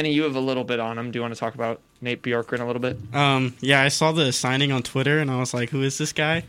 Kenny, 0.00 0.12
you 0.12 0.22
have 0.22 0.36
a 0.36 0.40
little 0.40 0.62
bit 0.62 0.78
on 0.78 0.96
him. 0.96 1.10
Do 1.10 1.16
you 1.16 1.22
want 1.22 1.34
to 1.34 1.40
talk 1.40 1.56
about 1.56 1.80
Nate 2.00 2.22
Bjorkgren 2.22 2.60
a 2.60 2.64
little 2.64 2.80
bit? 2.80 2.96
Um, 3.12 3.56
yeah, 3.58 3.82
I 3.82 3.88
saw 3.88 4.12
the 4.12 4.32
signing 4.32 4.70
on 4.70 4.84
Twitter 4.84 5.18
and 5.18 5.28
I 5.28 5.40
was 5.40 5.52
like, 5.52 5.70
who 5.70 5.82
is 5.82 5.98
this 5.98 6.12
guy? 6.12 6.44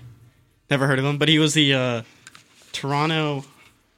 Never 0.70 0.86
heard 0.86 1.00
of 1.00 1.06
him, 1.06 1.18
but 1.18 1.30
he 1.30 1.40
was 1.40 1.56
the 1.56 1.74
uh, 1.74 2.02
Toronto 2.74 3.46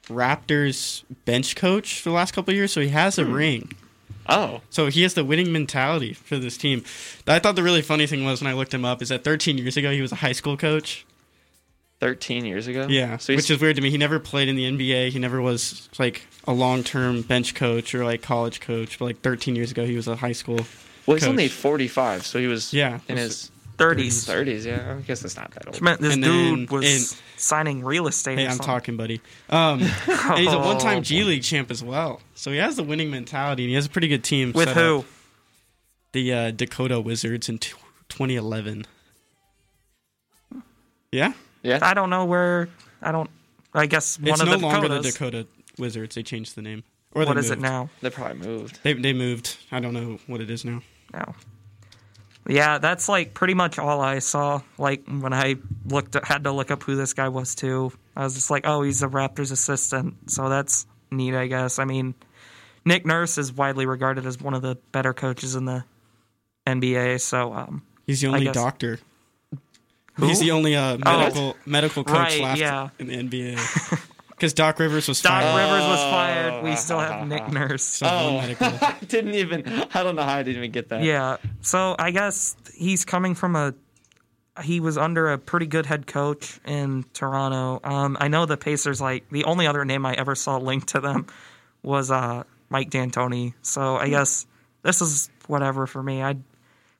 Raptors 0.06 1.02
bench 1.26 1.54
coach 1.54 2.00
for 2.00 2.08
the 2.08 2.14
last 2.14 2.32
couple 2.32 2.52
of 2.52 2.56
years, 2.56 2.72
so 2.72 2.80
he 2.80 2.88
has 2.88 3.18
a 3.18 3.26
ring. 3.26 3.72
Oh, 4.26 4.62
So 4.70 4.86
he 4.86 5.02
has 5.02 5.12
the 5.12 5.22
winning 5.22 5.52
mentality 5.52 6.14
for 6.14 6.38
this 6.38 6.56
team. 6.56 6.82
I 7.26 7.38
thought 7.38 7.54
the 7.54 7.62
really 7.62 7.82
funny 7.82 8.06
thing 8.06 8.24
was 8.24 8.40
when 8.40 8.50
I 8.50 8.54
looked 8.54 8.72
him 8.72 8.86
up 8.86 9.02
is 9.02 9.10
that 9.10 9.22
13 9.22 9.58
years 9.58 9.76
ago 9.76 9.90
he 9.92 10.00
was 10.00 10.12
a 10.12 10.16
high 10.16 10.32
school 10.32 10.56
coach. 10.56 11.04
13 12.02 12.44
years 12.44 12.66
ago. 12.66 12.88
Yeah, 12.90 13.16
So 13.18 13.32
which 13.36 13.48
is 13.48 13.60
weird 13.60 13.76
to 13.76 13.82
me. 13.82 13.88
He 13.88 13.96
never 13.96 14.18
played 14.18 14.48
in 14.48 14.56
the 14.56 14.64
NBA. 14.64 15.10
He 15.10 15.20
never 15.20 15.40
was 15.40 15.88
like 16.00 16.26
a 16.48 16.52
long-term 16.52 17.22
bench 17.22 17.54
coach 17.54 17.94
or 17.94 18.04
like 18.04 18.22
college 18.22 18.60
coach. 18.60 18.98
But 18.98 19.04
like 19.04 19.20
13 19.20 19.54
years 19.54 19.70
ago, 19.70 19.86
he 19.86 19.94
was 19.94 20.08
a 20.08 20.16
high 20.16 20.32
school. 20.32 20.56
well, 21.06 21.14
he's 21.14 21.20
coach. 21.22 21.30
only 21.30 21.46
45, 21.46 22.26
so 22.26 22.40
he 22.40 22.48
was 22.48 22.72
Yeah, 22.74 22.98
in 23.08 23.14
was- 23.14 23.22
his 23.24 23.50
30s. 23.78 24.26
30s. 24.26 24.64
Yeah, 24.66 24.96
I 24.98 25.00
guess 25.02 25.24
it's 25.24 25.36
not 25.36 25.52
that 25.52 25.66
old. 25.66 25.76
Which 25.76 25.80
meant 25.82 26.00
this 26.00 26.14
And 26.14 26.24
dude 26.24 26.68
then 26.68 26.76
was 26.76 27.12
in- 27.12 27.18
signing 27.36 27.84
real 27.84 28.08
estate. 28.08 28.36
Hey, 28.36 28.46
or 28.46 28.48
I'm 28.48 28.52
something. 28.56 28.66
talking, 28.66 28.96
buddy. 28.96 29.20
Um, 29.48 29.80
and 30.08 30.38
he's 30.40 30.52
a 30.52 30.58
one-time 30.70 31.04
G. 31.04 31.22
League 31.22 31.44
champ 31.44 31.70
as 31.70 31.84
well. 31.84 32.20
So 32.34 32.50
he 32.50 32.56
has 32.58 32.74
the 32.74 32.82
winning 32.82 33.12
mentality, 33.12 33.62
and 33.62 33.68
he 33.70 33.76
has 33.76 33.86
a 33.86 33.90
pretty 33.90 34.08
good 34.08 34.24
team. 34.24 34.50
With 34.52 34.66
set 34.68 34.76
who? 34.76 34.98
up. 34.98 35.04
The 36.10 36.32
uh, 36.32 36.50
Dakota 36.50 37.00
Wizards 37.00 37.48
in 37.48 37.58
t- 37.58 37.74
2011. 38.08 38.86
Yeah, 41.12 41.32
Yeah. 41.62 41.78
I 41.82 41.94
don't 41.94 42.10
know 42.10 42.24
where. 42.24 42.68
I 43.00 43.12
don't. 43.12 43.30
I 43.74 43.86
guess 43.86 44.18
one 44.18 44.28
it's 44.30 44.40
of 44.40 44.46
no 44.48 44.56
the 44.56 44.62
longer 44.66 44.88
Dakotas. 44.88 45.04
the 45.06 45.12
Dakota 45.12 45.46
Wizards. 45.78 46.14
They 46.14 46.22
changed 46.22 46.54
the 46.56 46.62
name. 46.62 46.84
Or 47.14 47.24
What 47.24 47.34
they 47.34 47.40
is 47.40 47.50
it 47.50 47.58
now? 47.58 47.90
They 48.00 48.10
probably 48.10 48.46
moved. 48.46 48.80
They 48.82 48.92
they 48.94 49.12
moved. 49.12 49.56
I 49.70 49.80
don't 49.80 49.94
know 49.94 50.18
what 50.26 50.40
it 50.40 50.50
is 50.50 50.64
now. 50.64 50.82
No. 51.12 51.34
Yeah, 52.48 52.78
that's 52.78 53.08
like 53.08 53.34
pretty 53.34 53.54
much 53.54 53.78
all 53.78 54.00
I 54.00 54.18
saw. 54.18 54.62
Like 54.76 55.04
when 55.06 55.32
I 55.32 55.56
looked, 55.86 56.16
had 56.24 56.44
to 56.44 56.52
look 56.52 56.70
up 56.72 56.82
who 56.82 56.96
this 56.96 57.12
guy 57.14 57.28
was 57.28 57.54
too. 57.54 57.92
I 58.16 58.24
was 58.24 58.34
just 58.34 58.50
like, 58.50 58.66
oh, 58.66 58.82
he's 58.82 59.02
a 59.02 59.08
Raptors 59.08 59.52
assistant. 59.52 60.30
So 60.30 60.48
that's 60.48 60.86
neat, 61.10 61.34
I 61.34 61.46
guess. 61.46 61.78
I 61.78 61.84
mean, 61.84 62.14
Nick 62.84 63.06
Nurse 63.06 63.38
is 63.38 63.52
widely 63.52 63.86
regarded 63.86 64.26
as 64.26 64.40
one 64.40 64.54
of 64.54 64.62
the 64.62 64.76
better 64.90 65.12
coaches 65.12 65.54
in 65.54 65.66
the 65.66 65.84
NBA. 66.66 67.20
So, 67.20 67.52
um, 67.52 67.82
He's 68.06 68.20
the 68.22 68.26
only 68.26 68.44
guess- 68.46 68.54
doctor. 68.54 68.98
Who? 70.14 70.26
He's 70.26 70.40
the 70.40 70.50
only 70.50 70.76
uh, 70.76 70.98
medical 70.98 71.56
medical 71.64 72.04
coach 72.04 72.16
Right, 72.16 72.40
left 72.40 72.60
yeah. 72.60 72.90
in 72.98 73.06
the 73.06 73.16
NBA. 73.16 74.00
Because 74.30 74.52
Doc 74.54 74.78
Rivers 74.78 75.08
was 75.08 75.22
Doc 75.22 75.42
fired. 75.42 75.56
Rivers 75.56 75.88
was 75.88 76.00
fired. 76.00 76.64
We 76.64 76.76
still 76.76 76.98
have 76.98 77.26
Nick 77.26 77.48
Nurse. 77.52 77.82
So 77.82 78.06
no 78.06 78.32
medical. 78.40 78.66
I 78.82 78.96
didn't 79.06 79.34
even. 79.34 79.66
I 79.94 80.02
don't 80.02 80.14
know 80.16 80.22
how 80.22 80.34
I 80.36 80.42
didn't 80.42 80.58
even 80.58 80.70
get 80.70 80.90
that. 80.90 81.02
Yeah. 81.02 81.38
So 81.62 81.96
I 81.98 82.10
guess 82.10 82.56
he's 82.74 83.04
coming 83.04 83.34
from 83.34 83.56
a. 83.56 83.74
He 84.62 84.80
was 84.80 84.98
under 84.98 85.32
a 85.32 85.38
pretty 85.38 85.64
good 85.66 85.86
head 85.86 86.06
coach 86.06 86.60
in 86.66 87.06
Toronto. 87.14 87.80
Um, 87.82 88.18
I 88.20 88.28
know 88.28 88.44
the 88.44 88.58
Pacers. 88.58 89.00
Like 89.00 89.30
the 89.30 89.44
only 89.44 89.66
other 89.66 89.82
name 89.86 90.04
I 90.04 90.12
ever 90.12 90.34
saw 90.34 90.58
linked 90.58 90.88
to 90.88 91.00
them 91.00 91.26
was 91.82 92.10
uh, 92.10 92.42
Mike 92.68 92.90
D'Antoni. 92.90 93.54
So 93.62 93.96
I 93.96 94.10
guess 94.10 94.44
this 94.82 95.00
is 95.00 95.30
whatever 95.46 95.86
for 95.86 96.02
me. 96.02 96.22
I 96.22 96.36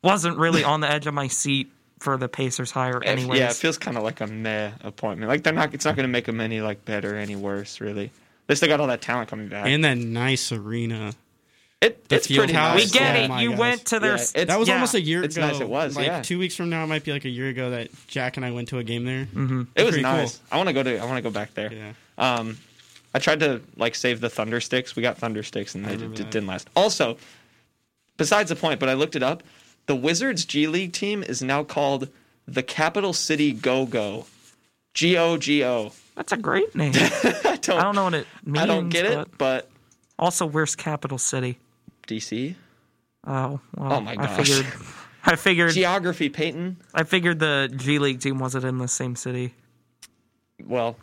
wasn't 0.03 0.39
really 0.39 0.65
on 0.65 0.81
the 0.81 0.91
edge 0.91 1.07
of 1.07 1.13
my 1.13 1.29
seat 1.29 1.71
for 2.03 2.17
the 2.17 2.29
Pacers 2.29 2.71
hire, 2.71 2.99
If- 2.99 3.09
anyways. 3.09 3.39
yeah, 3.41 3.51
it 3.51 3.55
feels 3.57 3.79
kind 3.79 3.97
of 3.97 4.03
like 4.03 4.21
a 4.21 4.27
meh 4.27 4.73
appointment. 4.83 5.29
Like 5.31 5.43
they're 5.45 5.53
not. 5.53 5.73
It's 5.75 5.85
not 5.85 5.97
going 5.97 6.05
to 6.09 6.13
make 6.13 6.25
them 6.27 6.41
any 6.41 6.61
like 6.61 6.85
better, 6.85 7.17
any 7.17 7.37
worse, 7.37 7.81
really. 7.81 8.11
They 8.49 8.55
still 8.57 8.69
got 8.69 8.81
all 8.81 8.89
that 8.89 9.01
talent 9.01 9.29
coming 9.31 9.49
back. 9.49 9.67
And 9.67 9.85
that 9.85 9.97
nice 9.97 10.51
arena. 10.53 11.13
it, 11.81 12.09
the 12.09 12.17
it's 12.17 12.27
field 12.27 12.41
pretty 12.41 12.53
house. 12.55 12.77
we 12.77 12.87
get 12.89 13.31
Oh 13.31 13.35
it. 13.37 13.43
You 13.43 13.51
gosh. 13.51 13.59
went 13.59 13.85
to 13.87 14.01
their. 14.01 14.11
Yeah, 14.11 14.23
it's- 14.23 14.47
That 14.49 14.59
was 14.59 14.69
yeah. 14.69 14.75
almost 14.75 14.95
a 14.95 15.01
year 15.01 15.21
ago. 15.21 15.25
It's 15.27 15.37
ago. 15.37 15.47
nice 15.47 15.61
it 15.61 15.69
was, 15.69 15.97
like 15.97 16.07
yeah. 16.07 16.23
two 16.23 16.39
weeks 16.39 16.55
from 16.57 16.69
now, 16.71 16.85
it 16.85 16.89
might 16.89 17.05
be 17.05 17.13
like 17.13 17.25
a 17.25 17.29
year 17.31 17.49
ago 17.49 17.71
that 17.71 17.89
Jack 18.09 18.37
and 18.37 18.45
I 18.45 18.51
went 18.51 18.69
to 18.69 18.79
a 18.79 18.85
game 18.85 19.05
there. 19.05 19.25
Mm-hmm. 19.27 19.63
It 19.77 19.85
was 19.85 19.97
nice. 19.99 20.39
cool. 20.39 20.47
I 20.53 20.57
want 20.59 20.69
to 20.69 20.73
go 20.73 20.83
to. 20.83 20.99
I 20.99 21.05
want 21.05 21.17
to 21.17 21.23
go 21.23 21.31
back 21.31 21.55
there. 21.55 21.73
Yeah. 21.73 21.93
Um, 22.19 22.59
I 23.15 23.19
tried 23.21 23.41
to 23.41 23.61
like 23.77 23.95
save 23.95 24.21
the 24.21 24.29
thunder 24.31 24.61
sticks. 24.61 24.97
We 24.97 25.03
got 25.03 25.19
thunder 25.19 25.43
sticks, 25.43 25.75
and 25.75 25.85
they 25.85 25.93
remember 25.93 26.17
did, 26.17 26.31
didn't 26.31 26.49
last. 26.49 26.69
Also, 26.77 27.17
besides 28.17 28.49
the 28.49 28.57
point, 28.57 28.81
but 28.81 28.89
I 28.89 28.95
looked 28.95 29.17
it 29.17 29.23
up. 29.23 29.43
The 29.87 29.97
Wizards 29.97 30.45
G 30.45 30.67
League 30.67 30.93
team 30.93 31.23
is 31.23 31.43
now 31.43 31.65
called 31.65 32.09
the 32.47 32.63
Capital 32.63 33.13
City 33.13 33.53
Go 33.53 33.87
Go. 33.87 34.27
G 34.95 35.17
O 35.17 35.37
G 35.37 35.65
O. 35.65 35.93
That's 36.17 36.33
a 36.33 36.37
great 36.37 36.75
name. 36.75 36.93
I 36.95 37.59
don't. 37.63 37.79
I 37.79 37.83
don't 37.83 37.95
know 37.95 38.05
what 38.05 38.15
it 38.15 38.27
means. 38.45 38.59
I 38.59 38.67
don't 38.67 38.89
get 38.91 39.05
but 39.07 39.19
it, 39.29 39.39
but 39.39 39.71
Also, 40.19 40.47
where's 40.47 40.75
Capital 40.77 41.19
City? 41.19 41.59
DC 42.07 42.55
Oh, 43.27 43.61
well, 43.77 43.93
Oh 43.93 44.01
my 44.01 44.13
I 44.13 44.17
gosh. 44.17 44.37
figured. 44.49 44.67
I 45.25 45.37
figured. 45.37 45.73
geography, 45.73 46.29
Payton. 46.29 46.77
I 46.93 47.05
figured 47.05 47.39
the 47.39 47.73
G 47.77 47.99
League 48.01 48.21
team 48.21 48.39
wasn't 48.39 48.65
in 48.65 48.79
the 48.79 48.89
same 48.89 49.15
city. 49.17 49.55
Well, 50.65 50.97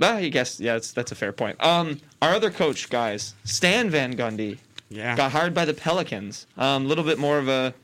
I 0.00 0.28
guess 0.28 0.60
yeah, 0.60 0.74
that's 0.74 0.92
that's 0.92 1.12
a 1.12 1.14
fair 1.14 1.32
point. 1.32 1.62
Um, 1.62 2.00
our 2.22 2.34
other 2.34 2.50
coach, 2.50 2.90
guys, 2.90 3.34
Stan 3.44 3.88
Van 3.90 4.14
Gundy, 4.14 4.58
Yeah. 4.90 5.16
got 5.16 5.32
hired 5.32 5.54
by 5.54 5.64
the 5.64 5.74
Pelicans. 5.74 6.46
A 6.58 6.64
um, 6.64 6.86
little 6.86 7.04
bit 7.04 7.18
more 7.18 7.38
of 7.38 7.48
a 7.48 7.74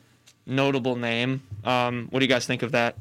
notable 0.46 0.96
name. 0.96 1.42
Um, 1.64 2.08
what 2.10 2.20
do 2.20 2.24
you 2.24 2.28
guys 2.28 2.46
think 2.46 2.62
of 2.62 2.72
that? 2.72 2.96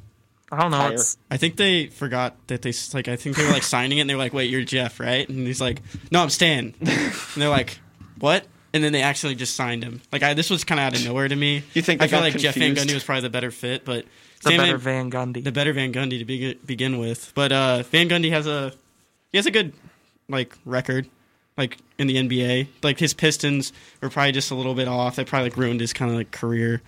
I 0.51 0.61
don't 0.61 0.71
know. 0.71 0.89
It's 0.89 1.17
I 1.29 1.37
think 1.37 1.55
they 1.55 1.87
forgot 1.87 2.35
that 2.47 2.61
they 2.61 2.69
s- 2.69 2.93
like. 2.93 3.07
I 3.07 3.15
think 3.15 3.37
they 3.37 3.45
were 3.45 3.51
like 3.53 3.63
signing 3.63 3.97
it, 3.99 4.01
and 4.01 4.09
they 4.09 4.15
were 4.15 4.19
like, 4.21 4.33
"Wait, 4.33 4.49
you're 4.49 4.63
Jeff, 4.65 4.99
right?" 4.99 5.27
And 5.29 5.47
he's 5.47 5.61
like, 5.61 5.81
"No, 6.11 6.21
I'm 6.21 6.29
Stan." 6.29 6.73
and 6.81 7.13
they're 7.37 7.47
like, 7.49 7.79
"What?" 8.19 8.45
And 8.73 8.83
then 8.83 8.91
they 8.91 9.01
actually 9.01 9.35
just 9.35 9.55
signed 9.55 9.83
him. 9.83 10.01
Like, 10.11 10.23
I, 10.23 10.33
this 10.33 10.49
was 10.49 10.63
kind 10.65 10.79
of 10.79 10.85
out 10.87 10.95
of 10.97 11.05
nowhere 11.05 11.27
to 11.27 11.35
me. 11.35 11.63
You 11.73 11.81
think 11.81 12.01
I 12.01 12.07
feel 12.07 12.19
got 12.19 12.25
like 12.33 12.37
Jeff 12.37 12.55
Van? 12.55 12.75
Gundy 12.75 12.93
was 12.93 13.03
probably 13.03 13.21
the 13.21 13.29
better 13.29 13.51
fit, 13.51 13.83
but 13.85 14.05
the 14.43 14.49
Stan 14.49 14.57
better 14.59 14.77
Van, 14.77 15.09
Van 15.09 15.33
Gundy. 15.33 15.43
the 15.43 15.51
better 15.53 15.71
Van 15.73 15.93
Gundy 15.93 16.19
to 16.19 16.25
begin, 16.25 16.57
begin 16.65 16.97
with. 16.97 17.31
But 17.33 17.51
uh, 17.53 17.83
Van 17.83 18.09
Gundy 18.09 18.31
has 18.31 18.45
a 18.47 18.73
he 19.31 19.37
has 19.37 19.45
a 19.45 19.51
good 19.51 19.71
like 20.27 20.53
record, 20.65 21.07
like 21.61 21.77
in 21.97 22.07
the 22.07 22.15
NBA. 22.17 22.67
Like 22.83 22.99
his 22.99 23.13
Pistons 23.13 23.71
were 24.01 24.09
probably 24.09 24.31
just 24.33 24.51
a 24.51 24.55
little 24.55 24.73
bit 24.73 24.87
off. 24.87 25.15
They 25.15 25.23
probably 25.23 25.49
like 25.49 25.57
ruined 25.57 25.79
his 25.79 25.93
kind 25.93 26.11
of 26.11 26.17
like 26.17 26.31
career. 26.31 26.81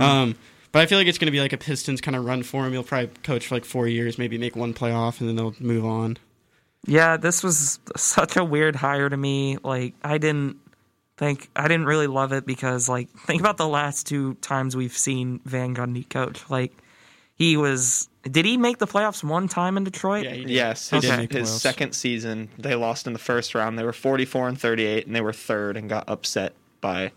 Um, 0.00 0.36
but 0.72 0.80
I 0.82 0.86
feel 0.86 0.96
like 0.98 1.06
it's 1.06 1.18
going 1.18 1.26
to 1.26 1.32
be 1.32 1.40
like 1.40 1.52
a 1.52 1.58
Pistons 1.58 2.00
kind 2.00 2.16
of 2.16 2.24
run 2.24 2.42
for 2.42 2.64
him. 2.66 2.72
He'll 2.72 2.82
probably 2.82 3.10
coach 3.22 3.46
for 3.46 3.56
like 3.56 3.64
four 3.64 3.86
years, 3.86 4.16
maybe 4.18 4.38
make 4.38 4.56
one 4.56 4.72
playoff, 4.72 5.20
and 5.20 5.28
then 5.28 5.36
they'll 5.36 5.54
move 5.60 5.84
on. 5.84 6.16
yeah, 6.86 7.16
this 7.16 7.42
was 7.42 7.78
such 7.96 8.36
a 8.36 8.44
weird 8.44 8.76
hire 8.76 9.08
to 9.08 9.16
me. 9.16 9.58
Like, 9.62 9.94
I 10.02 10.18
didn't 10.18 10.56
think 11.18 11.50
I 11.54 11.68
didn't 11.68 11.86
really 11.86 12.06
love 12.06 12.32
it 12.32 12.46
because, 12.46 12.88
like, 12.88 13.10
think 13.26 13.40
about 13.40 13.56
the 13.58 13.68
last 13.68 14.06
two 14.06 14.34
times 14.34 14.74
we've 14.74 14.96
seen 14.96 15.40
Van 15.44 15.74
Gundy 15.74 16.08
coach. 16.08 16.48
Like, 16.48 16.72
he 17.34 17.56
was. 17.56 18.08
Did 18.30 18.44
he 18.44 18.56
make 18.56 18.78
the 18.78 18.86
playoffs 18.86 19.24
one 19.24 19.48
time 19.48 19.76
in 19.76 19.84
Detroit? 19.84 20.24
Yeah. 20.24 20.32
Yes, 20.34 20.90
He 20.90 20.96
his, 20.96 21.04
did 21.04 21.32
his 21.32 21.50
second 21.60 21.92
season, 21.92 22.48
they 22.58 22.74
lost 22.76 23.06
in 23.06 23.12
the 23.12 23.18
first 23.18 23.54
round. 23.54 23.78
They 23.78 23.82
were 23.84 23.92
44 23.92 24.48
and 24.48 24.60
38, 24.60 25.06
and 25.06 25.14
they 25.16 25.20
were 25.20 25.32
third 25.32 25.76
and 25.76 25.88
got 25.88 26.08
upset 26.08 26.52
by. 26.80 27.10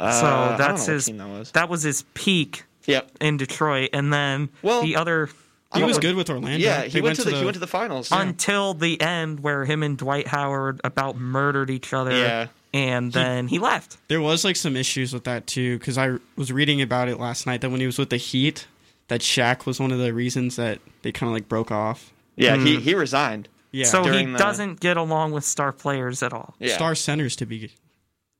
Uh, 0.00 0.10
So 0.20 0.56
that's 0.58 0.86
his. 0.86 1.06
that 1.06 1.28
was. 1.28 1.50
That 1.52 1.68
was 1.68 1.82
his 1.84 2.02
peak 2.14 2.64
Yep. 2.86 3.10
in 3.20 3.36
Detroit, 3.36 3.90
and 3.92 4.12
then 4.12 4.48
Well, 4.60 4.82
the 4.82 4.96
other 4.96 5.30
He 5.74 5.82
was 5.84 5.98
good 5.98 6.16
with 6.16 6.28
Orlando. 6.28 6.58
Yeah, 6.58 6.82
he 6.82 7.00
went, 7.00 7.16
to 7.16 7.24
the, 7.24 7.36
he 7.36 7.44
went 7.44 7.54
to 7.54 7.60
the 7.60 7.66
finals. 7.66 8.08
until 8.12 8.74
the 8.74 9.00
end 9.00 9.40
where 9.40 9.64
him 9.64 9.82
and 9.82 9.96
Dwight 9.96 10.26
Howard 10.28 10.80
about 10.84 11.16
murdered 11.16 11.70
each 11.70 11.92
other. 11.92 12.10
Yeah. 12.12 12.48
And 12.74 13.12
then 13.12 13.46
he 13.48 13.60
left. 13.60 13.96
There 14.08 14.20
was 14.20 14.44
like 14.44 14.56
some 14.56 14.74
issues 14.76 15.12
with 15.14 15.24
that 15.24 15.46
too, 15.46 15.78
because 15.78 15.96
I 15.96 16.16
was 16.36 16.50
reading 16.52 16.82
about 16.82 17.08
it 17.08 17.20
last 17.20 17.46
night 17.46 17.60
that 17.60 17.70
when 17.70 17.78
he 17.80 17.86
was 17.86 17.98
with 17.98 18.10
the 18.10 18.16
Heat, 18.16 18.66
that 19.08 19.20
Shaq 19.20 19.66
was 19.66 19.78
one 19.80 19.92
of 19.92 19.98
the 19.98 20.12
reasons 20.12 20.56
that 20.56 20.78
they 21.02 21.12
kind 21.12 21.28
of 21.28 21.34
like 21.34 21.48
broke 21.48 21.70
off. 21.70 22.12
yeah, 22.36 22.56
he, 22.56 22.80
he 22.80 22.94
resigned. 22.94 23.48
Yeah, 23.70 23.86
so 23.86 24.04
he 24.04 24.24
the- 24.24 24.38
doesn't 24.38 24.80
get 24.80 24.96
along 24.96 25.32
with 25.32 25.44
star 25.44 25.72
players 25.72 26.22
at 26.22 26.32
all. 26.32 26.54
Yeah. 26.58 26.74
star 26.74 26.94
centers 26.94 27.34
to 27.36 27.46
be 27.46 27.72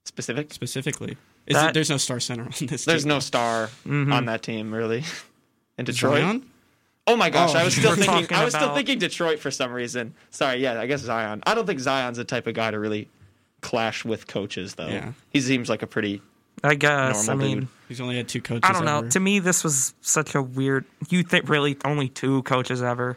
specific. 0.04 0.52
specifically. 0.52 1.16
Is 1.46 1.54
That- 1.54 1.70
it, 1.70 1.74
there's 1.74 1.90
no 1.90 1.96
star 1.96 2.20
center 2.20 2.44
on 2.44 2.66
this. 2.66 2.84
There's 2.84 3.02
team. 3.02 3.08
no 3.08 3.18
star 3.18 3.66
Mm-hmm. 3.86 4.12
on 4.12 4.26
that 4.26 4.42
team 4.42 4.72
really. 4.72 5.04
In 5.78 5.84
Detroit. 5.84 6.20
Zion? 6.22 6.46
Oh 7.06 7.16
my 7.16 7.28
gosh, 7.30 7.54
Oh, 7.54 7.58
I 7.58 7.64
was 7.64 7.74
still 7.74 7.94
thinking. 7.96 8.34
I 8.34 8.44
was 8.44 8.54
still 8.54 8.74
thinking 8.74 8.98
Detroit 8.98 9.38
for 9.40 9.50
some 9.50 9.72
reason. 9.72 10.14
Sorry, 10.30 10.60
yeah, 10.62 10.80
I 10.80 10.86
guess 10.86 11.00
Zion. 11.00 11.42
I 11.46 11.54
don't 11.54 11.66
think 11.66 11.80
Zion's 11.80 12.16
the 12.16 12.24
type 12.24 12.46
of 12.46 12.54
guy 12.54 12.70
to 12.70 12.78
really 12.78 13.10
clash 13.60 14.04
with 14.06 14.26
coaches, 14.26 14.76
though. 14.76 14.86
Yeah. 14.86 15.12
He 15.30 15.40
seems 15.42 15.68
like 15.68 15.82
a 15.82 15.86
pretty. 15.86 16.22
I 16.62 16.76
guess. 16.76 17.26
Normal 17.26 17.44
I 17.44 17.48
mean, 17.48 17.58
dude. 17.60 17.68
He's 17.94 18.00
only 18.00 18.16
had 18.16 18.26
two 18.26 18.42
coaches. 18.42 18.62
I 18.64 18.72
don't 18.72 18.84
know. 18.84 18.98
ever. 18.98 19.08
To 19.10 19.20
me, 19.20 19.38
this 19.38 19.62
was 19.62 19.94
such 20.00 20.34
a 20.34 20.42
weird. 20.42 20.84
You 21.10 21.22
think 21.22 21.48
really 21.48 21.76
only 21.84 22.08
two 22.08 22.42
coaches 22.42 22.82
ever? 22.82 23.16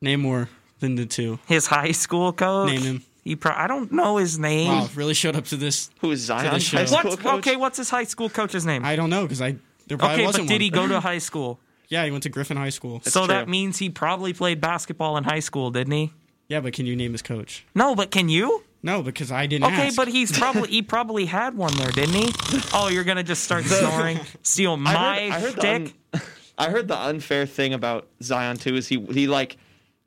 Name 0.00 0.20
more 0.20 0.48
than 0.80 0.96
the 0.96 1.06
two. 1.06 1.38
His 1.46 1.68
high 1.68 1.92
school 1.92 2.32
coach. 2.32 2.70
Name 2.72 2.80
him. 2.82 3.02
He 3.22 3.36
pro- 3.36 3.54
I 3.54 3.68
don't 3.68 3.92
know 3.92 4.16
his 4.16 4.36
name. 4.38 4.68
Wow, 4.68 4.88
really 4.96 5.14
showed 5.14 5.36
up 5.36 5.44
to 5.46 5.56
this. 5.56 5.90
Who 6.00 6.10
is 6.10 6.20
Zion's 6.22 6.64
show. 6.64 6.78
high 6.78 6.84
school 6.86 7.10
What's 7.12 7.22
coach? 7.22 7.34
okay? 7.38 7.56
What's 7.56 7.76
his 7.78 7.88
high 7.88 8.04
school 8.04 8.28
coach's 8.28 8.66
name? 8.66 8.84
I 8.84 8.96
don't 8.96 9.10
know 9.10 9.22
because 9.22 9.40
I 9.40 9.56
there 9.86 9.96
probably 9.96 10.16
okay, 10.16 10.26
wasn't 10.26 10.46
but 10.48 10.48
did 10.48 10.54
one. 10.54 10.60
he 10.62 10.70
go 10.70 10.88
to 10.88 10.98
high 11.08 11.18
school? 11.18 11.60
Yeah, 11.88 12.04
he 12.04 12.10
went 12.10 12.24
to 12.24 12.28
Griffin 12.28 12.56
High 12.56 12.70
School. 12.70 13.00
so 13.04 13.28
that 13.28 13.48
means 13.48 13.78
he 13.78 13.90
probably 13.90 14.32
played 14.32 14.60
basketball 14.60 15.16
in 15.18 15.22
high 15.24 15.38
school, 15.38 15.70
didn't 15.70 15.92
he? 15.92 16.12
Yeah, 16.48 16.58
but 16.58 16.72
can 16.72 16.84
you 16.84 16.96
name 16.96 17.12
his 17.12 17.22
coach? 17.22 17.64
No, 17.76 17.94
but 17.94 18.10
can 18.10 18.28
you? 18.28 18.64
No, 18.86 19.02
because 19.02 19.32
I 19.32 19.46
didn't. 19.46 19.64
Okay, 19.64 19.88
ask. 19.88 19.96
but 19.96 20.06
he's 20.06 20.30
probably 20.38 20.70
he 20.70 20.80
probably 20.80 21.26
had 21.26 21.56
one 21.56 21.76
there, 21.76 21.90
didn't 21.90 22.14
he? 22.14 22.32
Oh, 22.72 22.88
you're 22.88 23.04
gonna 23.04 23.24
just 23.24 23.42
start 23.42 23.64
snoring, 23.66 24.20
steal 24.42 24.76
my 24.76 24.94
I 24.94 24.94
heard, 24.94 25.32
I 25.32 25.40
heard 25.40 25.54
the 25.56 25.60
dick. 25.60 25.94
un- 26.14 26.20
I 26.58 26.70
heard 26.70 26.88
the 26.88 26.98
unfair 26.98 27.44
thing 27.46 27.74
about 27.74 28.06
Zion 28.22 28.56
too 28.56 28.76
is 28.76 28.86
he 28.86 29.00
he 29.06 29.26
like 29.26 29.56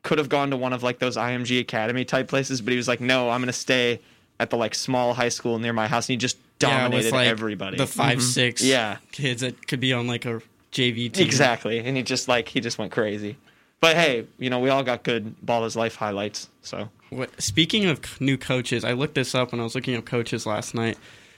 could 0.02 0.18
have 0.18 0.30
gone 0.30 0.50
to 0.52 0.58
one 0.58 0.72
of 0.72 0.82
like 0.82 0.98
those 1.00 1.18
IMG 1.18 1.60
Academy 1.60 2.06
type 2.06 2.30
places, 2.30 2.62
but 2.62 2.72
he 2.72 2.78
was 2.78 2.88
like, 2.88 3.02
no, 3.02 3.30
I'm 3.30 3.42
gonna 3.42 3.52
stay 3.52 4.00
at 4.40 4.50
the 4.50 4.56
like 4.56 4.74
small 4.74 5.14
high 5.14 5.28
school 5.30 5.60
near 5.60 5.74
my 5.74 5.88
house, 5.88 6.08
and 6.08 6.14
he 6.14 6.18
just 6.18 6.38
Yeah, 6.62 6.70
with, 6.86 6.92
dominated 6.94 7.12
like, 7.12 7.28
everybody. 7.28 7.78
The 7.78 7.86
5 7.86 8.18
mm-hmm. 8.18 8.22
six 8.22 8.64
Yeah. 8.64 8.98
kids 9.12 9.42
that 9.42 9.68
could 9.68 9.82
be 9.82 9.92
on 9.92 10.08
like 10.08 10.24
a 10.26 10.42
JV 10.72 11.12
team. 11.12 11.26
exactly, 11.26 11.80
and 11.80 11.98
he 11.98 12.04
just 12.04 12.30
like 12.30 12.48
he 12.48 12.62
just 12.62 12.78
went 12.78 12.94
crazy. 12.94 13.36
But 13.82 13.98
hey, 13.98 14.26
you 14.38 14.50
know 14.50 14.60
we 14.60 14.70
all 14.70 14.84
got 14.84 15.04
good 15.04 15.36
ballers 15.46 15.76
life 15.76 15.96
highlights, 15.96 16.48
so 16.62 16.90
What, 17.10 17.42
speaking 17.42 17.86
of 17.86 18.20
new 18.22 18.38
coaches, 18.38 18.84
I 18.84 18.94
looked 18.94 19.16
this 19.16 19.34
up 19.34 19.52
when 19.52 19.60
I 19.60 19.64
was 19.64 19.76
looking 19.76 19.96
up 19.96 20.06
coaches 20.06 20.46
last 20.46 20.76
night. 20.76 20.98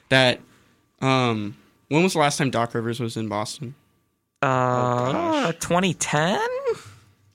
That 0.10 0.40
um, 1.02 1.56
when 1.88 2.04
was 2.04 2.14
the 2.14 2.20
last 2.20 2.38
time 2.38 2.50
Doc 2.52 2.74
Rivers 2.74 3.00
was 3.00 3.16
in 3.18 3.28
Boston? 3.30 3.76
Uh, 4.42 5.12
gosh. 5.52 5.56
2010, 5.60 6.40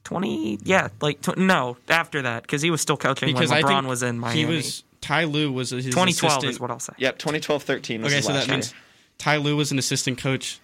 20 0.04 0.58
yeah, 0.64 0.88
like 1.00 1.20
tw- 1.20 1.36
no 1.38 1.76
after 1.88 2.22
that 2.22 2.42
because 2.42 2.62
he 2.62 2.70
was 2.70 2.80
still 2.80 2.96
coaching 2.96 3.32
Because 3.32 3.50
when 3.50 3.64
I 3.64 3.68
LeBron 3.68 3.78
think 3.80 3.88
was 3.88 4.02
in 4.02 4.18
Miami. 4.18 4.38
He 4.40 4.46
was 4.46 4.84
Ty 5.00 5.24
Lue 5.24 5.52
was 5.52 5.70
his 5.70 5.86
2012 5.86 6.32
assistant. 6.32 6.50
is 6.50 6.60
what 6.60 6.70
I'll 6.70 6.78
say. 6.80 6.92
yep, 6.98 7.18
2012-13 7.18 8.02
was 8.02 8.06
Okay, 8.12 8.16
his 8.16 8.24
so 8.26 8.32
last 8.32 8.46
that 8.46 8.52
means. 8.52 8.74
Ty 9.18 9.36
Lue 9.36 9.56
was 9.56 9.72
an 9.72 9.78
assistant 9.78 10.18
coach 10.18 10.60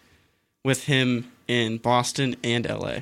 with 0.65 0.85
him 0.85 1.31
in 1.49 1.79
Boston 1.79 2.37
and 2.45 2.69
LA. 2.69 2.99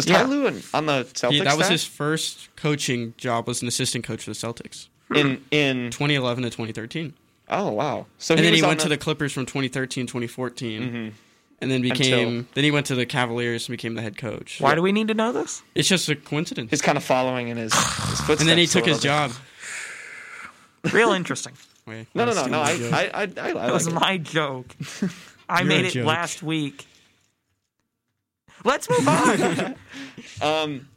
Was 0.00 0.06
Yeah. 0.08 0.22
Ty 0.22 0.28
Lue 0.28 0.46
in- 0.46 0.62
on 0.74 0.86
the 0.86 1.04
Celtics? 1.04 1.30
He, 1.32 1.38
that 1.40 1.56
was 1.56 1.66
staff? 1.66 1.70
his 1.72 1.84
first 1.84 2.48
coaching 2.56 3.14
job. 3.16 3.46
Was 3.46 3.62
an 3.62 3.68
assistant 3.68 4.04
coach 4.04 4.24
for 4.24 4.30
the 4.30 4.34
Celtics, 4.36 4.88
in 5.14 5.44
in 5.50 5.90
2011 5.90 6.42
to 6.44 6.50
2013, 6.50 7.12
oh 7.48 7.70
wow. 7.72 8.06
So 8.18 8.34
and 8.34 8.44
then 8.44 8.54
he 8.54 8.62
on 8.62 8.68
went 8.68 8.80
to 8.80 8.88
the 8.88 8.96
Clippers 8.98 9.32
from 9.32 9.46
2013 9.46 10.06
2014, 10.06 10.82
Mm-hmm. 10.82 11.08
and 11.60 11.70
then 11.70 11.82
became. 11.82 12.28
Until- 12.28 12.46
Then 12.54 12.64
he 12.64 12.70
went 12.70 12.86
to 12.86 12.94
the 12.94 13.06
Cavaliers 13.06 13.68
and 13.68 13.72
became 13.74 13.94
the 13.94 14.02
head 14.02 14.16
coach. 14.16 14.60
Why 14.60 14.74
do 14.74 14.82
we 14.82 14.92
need 14.92 15.08
to 15.08 15.14
know 15.14 15.32
this? 15.32 15.62
It's 15.74 15.88
just 15.88 16.08
a 16.08 16.16
coincidence. 16.16 16.70
He's 16.70 16.82
kind 16.82 16.96
of 16.98 17.04
following 17.04 17.48
in 17.48 17.56
his, 17.56 17.72
his 17.74 17.82
footsteps. 18.20 18.40
and 18.40 18.48
then 18.48 18.58
he 18.58 18.66
took 18.66 18.86
his 18.86 18.98
bit. 18.98 19.04
job. 19.04 19.32
Real 20.92 21.12
interesting. 21.12 21.52
Wait, 21.86 22.06
No, 22.14 22.24
no, 22.24 22.32
I'm 22.32 22.50
no, 22.50 22.58
no. 22.58 22.60
I, 22.62 22.74
stealing 22.74 22.90
the 22.90 22.90
joke. 22.90 22.94
I, 22.94 23.02
I, 23.02 23.20
I, 23.20 23.22
I 23.22 23.26
That 23.26 23.54
like 23.56 23.72
was 23.72 23.86
it. 23.86 23.92
my 23.94 24.16
joke. 24.18 24.66
I 25.48 25.60
You're 25.60 25.68
made 25.68 25.84
it 25.86 25.90
joke. 25.92 26.06
last 26.06 26.42
week. 26.42 26.86
Let's 28.64 28.88
move 28.90 29.06
on. 29.08 29.74
Um, 30.42 30.88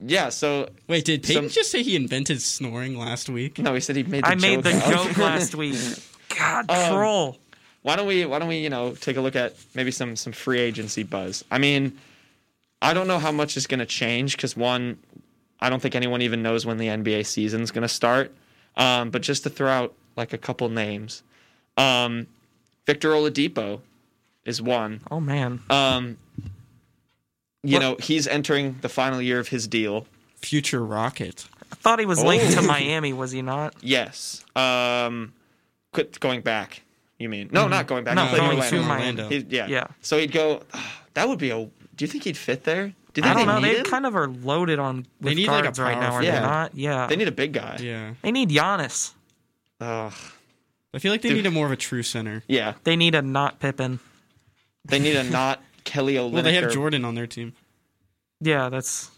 yeah. 0.00 0.28
So 0.28 0.68
Wait, 0.88 1.04
did 1.04 1.22
Payton 1.22 1.44
some- 1.44 1.48
just 1.50 1.70
say 1.70 1.82
he 1.82 1.96
invented 1.96 2.40
snoring 2.42 2.98
last 2.98 3.28
week? 3.30 3.58
no, 3.58 3.72
he 3.74 3.80
said 3.80 3.96
he 3.96 4.02
made. 4.02 4.24
The 4.24 4.28
I 4.28 4.34
made 4.34 4.62
the 4.62 4.72
joke 4.72 4.82
out. 4.86 5.06
joke 5.06 5.16
last 5.18 5.54
week. 5.54 5.76
God, 6.38 6.70
Um, 6.70 6.92
troll. 6.94 7.38
why 7.82 7.96
don't 7.96 8.06
we? 8.06 8.26
Why 8.26 8.38
don't 8.38 8.48
we? 8.48 8.58
You 8.58 8.68
know, 8.70 8.92
take 8.92 9.16
a 9.16 9.20
look 9.22 9.36
at 9.36 9.54
maybe 9.74 9.90
some 9.90 10.16
some 10.16 10.32
free 10.34 10.60
agency 10.60 11.02
buzz. 11.04 11.42
I 11.50 11.56
mean, 11.58 11.98
I 12.82 12.92
don't 12.92 13.08
know 13.08 13.18
how 13.18 13.32
much 13.32 13.56
is 13.56 13.66
going 13.66 13.80
to 13.80 13.86
change 13.86 14.36
because 14.36 14.54
one, 14.56 14.98
I 15.60 15.70
don't 15.70 15.80
think 15.80 15.94
anyone 15.94 16.20
even 16.22 16.42
knows 16.42 16.66
when 16.66 16.76
the 16.76 16.88
NBA 16.88 17.24
season 17.24 17.62
is 17.62 17.70
going 17.70 17.82
to 17.82 17.88
start. 17.88 18.32
Um, 18.76 19.08
but 19.10 19.22
just 19.22 19.42
to 19.44 19.50
throw 19.50 19.70
out 19.70 19.94
like 20.16 20.34
a 20.34 20.38
couple 20.38 20.68
names, 20.68 21.22
um, 21.78 22.26
Victor 22.84 23.10
Oladipo 23.12 23.80
is 24.44 24.60
one. 24.60 25.00
Oh 25.10 25.20
man. 25.20 25.60
Um, 25.70 26.18
you 27.66 27.74
What- 27.74 27.80
know, 27.82 27.96
he's 28.00 28.26
entering 28.26 28.76
the 28.80 28.88
final 28.88 29.20
year 29.20 29.38
of 29.40 29.48
his 29.48 29.66
deal. 29.68 30.06
Future 30.36 30.84
Rocket. 30.84 31.46
I 31.72 31.74
thought 31.76 31.98
he 31.98 32.06
was 32.06 32.22
linked 32.22 32.52
to 32.52 32.60
Oh. 32.60 32.62
Miami, 32.66 33.12
was 33.12 33.32
he 33.32 33.42
not? 33.42 33.74
Yes. 33.82 34.44
Um, 34.54 35.32
quit 35.92 36.18
going 36.20 36.40
back. 36.42 36.82
You 37.18 37.28
mean 37.28 37.48
no? 37.50 37.66
Not 37.66 37.86
going 37.86 38.04
back. 38.04 38.14
No, 38.14 38.26
He 38.26 38.36
going 38.36 38.50
Orlando. 38.58 38.70
to 38.70 38.82
Orlando. 38.90 39.28
He- 39.30 39.46
yeah. 39.48 39.66
Yeah. 39.66 39.86
So 40.02 40.18
he'd 40.18 40.32
go. 40.32 40.62
that 41.14 41.28
would 41.28 41.38
be 41.38 41.50
a. 41.50 41.56
Do 41.56 41.70
you 42.04 42.06
think 42.06 42.24
he'd 42.24 42.36
fit 42.36 42.64
there? 42.64 42.88
Do 42.88 43.20
you 43.20 43.22
think 43.22 43.26
I 43.26 43.32
don't 43.34 43.46
they 43.46 43.52
know. 43.54 43.58
need 43.60 43.74
They 43.74 43.78
him? 43.78 43.84
kind 43.86 44.04
of 44.06 44.14
are 44.14 44.28
loaded 44.28 44.78
on 44.78 45.06
They 45.22 45.30
with 45.30 45.36
need, 45.38 45.48
like, 45.48 45.64
a 45.64 45.82
right 45.82 45.98
now, 45.98 46.10
power 46.10 46.18
are 46.18 46.22
they 46.22 46.30
forward. 46.30 46.42
not? 46.46 46.74
Yeah. 46.74 47.06
They 47.06 47.16
need 47.16 47.28
a 47.28 47.32
big 47.32 47.54
guy. 47.54 47.78
Yeah. 47.80 48.12
They 48.20 48.30
need 48.30 48.50
Giannis. 48.50 49.12
Ugh. 49.80 50.12
I 50.92 50.98
feel 50.98 51.10
like 51.12 51.22
they 51.22 51.30
Dude. 51.30 51.38
need 51.38 51.46
a 51.46 51.50
more 51.50 51.64
of 51.66 51.72
a 51.72 51.76
true 51.76 52.02
center. 52.02 52.42
yeah. 52.46 52.74
They 52.84 52.94
need 52.96 53.14
a 53.14 53.22
not 53.22 53.58
Pippin. 53.58 54.00
They 54.84 54.98
need 54.98 55.16
a 55.16 55.24
not 55.30 55.62
Kelly 55.86 56.14
Olynyk. 56.16 56.32
Well, 56.32 56.42
they 56.42 56.54
have 56.54 56.70
Jordan 56.72 57.04
on 57.06 57.14
their 57.14 57.26
team. 57.26 57.54
Yeah, 58.42 58.68
that's, 58.68 59.10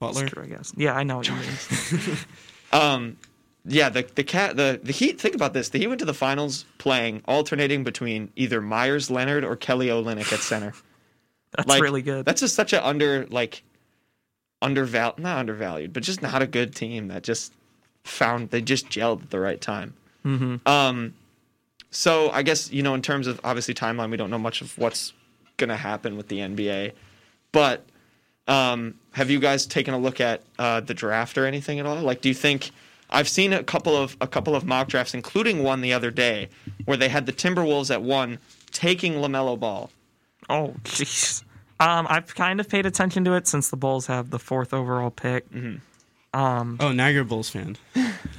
that's 0.00 0.18
Butler. 0.18 0.26
true, 0.28 0.42
I 0.42 0.46
guess. 0.46 0.72
Yeah, 0.76 0.94
I 0.94 1.04
know 1.04 1.18
what 1.18 1.28
you 1.28 1.34
mean. 1.34 2.16
Um, 2.72 3.18
yeah. 3.64 3.88
The 3.88 4.02
the 4.16 4.24
cat 4.24 4.56
the 4.56 4.80
the 4.82 4.90
Heat. 4.90 5.20
Think 5.20 5.36
about 5.36 5.52
this. 5.52 5.68
The 5.68 5.78
Heat 5.78 5.86
went 5.86 6.00
to 6.00 6.04
the 6.04 6.12
finals 6.14 6.64
playing 6.78 7.22
alternating 7.28 7.84
between 7.84 8.32
either 8.34 8.60
Meyers 8.60 9.12
Leonard 9.12 9.44
or 9.44 9.54
Kelly 9.54 9.86
Olynyk 9.86 10.32
at 10.32 10.40
center. 10.40 10.72
That's 11.56 11.68
Like, 11.68 11.80
really 11.80 12.02
good. 12.02 12.24
That's 12.24 12.40
just 12.40 12.56
such 12.56 12.72
a 12.72 12.84
under 12.84 13.26
like 13.30 13.62
undervalued, 14.60 15.20
not 15.22 15.38
undervalued, 15.38 15.92
but 15.92 16.02
just 16.02 16.20
not 16.20 16.42
a 16.42 16.48
good 16.48 16.74
team 16.74 17.06
that 17.08 17.22
just 17.22 17.52
found 18.02 18.50
they 18.50 18.60
just 18.60 18.88
gelled 18.88 19.22
at 19.22 19.30
the 19.30 19.38
right 19.38 19.60
time. 19.60 19.94
Mhm. 20.24 20.66
Um, 20.66 21.14
so 21.92 22.30
I 22.30 22.42
guess 22.42 22.72
you 22.72 22.82
know 22.82 22.94
in 22.94 23.02
terms 23.02 23.28
of 23.28 23.40
obviously 23.44 23.72
timeline, 23.74 24.10
we 24.10 24.16
don't 24.16 24.30
know 24.30 24.38
much 24.38 24.62
of 24.62 24.76
what's 24.78 25.12
gonna 25.56 25.76
happen 25.76 26.16
with 26.16 26.28
the 26.28 26.38
NBA, 26.38 26.92
but 27.52 27.84
um, 28.46 28.94
have 29.12 29.30
you 29.30 29.38
guys 29.38 29.66
taken 29.66 29.94
a 29.94 29.98
look 29.98 30.20
at 30.20 30.42
uh, 30.58 30.80
the 30.80 30.94
draft 30.94 31.38
or 31.38 31.46
anything 31.46 31.78
at 31.80 31.86
all? 31.86 32.00
Like, 32.00 32.20
do 32.20 32.28
you 32.28 32.34
think? 32.34 32.70
I've 33.10 33.28
seen 33.28 33.52
a 33.52 33.62
couple 33.62 33.96
of 33.96 34.16
a 34.20 34.26
couple 34.26 34.56
of 34.56 34.64
mock 34.64 34.88
drafts, 34.88 35.14
including 35.14 35.62
one 35.62 35.80
the 35.82 35.92
other 35.92 36.10
day, 36.10 36.48
where 36.84 36.96
they 36.96 37.08
had 37.08 37.26
the 37.26 37.32
Timberwolves 37.32 37.90
at 37.90 38.02
one 38.02 38.38
taking 38.72 39.14
Lamelo 39.14 39.58
Ball. 39.58 39.90
Oh, 40.50 40.74
jeez. 40.84 41.42
Um, 41.80 42.06
I've 42.08 42.34
kind 42.34 42.60
of 42.60 42.68
paid 42.68 42.86
attention 42.86 43.24
to 43.24 43.34
it 43.34 43.46
since 43.46 43.68
the 43.70 43.76
Bulls 43.76 44.06
have 44.06 44.30
the 44.30 44.38
fourth 44.38 44.72
overall 44.74 45.10
pick. 45.10 45.48
Mm-hmm. 45.50 46.38
Um, 46.38 46.76
Oh, 46.80 46.92
now 46.92 47.06
you're 47.08 47.22
a 47.22 47.24
Bulls 47.24 47.50
fan. 47.50 47.76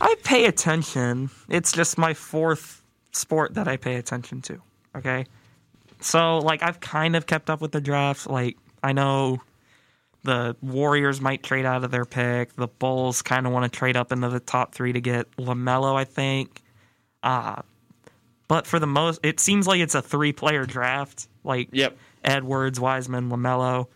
I 0.02 0.16
pay 0.24 0.46
attention. 0.46 1.30
It's 1.48 1.72
just 1.72 1.98
my 1.98 2.14
fourth 2.14 2.82
sport 3.12 3.54
that 3.54 3.68
I 3.68 3.78
pay 3.78 3.96
attention 3.96 4.42
to. 4.44 4.62
Okay. 4.96 5.26
So, 6.02 6.40
like, 6.40 6.62
I've 6.64 6.80
kind 6.80 7.16
of 7.16 7.26
kept 7.26 7.50
up 7.50 7.62
with 7.62 7.72
the 7.72 7.82
draft. 7.82 8.28
Like, 8.28 8.58
I 8.84 8.94
know 8.94 9.42
the 10.24 10.56
Warriors 10.62 11.22
might 11.22 11.44
trade 11.44 11.66
out 11.66 11.84
of 11.84 11.92
their 11.92 12.06
pick. 12.06 12.56
The 12.56 12.68
Bulls 12.68 13.22
kind 13.22 13.46
of 13.48 13.54
want 13.54 13.72
to 13.72 13.78
trade 13.78 13.96
up 13.98 14.12
into 14.12 14.30
the 14.30 14.40
top 14.40 14.74
three 14.76 14.94
to 14.94 15.02
get 15.02 15.30
LaMelo, 15.38 15.96
I 15.96 16.04
think. 16.04 16.62
Uh, 17.24 17.62
but 18.48 18.68
for 18.68 18.80
the 18.80 18.88
most, 18.88 19.20
it 19.24 19.40
seems 19.40 19.68
like 19.68 19.80
it's 19.80 19.96
a 19.96 20.02
three 20.02 20.34
player 20.34 20.66
draft. 20.66 21.28
Like, 21.44 21.70
Yep. 21.72 21.98
Edwards, 22.24 22.80
Wiseman, 22.80 23.30
LaMelo. 23.30 23.88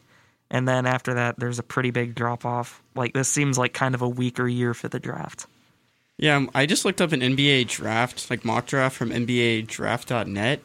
And 0.52 0.68
then 0.68 0.86
after 0.86 1.16
that, 1.16 1.40
there's 1.40 1.60
a 1.60 1.64
pretty 1.64 1.92
big 1.92 2.16
drop 2.16 2.46
off. 2.46 2.82
Like, 2.96 3.14
this 3.14 3.30
seems 3.30 3.58
like 3.58 3.74
kind 3.74 3.94
of 3.94 4.02
a 4.02 4.10
weaker 4.10 4.48
year 4.48 4.74
for 4.74 4.88
the 4.88 5.00
draft. 5.00 5.46
Yeah, 6.22 6.36
um, 6.36 6.52
I 6.54 6.66
just 6.66 6.84
looked 6.84 7.00
up 7.02 7.14
an 7.14 7.22
NBA 7.22 7.68
draft, 7.70 8.30
like 8.30 8.44
mock 8.44 8.66
draft 8.66 8.96
from 8.98 9.10
NBADraft.net. 9.10 10.62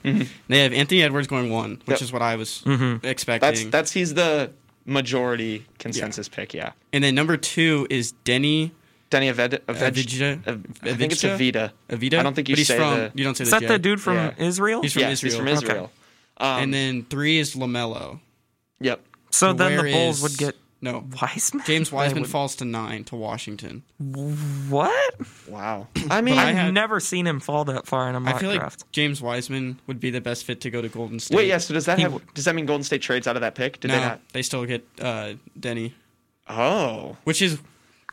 They 0.49 0.59
have 0.63 0.73
Anthony 0.73 1.03
Edwards 1.03 1.29
going 1.29 1.51
one, 1.51 1.81
which 1.85 1.97
Yep. 1.97 2.03
is 2.03 2.13
what 2.13 2.23
I 2.23 2.35
was 2.37 2.63
Mm-hmm. 2.67 3.07
expecting. 3.07 3.47
That's 3.49 3.65
that's 3.71 3.93
he's 3.93 4.15
the 4.15 4.51
majority 4.85 5.65
consensus 5.79 6.29
pick. 6.29 6.55
Yeah, 6.55 6.73
and 6.93 7.03
then 7.05 7.15
number 7.15 7.37
two 7.37 7.87
is 7.91 8.13
Deni 8.25 8.73
Deni 9.11 9.33
Aved, 9.33 9.61
Aved, 9.61 9.93
Avdija. 9.93 10.49
Av- 10.49 10.65
I 10.83 10.95
think 10.95 11.13
it's 11.13 11.23
Avdija? 11.23 11.71
Avita. 11.89 11.99
Avita. 11.99 12.19
I 12.19 12.23
don't 12.25 12.35
think 12.35 12.49
you 12.49 12.55
but 12.55 12.59
he's 12.59 12.67
say 12.69 12.77
from. 12.77 12.99
the. 12.99 13.13
You 13.15 13.23
don't 13.25 13.37
say 13.37 13.43
Is 13.45 13.51
the 13.51 13.61
that 13.61 13.61
J. 13.61 13.67
the 13.69 13.79
dude 13.79 14.01
from 14.01 14.15
Yeah. 14.17 14.35
Israel? 14.39 14.83
He's 14.83 14.93
from 14.95 15.03
yes, 15.03 15.13
Israel. 15.23 15.31
he's 15.31 15.37
from 15.39 15.49
Okay. 15.49 15.53
Israel. 15.67 15.93
Um, 16.39 16.63
and 16.65 16.75
then 16.75 17.07
three 17.09 17.39
is 17.39 17.55
Lamelo. 17.55 18.19
yep. 18.81 19.01
so 19.31 19.53
then 19.53 19.77
the 19.77 19.93
Bulls 19.93 20.17
is- 20.17 20.23
would 20.23 20.37
get 20.37 20.57
no. 20.85 21.05
Wiseman. 21.23 21.65
James 21.67 21.91
Wiseman 21.91 22.25
falls 22.25 22.57
to 22.57 22.65
nine 22.65 23.05
to 23.05 23.17
Washington. 23.17 23.83
What? 24.69 25.15
Wow. 25.49 25.89
I 26.11 26.21
mean, 26.21 26.39
I 26.39 26.51
I've 26.51 26.57
had- 26.57 26.75
never 26.75 27.01
seen 27.01 27.27
him 27.27 27.41
fall 27.41 27.65
that 27.65 27.87
far 27.87 28.09
in 28.09 28.15
a 28.15 28.21
mock 28.21 28.37
I 28.37 28.39
feel 28.39 28.51
like 28.51 28.61
draft. 28.61 28.85
James 28.93 29.21
Wiseman 29.21 29.81
would 29.87 29.99
be 30.01 30.11
the 30.11 30.21
best 30.21 30.45
fit 30.45 30.61
to 30.63 30.71
go 30.71 30.81
to 30.83 30.89
Golden 30.89 31.19
State. 31.19 31.37
wait. 31.37 31.49
Yeah. 31.49 31.59
So 31.59 31.75
does 31.75 31.87
that 31.87 31.99
have? 31.99 32.13
w- 32.13 32.31
Does 32.35 32.45
that 32.45 32.55
mean 32.55 32.67
Golden 32.67 32.85
State 32.85 33.03
trades 33.03 33.27
out 33.27 33.37
of 33.37 33.41
that 33.43 33.55
pick? 33.55 33.81
Did 33.81 33.89
no, 33.89 33.95
they 33.95 34.01
not? 34.01 34.21
they 34.33 34.43
still 34.43 34.65
get 34.67 34.87
uh, 35.01 35.35
Deni, 35.59 35.93
Oh. 36.49 37.17
which 37.25 37.41
is 37.43 37.59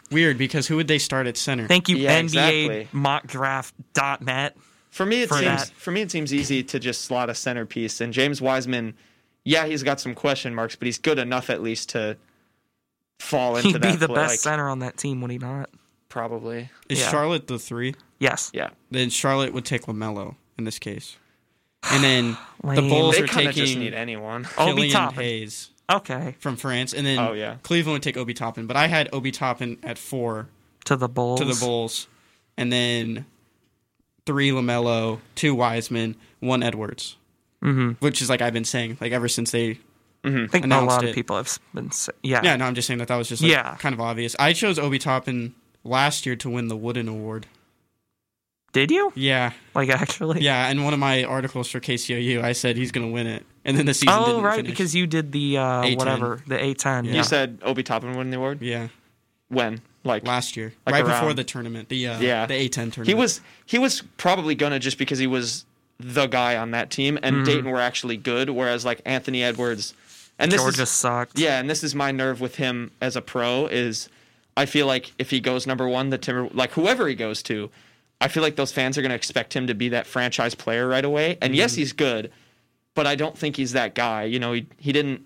weird 0.09 0.37
because 0.37 0.67
who 0.67 0.75
would 0.77 0.87
they 0.87 0.97
start 0.97 1.27
at 1.27 1.37
center? 1.37 1.67
Thank 1.67 1.89
you, 1.89 1.97
Yeah, 1.97 2.19
NBA 2.21 2.23
exactly. 2.23 2.87
mockdraft.net. 2.93 4.55
For 4.89 5.05
me, 5.05 5.21
it 5.21 5.29
For 5.29 5.35
seems 5.35 5.45
that. 5.69 5.71
for 5.75 5.91
me 5.91 6.01
it 6.01 6.11
seems 6.11 6.33
easy 6.33 6.63
to 6.63 6.79
just 6.79 7.01
slot 7.05 7.29
a 7.29 7.35
centerpiece. 7.35 8.01
And 8.01 8.11
James 8.11 8.41
Wiseman, 8.41 8.93
yeah, 9.45 9.65
he's 9.65 9.83
got 9.83 10.01
some 10.01 10.13
question 10.13 10.53
marks, 10.53 10.75
but 10.75 10.85
he's 10.85 10.97
good 10.97 11.17
enough 11.17 11.49
at 11.49 11.61
least 11.63 11.89
to 11.89 12.17
fall 13.21 13.55
into 13.55 13.69
He'd 13.69 13.73
that. 13.81 13.81
be 13.81 13.95
the 13.95 14.07
pla- 14.07 14.15
best 14.15 14.31
like, 14.33 14.39
center 14.39 14.67
on 14.69 14.79
that 14.79 14.97
team, 14.97 15.21
would 15.21 15.31
he 15.31 15.37
not? 15.37 15.69
probably. 16.09 16.69
is 16.89 16.99
yeah. 16.99 17.09
Charlotte 17.09 17.47
the 17.47 17.57
three? 17.57 17.95
Yes. 18.19 18.51
Yeah. 18.53 18.71
Then 18.91 19.09
Charlotte 19.09 19.53
would 19.53 19.63
take 19.65 19.83
Lamelo 19.83 20.35
in 20.57 20.65
this 20.65 20.77
case, 20.77 21.15
and 21.89 22.03
then 22.03 22.37
the 22.63 22.67
Lame. 22.81 22.89
Bulls 22.89 23.15
They 23.15 23.23
are 23.23 23.27
kind 23.27 23.47
of 23.47 23.55
just 23.55 23.67
taking 23.73 23.79
need 23.83 23.93
anyone. 23.93 24.45
Obi 24.57 24.73
Killian 24.73 24.91
Toppin. 24.93 25.19
Hayes 25.23 25.69
Okay. 25.89 26.35
from 26.39 26.55
France, 26.57 26.93
and 26.93 27.05
then 27.05 27.17
Oh, 27.19 27.33
yeah. 27.33 27.55
Cleveland 27.63 27.93
would 27.95 28.03
take 28.03 28.17
Obi 28.17 28.33
Toppin. 28.33 28.65
But 28.67 28.75
I 28.77 28.87
had 28.87 29.09
Obi 29.13 29.31
Toppin 29.31 29.77
at 29.83 29.97
four 29.97 30.47
To 30.85 30.95
the 30.97 31.07
Bulls. 31.09 31.39
to 31.39 31.45
the 31.45 31.55
Bulls, 31.55 32.07
and 32.57 32.71
then 32.73 33.25
three 34.25 34.51
Lamelo, 34.51 35.19
two 35.35 35.55
Wiseman, 35.55 36.15
one 36.39 36.61
Edwards. 36.63 37.15
Mm-hmm. 37.63 38.03
Which 38.05 38.21
is 38.21 38.29
like 38.29 38.41
I've 38.41 38.53
been 38.53 38.65
saying 38.65 38.97
like 38.99 39.11
ever 39.13 39.27
since 39.29 39.51
they. 39.51 39.79
I 40.23 40.29
think 40.47 40.53
a 40.53 40.57
Announced 40.63 40.87
lot 40.89 41.03
it. 41.03 41.09
of 41.09 41.15
people 41.15 41.35
have 41.37 41.57
been. 41.73 41.89
Yeah. 42.21 42.41
Yeah, 42.43 42.55
no, 42.55 42.65
I'm 42.65 42.75
just 42.75 42.87
saying 42.87 42.99
that 42.99 43.07
that 43.07 43.15
was 43.17 43.27
just 43.29 43.41
like, 43.41 43.51
Yeah. 43.51 43.75
kind 43.77 43.93
of 43.93 43.99
obvious. 44.01 44.35
I 44.37 44.53
chose 44.53 44.77
Obi 44.77 44.99
Toppin 44.99 45.55
last 45.83 46.25
year 46.27 46.35
to 46.35 46.49
win 46.49 46.67
the 46.67 46.75
Wooden 46.77 47.07
Award. 47.07 47.47
Did 48.73 48.89
you? 48.89 49.11
Yeah, 49.15 49.51
Like 49.75 49.89
actually? 49.89 50.41
yeah. 50.41 50.69
And 50.69 50.83
one 50.85 50.93
of 50.93 50.99
my 50.99 51.23
articles 51.25 51.69
for 51.69 51.79
KCOU, 51.81 52.41
I 52.41 52.53
said 52.53 52.77
he's 52.77 52.91
gonna 52.91 53.09
win 53.09 53.27
it, 53.27 53.45
and 53.65 53.77
then 53.77 53.85
the 53.85 53.93
season. 53.93 54.15
Oh 54.17 54.25
didn't 54.27 54.43
right, 54.43 54.55
finish. 54.57 54.71
because 54.71 54.95
you 54.95 55.07
did 55.07 55.33
the 55.33 55.57
uh, 55.57 55.81
A10. 55.83 55.97
whatever 55.97 56.41
the 56.47 56.55
A10. 56.57 57.05
Yeah. 57.07 57.13
You 57.13 57.23
said 57.23 57.59
Obi 57.63 57.83
Toppin 57.83 58.13
won 58.15 58.29
the 58.29 58.37
award. 58.37 58.61
yeah, 58.61 58.87
When? 59.49 59.81
Like 60.05 60.25
last 60.25 60.55
year, 60.55 60.73
Like 60.85 60.93
right 60.93 61.03
around- 61.03 61.19
before 61.19 61.33
the 61.33 61.43
tournament, 61.43 61.89
the 61.89 62.07
uh, 62.07 62.19
Yeah. 62.21 62.45
the 62.45 62.53
A10 62.53 62.93
tournament. 62.93 63.07
he 63.07 63.13
was 63.13 63.41
he 63.65 63.77
was 63.77 64.03
probably 64.17 64.55
gonna 64.55 64.79
just 64.79 64.97
because 64.97 65.19
he 65.19 65.27
was 65.27 65.65
the 65.99 66.25
guy 66.27 66.55
on 66.55 66.71
that 66.71 66.89
team, 66.89 67.19
and 67.21 67.35
Mm-hmm. 67.37 67.43
Dayton 67.45 67.69
were 67.69 67.81
actually 67.81 68.15
good, 68.17 68.49
whereas 68.51 68.85
like 68.85 69.01
Anthony 69.05 69.43
Edwards, 69.43 69.93
and 70.41 70.51
this 70.51 70.61
Georgia 70.61 70.83
is 70.83 70.89
sucked. 70.89 71.39
yeah, 71.39 71.59
and 71.59 71.69
this 71.69 71.83
is 71.83 71.95
my 71.95 72.11
nerve 72.11 72.41
with 72.41 72.55
him 72.55 72.91
as 73.01 73.15
a 73.15 73.21
pro 73.21 73.67
is 73.67 74.09
I 74.57 74.65
feel 74.65 74.87
like 74.87 75.13
if 75.17 75.29
he 75.29 75.39
goes 75.39 75.65
number 75.65 75.87
one, 75.87 76.09
the 76.09 76.17
Timber 76.17 76.49
like 76.53 76.71
whoever 76.71 77.07
he 77.07 77.15
goes 77.15 77.41
to, 77.43 77.69
I 78.19 78.27
feel 78.27 78.43
like 78.43 78.55
those 78.55 78.71
fans 78.71 78.97
are 78.97 79.01
gonna 79.01 79.15
expect 79.15 79.55
him 79.55 79.67
to 79.67 79.73
be 79.73 79.89
that 79.89 80.07
franchise 80.07 80.55
player 80.55 80.87
right 80.87 81.05
away. 81.05 81.37
And 81.41 81.51
mm-hmm. 81.51 81.59
yes, 81.59 81.75
he's 81.75 81.93
good, 81.93 82.31
but 82.95 83.07
I 83.07 83.15
don't 83.15 83.37
think 83.37 83.55
he's 83.55 83.73
that 83.73 83.95
guy. 83.95 84.23
You 84.23 84.39
know, 84.39 84.53
he 84.53 84.67
he 84.77 84.91
didn't 84.91 85.25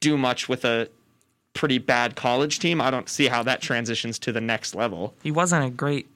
do 0.00 0.16
much 0.16 0.48
with 0.48 0.64
a 0.64 0.88
pretty 1.54 1.78
bad 1.78 2.16
college 2.16 2.58
team. 2.58 2.80
I 2.80 2.90
don't 2.90 3.08
see 3.08 3.26
how 3.26 3.42
that 3.42 3.60
transitions 3.60 4.18
to 4.20 4.32
the 4.32 4.40
next 4.40 4.74
level. 4.74 5.14
He 5.22 5.30
wasn't 5.30 5.64
a 5.64 5.70
great 5.70 6.08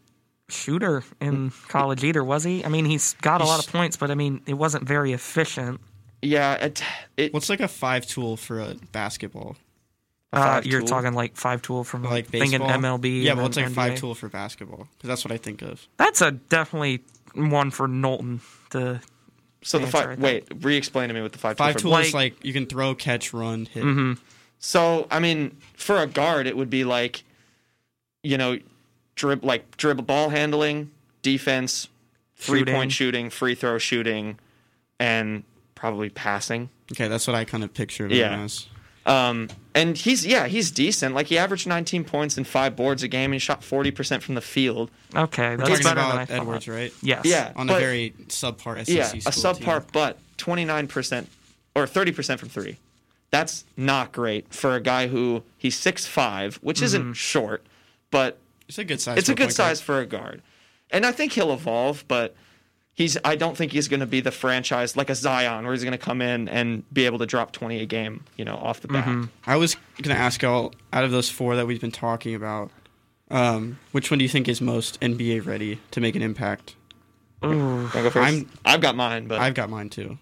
shooter 0.49 1.03
in 1.21 1.51
mm. 1.51 1.69
college 1.69 2.05
either, 2.05 2.23
was 2.23 2.45
he? 2.45 2.65
I 2.65 2.69
mean, 2.69 2.85
he's 2.85 3.15
got 3.15 3.41
a 3.41 3.45
lot 3.45 3.65
of 3.65 3.71
points, 3.71 3.97
but 3.97 4.11
I 4.11 4.15
mean, 4.15 4.43
it 4.47 4.55
wasn't 4.55 4.87
very 4.87 5.13
efficient. 5.13 5.81
Yeah, 6.25 6.55
it, 6.55 6.83
it 7.17 7.35
What's 7.35 7.49
like 7.49 7.61
a 7.61 7.69
five 7.69 8.07
tool 8.07 8.37
for 8.37 8.61
a 8.61 8.75
basketball? 8.93 9.57
Uh, 10.33 10.61
you're 10.65 10.81
tool? 10.81 10.89
talking 10.89 11.13
like 11.15 11.37
five 11.37 11.63
tool 11.63 11.85
from 11.85 12.03
Like 12.03 12.27
thinking? 12.27 12.61
MLB. 12.61 13.23
Yeah, 13.23 13.31
and 13.33 13.39
well, 13.39 13.47
it's 13.47 13.57
then 13.57 13.67
like 13.67 13.75
five 13.75 13.95
tool 13.99 14.15
for 14.17 14.29
basketball 14.29 14.89
because 14.97 15.09
that's 15.09 15.25
what 15.25 15.31
I 15.31 15.37
think 15.37 15.63
of. 15.63 15.87
That's 15.97 16.21
a 16.21 16.33
definitely 16.33 17.03
one 17.35 17.71
for 17.71 17.87
Knowlton. 17.87 18.41
The 18.71 19.01
So 19.63 19.79
the 19.79 19.87
five. 19.87 20.19
Wait, 20.19 20.49
re-explain 20.63 21.09
to 21.09 21.15
me 21.15 21.23
what 21.23 21.33
the 21.33 21.39
five. 21.39 21.57
Five 21.57 21.77
tool 21.77 21.93
tool 21.93 21.95
for- 22.01 22.01
is 22.03 22.15
Like- 22.15 22.33
like 22.35 22.45
you 22.45 22.53
can 22.53 22.67
throw, 22.67 22.95
catch, 22.97 23.33
run, 23.33 23.67
hit. 23.67 24.19
So 24.59 25.07
I 25.11 25.21
mean, 25.21 25.57
for 25.77 25.99
a 25.99 26.07
guard, 26.07 26.47
it 26.49 26.57
would 26.57 26.71
be 26.71 26.85
like, 26.85 27.23
you 28.23 28.37
know, 28.39 28.59
drib 29.15 29.45
like 29.45 29.77
dribble 29.77 30.05
ball 30.05 30.31
handling, 30.31 30.91
defense, 31.23 31.89
three 32.35 32.61
Shooting. 32.61 32.75
point 32.75 32.93
shooting, 32.93 33.31
free 33.31 33.55
throw 33.55 33.79
shooting, 33.79 34.39
and 34.99 35.45
probably 35.75 36.11
passing. 36.11 36.71
Okay, 36.93 37.09
that's 37.09 37.27
what 37.27 37.35
I 37.37 37.45
kind 37.45 37.65
of 37.65 37.73
pictured 37.75 38.13
him 38.13 38.19
Yeah. 38.19 38.43
as. 38.43 38.67
Um, 39.07 39.49
and 39.75 39.99
he's 39.99 40.25
yeah, 40.25 40.47
he's 40.47 40.71
decent. 40.71 41.15
Like 41.15 41.27
he 41.27 41.37
averaged 41.37 41.67
19 41.67 42.05
points 42.05 42.39
and 42.39 42.47
five 42.47 42.75
boards 42.75 43.03
a 43.03 43.09
game, 43.09 43.27
and 43.27 43.35
he 43.35 43.39
shot 43.39 43.63
40 43.63 43.91
percent 43.91 44.23
from 44.23 44.35
the 44.35 44.41
field. 44.41 44.91
okay, 45.15 45.57
We're 45.57 45.67
talking 45.67 45.75
better 45.75 45.83
than 45.83 45.99
I 45.99 46.13
about 46.15 46.29
thought. 46.29 46.37
Edwards, 46.41 46.69
right? 46.69 46.93
Yes. 47.03 47.23
Yeah, 47.27 47.53
On 47.57 47.67
but- 47.67 47.77
a 47.77 47.81
very 47.81 48.15
subpar 48.29 48.79
SEC 48.87 48.89
yeah, 48.97 49.05
school 49.09 49.21
a 49.27 49.55
subpar, 49.55 49.81
team. 49.81 49.89
but 49.93 50.19
29 50.39 50.87
percent 50.89 51.29
or 51.75 51.87
30 51.87 52.13
percent 52.13 52.41
from 52.41 52.49
three. 52.49 52.79
That's 53.31 53.65
not 53.77 54.13
great 54.13 54.55
for 54.55 54.75
a 54.75 54.81
guy 54.81 55.09
who 55.09 55.43
he's 55.59 55.77
six 55.77 56.07
five, 56.07 56.57
which 56.63 56.77
Mm-hmm. 56.79 56.85
isn't 56.87 57.15
short, 57.15 57.67
but 58.11 58.39
It's 58.69 58.79
a 58.79 58.85
good 58.85 59.01
size. 59.03 59.19
it's 59.19 59.27
for 59.27 59.33
a 59.33 59.35
good 59.35 59.49
point 59.49 59.57
guard. 59.59 59.69
size 59.77 59.81
for 59.83 60.01
a 60.01 60.07
guard. 60.07 60.41
And 60.91 61.05
I 61.05 61.13
think 61.13 61.33
he'll 61.33 61.53
evolve, 61.53 62.05
but 62.09 62.35
he's 62.95 63.19
I 63.25 63.37
don't 63.37 63.57
think 63.57 63.73
he's 63.73 63.89
going 63.89 64.01
to 64.01 64.07
be 64.07 64.21
the 64.21 64.31
franchise 64.31 64.97
like 64.97 65.11
a 65.11 65.15
Zion 65.15 65.65
where 65.65 65.73
he's 65.75 65.83
going 65.85 65.93
to 65.93 65.99
come 65.99 66.23
in 66.23 66.49
and 66.49 66.83
be 66.93 67.07
able 67.07 67.19
to 67.19 67.27
drop 67.27 67.53
20 67.53 67.81
a 67.81 67.87
game, 67.87 68.25
you 68.37 68.45
know, 68.45 68.57
off 68.57 68.81
the 68.81 68.89
bat. 68.89 69.05
Mm-hmm. 69.05 69.25
I 69.47 69.57
was 69.57 69.77
gonna 70.03 70.15
ask 70.19 70.43
y'all 70.43 70.73
out 70.93 71.05
of 71.05 71.11
those 71.11 71.29
four 71.31 71.57
that 71.57 71.67
we've 71.67 71.81
been 71.81 71.91
talking 71.93 72.35
about, 72.35 72.71
um, 73.31 73.79
which 73.93 74.11
one 74.11 74.19
do 74.19 74.25
you 74.25 74.29
think 74.29 74.49
is 74.49 74.61
most 74.61 75.01
NBA 75.01 75.45
ready 75.47 75.81
to 75.93 76.01
make 76.01 76.17
an 76.17 76.23
impact? 76.23 76.77
Ooh, 77.45 77.89
go 77.93 78.11
first? 78.11 78.17
I'm- 78.17 78.49
I've 78.65 78.81
got 78.81 78.97
mine, 78.97 79.27
but 79.29 79.41
I've 79.41 79.55
got 79.55 79.69
mine 79.69 79.91
too. 79.91 80.19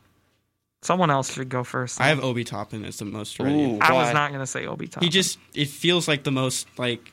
someone 0.82 1.10
else 1.10 1.32
should 1.32 1.48
go 1.48 1.62
first. 1.62 2.00
I 2.00 2.08
have 2.08 2.22
Obi 2.24 2.42
Toppin 2.42 2.84
as 2.84 2.96
the 2.98 3.04
most 3.04 3.38
ready. 3.38 3.54
Ooh, 3.54 3.78
I 3.80 3.92
was 3.92 4.12
not 4.12 4.32
gonna 4.32 4.46
say 4.46 4.66
Obi 4.66 4.88
Toppin. 4.88 5.06
He 5.06 5.10
just 5.10 5.38
it 5.54 5.68
feels 5.68 6.08
like 6.08 6.24
the 6.24 6.32
most 6.32 6.66
like 6.78 7.12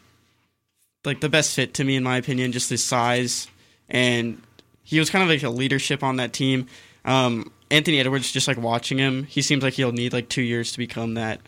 like 1.06 1.22
the 1.22 1.30
best 1.30 1.56
fit 1.56 1.75
to 1.75 1.84
me 1.84 1.96
in 1.96 2.04
my 2.04 2.18
opinion, 2.18 2.51
just 2.51 2.70
his 2.70 2.84
size 2.84 3.48
and 3.88 4.42
he 4.89 5.00
was 5.00 5.10
kind 5.10 5.24
of 5.24 5.29
like 5.29 5.43
a 5.43 5.50
leadership 5.50 6.03
on 6.03 6.15
that 6.17 6.34
team. 6.34 6.65
Um, 7.05 7.51
Anthony 7.72 8.00
Edwards, 8.00 8.31
just 8.31 8.48
like 8.48 8.58
watching 8.58 8.98
him, 8.98 9.24
he 9.25 9.41
seems 9.43 9.62
like 9.63 9.75
he'll 9.75 9.91
need 9.91 10.12
like 10.13 10.27
two 10.29 10.41
years 10.41 10.72
to 10.72 10.77
become 10.79 11.13
that 11.13 11.39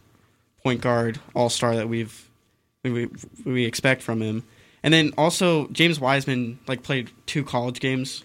point 0.63 0.79
guard 0.81 1.19
all 1.33 1.49
star 1.49 1.75
that 1.75 1.89
we've 1.89 2.29
we, 2.83 3.09
we 3.45 3.65
expect 3.65 4.01
from 4.03 4.21
him. 4.21 4.43
And 4.83 4.93
then 4.93 5.11
also 5.17 5.67
James 5.69 5.99
Wiseman 5.99 6.59
like 6.67 6.83
played 6.83 7.09
two 7.25 7.43
college 7.43 7.79
games, 7.79 8.23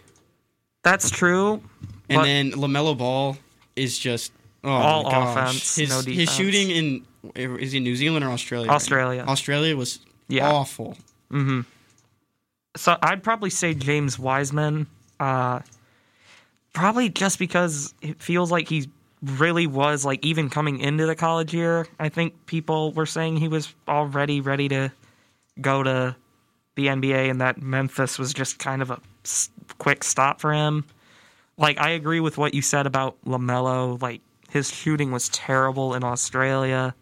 That's 0.82 1.10
true. 1.10 1.62
and 2.10 2.22
then 2.24 2.52
Lamelo 2.52 2.96
Ball 2.96 3.36
is 3.74 3.98
just 3.98 4.32
oh 4.64 4.70
All 4.70 5.06
offense, 5.30 5.76
His 5.76 5.88
no 5.90 6.00
his 6.12 6.30
shooting 6.30 6.70
in 6.70 7.06
is 7.34 7.72
he 7.72 7.80
New 7.80 7.96
Zealand 7.96 8.24
or 8.24 8.28
Australia? 8.28 8.70
Australia. 8.70 9.24
Australia 9.26 9.74
was 9.76 10.00
Yeah. 10.28 10.50
awful. 10.50 10.96
So 12.76 12.96
I'd 13.02 13.22
probably 13.22 13.50
say 13.50 13.74
James 13.74 14.18
Wiseman. 14.18 14.86
Uh, 15.18 15.60
probably 16.72 17.08
just 17.08 17.38
because 17.38 17.94
it 18.02 18.22
feels 18.22 18.52
like 18.52 18.68
he 18.68 18.88
really 19.22 19.66
was 19.66 20.04
like 20.04 20.24
even 20.24 20.50
coming 20.50 20.78
into 20.78 21.06
the 21.06 21.16
college 21.16 21.54
year. 21.54 21.86
I 21.98 22.08
think 22.08 22.46
people 22.46 22.92
were 22.92 23.06
saying 23.06 23.38
he 23.38 23.48
was 23.48 23.74
already 23.88 24.40
ready 24.40 24.68
to 24.68 24.92
go 25.60 25.82
to 25.82 26.16
the 26.74 26.86
NBA, 26.86 27.30
and 27.30 27.40
that 27.40 27.62
Memphis 27.62 28.18
was 28.18 28.34
just 28.34 28.58
kind 28.58 28.82
of 28.82 28.90
a 28.90 29.00
quick 29.78 30.04
stop 30.04 30.40
for 30.40 30.52
him. 30.52 30.84
Like 31.56 31.78
I 31.80 31.90
agree 31.90 32.20
with 32.20 32.36
what 32.36 32.52
you 32.52 32.60
said 32.60 32.86
about 32.86 33.16
Lamelo. 33.24 34.00
Like 34.00 34.20
his 34.50 34.70
shooting 34.70 35.10
was 35.10 35.28
terrible 35.30 35.94
in 35.94 36.04
Australia. 36.04 36.94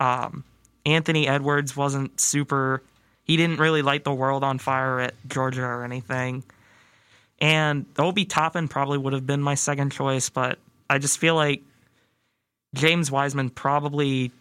Um, 0.00 0.44
Anthony 0.86 1.28
Edwards 1.28 1.76
wasn't 1.76 2.18
super. 2.18 2.82
He 3.24 3.36
didn't 3.36 3.60
really 3.60 3.82
light 3.82 4.04
the 4.04 4.14
world 4.14 4.42
on 4.42 4.58
fire 4.58 5.00
at 5.00 5.14
Georgia 5.28 5.62
or 5.62 5.84
anything. 5.84 6.42
And 7.40 7.86
Obi 7.98 8.24
Toppin 8.24 8.68
probably 8.68 8.98
would 8.98 9.12
have 9.12 9.26
been 9.26 9.40
my 9.40 9.54
second 9.54 9.92
choice, 9.92 10.28
but 10.28 10.58
I 10.88 10.98
just 10.98 11.18
feel 11.18 11.34
like 11.34 11.62
James 12.74 13.10
Wiseman 13.10 13.50
probably. 13.50 14.32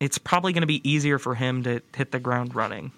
It's 0.00 0.16
probably 0.16 0.54
going 0.54 0.62
to 0.62 0.66
be 0.66 0.88
easier 0.88 1.18
for 1.18 1.34
him 1.34 1.62
to 1.64 1.82
hit 1.94 2.10
the 2.10 2.18
ground 2.18 2.54
running. 2.54 2.90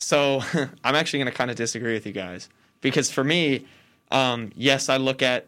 So 0.00 0.42
I'm 0.84 0.94
actually 0.94 1.20
going 1.20 1.30
to 1.30 1.36
kind 1.36 1.50
of 1.50 1.56
disagree 1.56 1.94
with 1.94 2.06
you 2.06 2.12
guys 2.12 2.48
because 2.80 3.10
for 3.10 3.22
me, 3.22 3.66
um, 4.10 4.50
yes, 4.56 4.88
I 4.88 4.96
look 4.96 5.22
at 5.22 5.46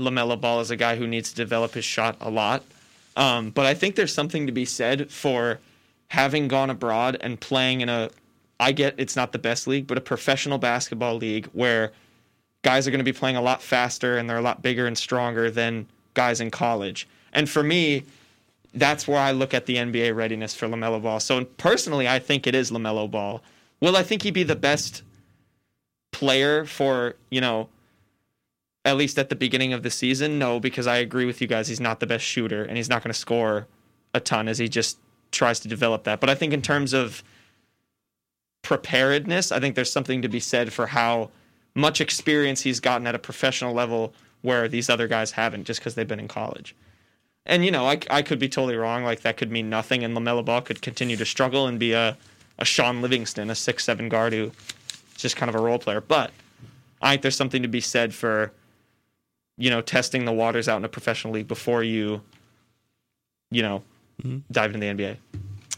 LaMelo 0.00 0.40
Ball 0.40 0.60
as 0.60 0.70
a 0.70 0.76
guy 0.76 0.96
who 0.96 1.06
needs 1.06 1.30
to 1.30 1.36
develop 1.36 1.74
his 1.74 1.84
shot 1.84 2.16
a 2.20 2.30
lot, 2.30 2.64
um, 3.16 3.50
but 3.50 3.66
I 3.66 3.74
think 3.74 3.96
there's 3.96 4.14
something 4.14 4.46
to 4.46 4.52
be 4.52 4.64
said 4.64 5.10
for 5.10 5.58
having 6.08 6.48
gone 6.48 6.70
abroad 6.70 7.16
and 7.20 7.40
playing 7.40 7.80
in 7.80 7.88
a. 7.88 8.10
I 8.60 8.72
get 8.72 8.94
it's 8.98 9.16
not 9.16 9.32
the 9.32 9.38
best 9.38 9.66
league, 9.66 9.86
but 9.86 9.98
a 9.98 10.00
professional 10.00 10.58
basketball 10.58 11.16
league 11.16 11.46
where 11.52 11.92
guys 12.62 12.86
are 12.86 12.90
going 12.90 12.98
to 12.98 13.04
be 13.04 13.12
playing 13.12 13.36
a 13.36 13.42
lot 13.42 13.62
faster 13.62 14.18
and 14.18 14.28
they're 14.28 14.38
a 14.38 14.42
lot 14.42 14.62
bigger 14.62 14.86
and 14.86 14.98
stronger 14.98 15.50
than 15.50 15.86
guys 16.14 16.40
in 16.40 16.50
college. 16.50 17.08
And 17.32 17.48
for 17.48 17.62
me, 17.62 18.04
that's 18.74 19.06
where 19.06 19.18
I 19.18 19.32
look 19.32 19.54
at 19.54 19.66
the 19.66 19.76
NBA 19.76 20.14
readiness 20.14 20.54
for 20.54 20.66
LaMelo 20.66 21.02
Ball. 21.02 21.20
So 21.20 21.44
personally, 21.44 22.08
I 22.08 22.18
think 22.18 22.46
it 22.46 22.54
is 22.54 22.70
LaMelo 22.70 23.10
Ball. 23.10 23.42
Will 23.80 23.96
I 23.96 24.02
think 24.02 24.22
he'd 24.22 24.34
be 24.34 24.42
the 24.42 24.56
best 24.56 25.02
player 26.10 26.64
for, 26.64 27.14
you 27.30 27.40
know, 27.40 27.68
at 28.84 28.96
least 28.96 29.18
at 29.18 29.28
the 29.28 29.36
beginning 29.36 29.72
of 29.72 29.82
the 29.82 29.90
season? 29.90 30.38
No, 30.38 30.58
because 30.58 30.86
I 30.86 30.96
agree 30.96 31.24
with 31.24 31.40
you 31.40 31.46
guys. 31.46 31.68
He's 31.68 31.80
not 31.80 32.00
the 32.00 32.06
best 32.06 32.24
shooter 32.24 32.64
and 32.64 32.76
he's 32.76 32.88
not 32.88 33.02
going 33.02 33.12
to 33.12 33.18
score 33.18 33.66
a 34.14 34.20
ton 34.20 34.48
as 34.48 34.58
he 34.58 34.68
just 34.68 34.98
tries 35.30 35.60
to 35.60 35.68
develop 35.68 36.04
that. 36.04 36.20
But 36.20 36.30
I 36.30 36.34
think 36.34 36.52
in 36.52 36.62
terms 36.62 36.92
of 36.92 37.22
preparedness, 38.68 39.50
I 39.50 39.60
think 39.60 39.76
there's 39.76 39.90
something 39.90 40.20
to 40.20 40.28
be 40.28 40.40
said 40.40 40.74
for 40.74 40.88
how 40.88 41.30
much 41.74 42.02
experience 42.02 42.60
he's 42.60 42.80
gotten 42.80 43.06
at 43.06 43.14
a 43.14 43.18
professional 43.18 43.72
level 43.72 44.12
where 44.42 44.68
these 44.68 44.90
other 44.90 45.08
guys 45.08 45.30
haven't 45.30 45.64
just 45.64 45.80
because 45.80 45.94
they've 45.94 46.06
been 46.06 46.20
in 46.20 46.28
college. 46.28 46.76
And 47.46 47.64
you 47.64 47.70
know, 47.70 47.86
I, 47.86 47.98
I 48.10 48.20
could 48.20 48.38
be 48.38 48.46
totally 48.46 48.76
wrong. 48.76 49.04
Like 49.04 49.22
that 49.22 49.38
could 49.38 49.50
mean 49.50 49.70
nothing, 49.70 50.04
and 50.04 50.14
LaMelo 50.14 50.44
Ball 50.44 50.60
could 50.60 50.82
continue 50.82 51.16
to 51.16 51.24
struggle 51.24 51.66
and 51.66 51.78
be 51.78 51.94
a, 51.94 52.18
a 52.58 52.64
Shaun 52.66 53.00
Livingston, 53.00 53.48
a 53.48 53.54
six 53.54 53.86
seven 53.86 54.10
guard 54.10 54.34
who 54.34 54.44
is 54.44 54.52
just 55.16 55.36
kind 55.36 55.48
of 55.48 55.54
a 55.54 55.60
role 55.60 55.78
player. 55.78 56.02
But 56.02 56.30
I 57.00 57.12
think 57.12 57.22
there's 57.22 57.36
something 57.36 57.62
to 57.62 57.68
be 57.68 57.80
said 57.80 58.12
for, 58.12 58.52
you 59.56 59.70
know, 59.70 59.80
testing 59.80 60.26
the 60.26 60.32
waters 60.32 60.68
out 60.68 60.76
in 60.76 60.84
a 60.84 60.90
professional 60.90 61.32
league 61.32 61.48
before 61.48 61.82
you, 61.82 62.20
you 63.50 63.62
know, 63.62 63.82
mm-hmm. 64.22 64.40
dive 64.52 64.74
into 64.74 64.80
the 64.80 64.92
NBA. 64.92 65.16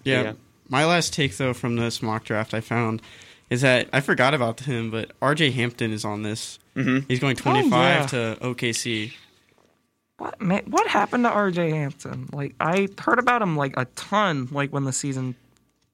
Yeah. 0.02 0.23
Yeah. 0.23 0.32
My 0.71 0.87
last 0.87 1.12
take 1.12 1.37
though 1.37 1.53
from 1.53 1.77
this 1.77 2.00
mock 2.00 2.25
draft 2.25 2.55
I 2.55 2.61
found 2.61 3.03
is 3.50 3.61
that 3.62 3.89
I 3.93 4.00
forgot 4.00 4.33
about 4.33 4.61
him, 4.61 4.91
but 4.91 5.11
R.J. 5.21 5.50
Hampton 5.50 5.93
is 5.93 6.05
on 6.05 6.23
this. 6.23 6.59
Mm-hmm. 6.77 7.07
He's 7.09 7.19
going 7.19 7.35
25 7.37 7.73
yeah. 7.73 8.07
to 8.07 8.39
OKC. 8.41 9.12
What 10.19 10.41
man, 10.41 10.62
what 10.67 10.87
happened 10.87 11.25
to 11.25 11.31
RJ 11.31 11.71
Hampton? 11.73 12.29
Like 12.33 12.55
I 12.61 12.89
heard 12.99 13.19
about 13.19 13.43
him 13.43 13.57
like 13.57 13.75
a 13.77 13.87
ton 13.97 14.49
like 14.53 14.71
when 14.73 14.85
the 14.85 14.93
season 14.93 15.35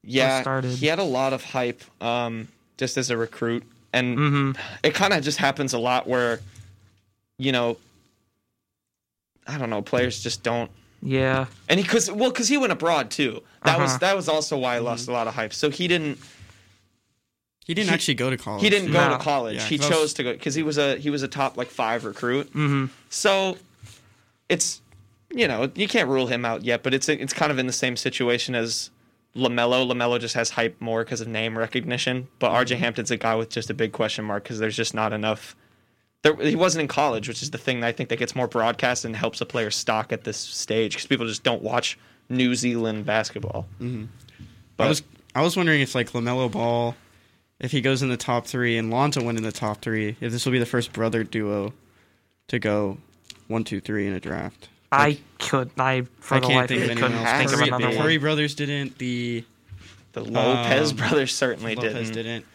yeah, 0.02 0.40
started. 0.42 0.72
he 0.72 0.86
had 0.86 0.98
a 0.98 1.04
lot 1.04 1.32
of 1.32 1.42
hype 1.42 1.82
um, 2.02 2.48
just 2.76 2.96
as 2.96 3.08
a 3.10 3.16
recruit, 3.16 3.62
and 3.92 4.18
Mm-hmm. 4.18 4.60
it 4.82 4.94
kind 4.94 5.12
of 5.14 5.22
just 5.24 5.38
happens 5.38 5.72
a 5.74 5.78
lot 5.78 6.06
where, 6.06 6.40
you 7.38 7.52
know, 7.52 7.76
I 9.46 9.58
don't 9.58 9.70
know, 9.70 9.80
players 9.82 10.22
just 10.22 10.42
don't. 10.42 10.70
Yeah. 11.02 11.46
And 11.68 11.78
he, 11.78 11.86
cause 11.86 12.10
well, 12.10 12.30
cause 12.32 12.48
he 12.48 12.56
went 12.56 12.72
abroad 12.72 13.10
too. 13.10 13.42
That 13.64 13.78
was 13.78 13.90
Uh-huh. 13.90 13.98
that 14.00 14.16
was 14.16 14.28
also 14.28 14.56
why 14.58 14.76
I 14.76 14.78
lost 14.78 15.08
a 15.08 15.12
lot 15.12 15.26
of 15.28 15.34
hype. 15.34 15.52
So 15.52 15.70
he 15.70 15.88
didn't 15.88 16.18
He 17.64 17.74
didn't 17.74 17.88
He- 17.88 17.94
actually 17.94 18.14
go 18.14 18.30
to 18.30 18.36
college. 18.36 18.62
he 18.62 18.70
didn't 18.70 18.92
go 18.92 19.08
No. 19.08 19.16
to 19.18 19.22
college. 19.22 19.56
Yeah, 19.56 19.62
he 19.66 19.76
that 19.76 19.88
was- 19.90 19.98
chose 19.98 20.14
to 20.14 20.22
go 20.22 20.32
because 20.32 20.54
he 20.54 20.62
was 20.62 20.78
a 20.78 20.96
he 20.98 21.10
was 21.10 21.22
a 21.22 21.28
top 21.28 21.56
like 21.56 21.68
five 21.68 22.04
recruit. 22.04 22.48
Mm-hmm. 22.50 22.86
So 23.10 23.58
it's 24.48 24.80
you 25.34 25.48
know 25.48 25.70
you 25.74 25.88
can't 25.88 26.08
rule 26.08 26.28
him 26.28 26.44
out 26.44 26.64
yet, 26.64 26.82
but 26.82 26.94
it's 26.94 27.08
it's 27.08 27.32
kind 27.32 27.50
of 27.50 27.58
in 27.58 27.66
the 27.66 27.72
same 27.72 27.96
situation 27.96 28.54
as 28.54 28.90
Lamelo. 29.34 29.84
Lamelo 29.90 30.18
just 30.20 30.34
has 30.34 30.50
hype 30.50 30.80
more 30.80 31.02
because 31.04 31.20
of 31.20 31.28
name 31.28 31.58
recognition, 31.58 32.28
but 32.38 32.50
Mm-hmm. 32.52 32.56
RJ 32.72 32.76
Hampton's 32.78 33.10
a 33.10 33.16
guy 33.16 33.34
with 33.34 33.50
just 33.50 33.68
a 33.68 33.74
big 33.74 33.92
question 33.92 34.24
mark 34.24 34.44
because 34.44 34.58
there's 34.60 34.76
just 34.76 34.94
not 34.94 35.12
enough. 35.12 35.56
There, 36.26 36.34
he 36.48 36.56
wasn't 36.56 36.82
in 36.82 36.88
college, 36.88 37.28
which 37.28 37.40
is 37.42 37.50
the 37.50 37.58
thing 37.58 37.80
that 37.80 37.86
I 37.86 37.92
think 37.92 38.08
that 38.08 38.18
gets 38.18 38.34
more 38.34 38.48
broadcast 38.48 39.04
and 39.04 39.14
helps 39.14 39.40
a 39.40 39.46
player 39.46 39.70
stock 39.70 40.12
at 40.12 40.24
this 40.24 40.36
stage 40.36 40.92
because 40.94 41.06
people 41.06 41.26
just 41.26 41.42
don't 41.44 41.62
watch 41.62 41.98
New 42.28 42.54
Zealand 42.56 43.06
basketball. 43.06 43.66
I 43.80 44.06
But- 44.76 44.88
was 44.88 45.02
I 45.34 45.42
was 45.42 45.56
wondering 45.56 45.82
if 45.82 45.94
like 45.94 46.10
Lamelo 46.12 46.50
Ball, 46.50 46.96
if 47.60 47.70
he 47.70 47.80
goes 47.80 48.02
in 48.02 48.08
the 48.08 48.16
top 48.16 48.46
three 48.46 48.76
and 48.78 48.90
Lonzo 48.90 49.22
went 49.22 49.38
in 49.38 49.44
the 49.44 49.52
top 49.52 49.82
three, 49.82 50.16
if 50.20 50.32
this 50.32 50.44
will 50.44 50.52
be 50.52 50.58
the 50.58 50.66
first 50.66 50.92
brother 50.92 51.22
duo 51.24 51.74
to 52.48 52.58
go 52.58 52.98
one, 53.48 53.62
two, 53.62 53.80
three 53.80 54.06
in 54.06 54.12
a 54.14 54.20
draft. 54.20 54.68
I 54.90 55.18
could 55.38 55.70
I 55.78 56.02
for 56.20 56.36
I 56.36 56.40
the 56.40 56.46
can't 56.46 56.56
life 56.56 56.68
think 56.68 56.80
of 56.82 56.82
of 56.82 56.88
me 56.88 56.92
anyone 56.92 57.10
couldn't 57.12 57.26
else. 57.26 57.38
think 57.38 57.52
of 57.52 57.58
Curry- 57.58 57.68
another 57.68 57.82
the 57.90 57.96
one. 57.98 58.02
Curry 58.06 58.16
brothers 58.18 58.54
didn't. 58.54 58.98
The 58.98 59.44
The 60.12 60.24
Lopez 60.24 60.90
Um, 60.92 60.96
brothers 60.96 61.34
certainly 61.34 61.74
Lopez 61.76 62.10
didn't. 62.10 62.14
didn't. 62.14 62.46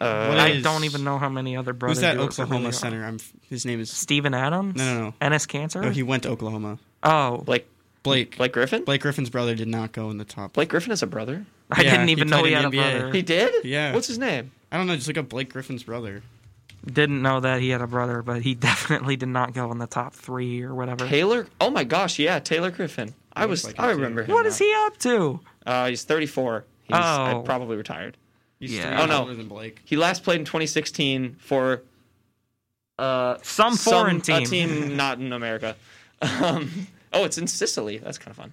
Uh, 0.00 0.26
What 0.28 0.38
I 0.38 0.48
is- 0.50 0.62
don't 0.62 0.84
even 0.84 1.02
know 1.04 1.18
how 1.18 1.28
many 1.28 1.56
other 1.56 1.72
brothers. 1.72 1.98
Who's 1.98 2.02
that 2.02 2.14
do 2.16 2.22
it, 2.24 2.32
so 2.32 2.44
Oklahoma 2.44 2.66
really 2.66 2.72
center? 2.72 3.04
I'm. 3.04 3.18
His 3.48 3.64
name 3.66 3.80
is. 3.80 3.90
Steven 3.90 4.32
Adams? 4.34 4.76
No, 4.76 4.94
no, 4.94 5.00
no. 5.06 5.14
Enes 5.20 5.46
Kanter? 5.48 5.84
Oh, 5.86 5.90
he 5.90 6.02
went 6.02 6.22
to 6.24 6.28
Oklahoma. 6.30 6.78
oh, 7.02 7.38
Blake 7.38 7.66
Blake. 8.04 8.36
Blake 8.36 8.52
Griffin. 8.52 8.84
Blake 8.84 9.00
Griffin's 9.02 9.28
brother 9.30 9.54
did 9.56 9.68
not 9.68 9.92
go 9.92 10.10
in 10.10 10.18
the 10.18 10.24
top. 10.24 10.52
Blake 10.52 10.68
Griffin 10.68 10.92
is 10.92 11.02
a 11.02 11.06
brother. 11.06 11.44
I 11.70 11.82
yeah, 11.82 11.90
didn't 11.92 12.06
he 12.08 12.12
even 12.12 12.28
know 12.28 12.40
played 12.40 12.50
he 12.50 12.54
in 12.54 12.62
had 12.62 12.66
a 12.66 12.70
the 12.70 12.78
NBA. 12.78 13.00
brother. 13.00 13.12
He 13.12 13.22
did. 13.22 13.64
Yeah. 13.64 13.92
What's 13.92 14.06
his 14.06 14.18
name? 14.18 14.52
I 14.70 14.76
don't 14.76 14.86
know. 14.86 14.94
Just 14.94 15.08
look 15.08 15.18
up 15.18 15.28
Blake 15.28 15.52
Griffin's 15.52 15.82
brother. 15.82 16.22
Didn't 16.86 17.20
know 17.20 17.40
that 17.40 17.60
he 17.60 17.70
had 17.70 17.82
a 17.82 17.86
brother, 17.88 18.22
but 18.22 18.42
he 18.42 18.54
definitely 18.54 19.16
did 19.16 19.28
not 19.28 19.52
go 19.52 19.70
in 19.72 19.78
the 19.78 19.86
top 19.88 20.14
three 20.14 20.62
or 20.62 20.74
whatever. 20.74 21.06
Taylor. 21.08 21.48
Oh 21.60 21.70
my 21.70 21.82
gosh, 21.84 22.18
yeah, 22.20 22.38
Taylor 22.38 22.70
Griffin. 22.70 23.14
I 23.34 23.42
looks 23.42 23.64
was. 23.64 23.64
like 23.64 23.76
him 23.78 23.84
I 23.84 23.88
too. 23.88 23.94
remember 23.96 24.22
him. 24.22 24.32
What 24.32 24.42
now. 24.42 24.48
is 24.48 24.58
he 24.58 24.72
up 24.86 24.96
to? 24.98 25.40
Uh, 25.66 25.88
he's 25.88 26.04
34. 26.04 26.64
He's 26.84 26.96
uh, 26.96 27.34
Oh. 27.36 27.42
probably 27.42 27.76
retired. 27.76 28.16
He's 28.60 28.72
Yeah. 28.74 28.88
three 28.90 29.02
Oh, 29.02 29.06
no. 29.06 29.20
older 29.20 29.34
than 29.34 29.48
Blake. 29.48 29.80
He 29.84 29.96
last 29.96 30.22
played 30.24 30.40
in 30.40 30.44
2016 30.44 31.36
for 31.40 31.82
uh, 32.98 33.36
Some 33.42 33.76
foreign 33.76 34.22
some, 34.22 34.44
team. 34.44 34.70
a 34.70 34.84
team 34.84 34.96
not 35.02 35.18
in 35.20 35.32
America. 35.32 35.76
Um, 36.20 36.88
oh, 37.12 37.24
it's 37.24 37.38
in 37.38 37.46
Sicily. 37.46 37.98
That's 37.98 38.18
kind 38.18 38.30
of 38.30 38.36
fun. 38.36 38.52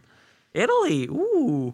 Italy. 0.54 1.06
Ooh. 1.06 1.74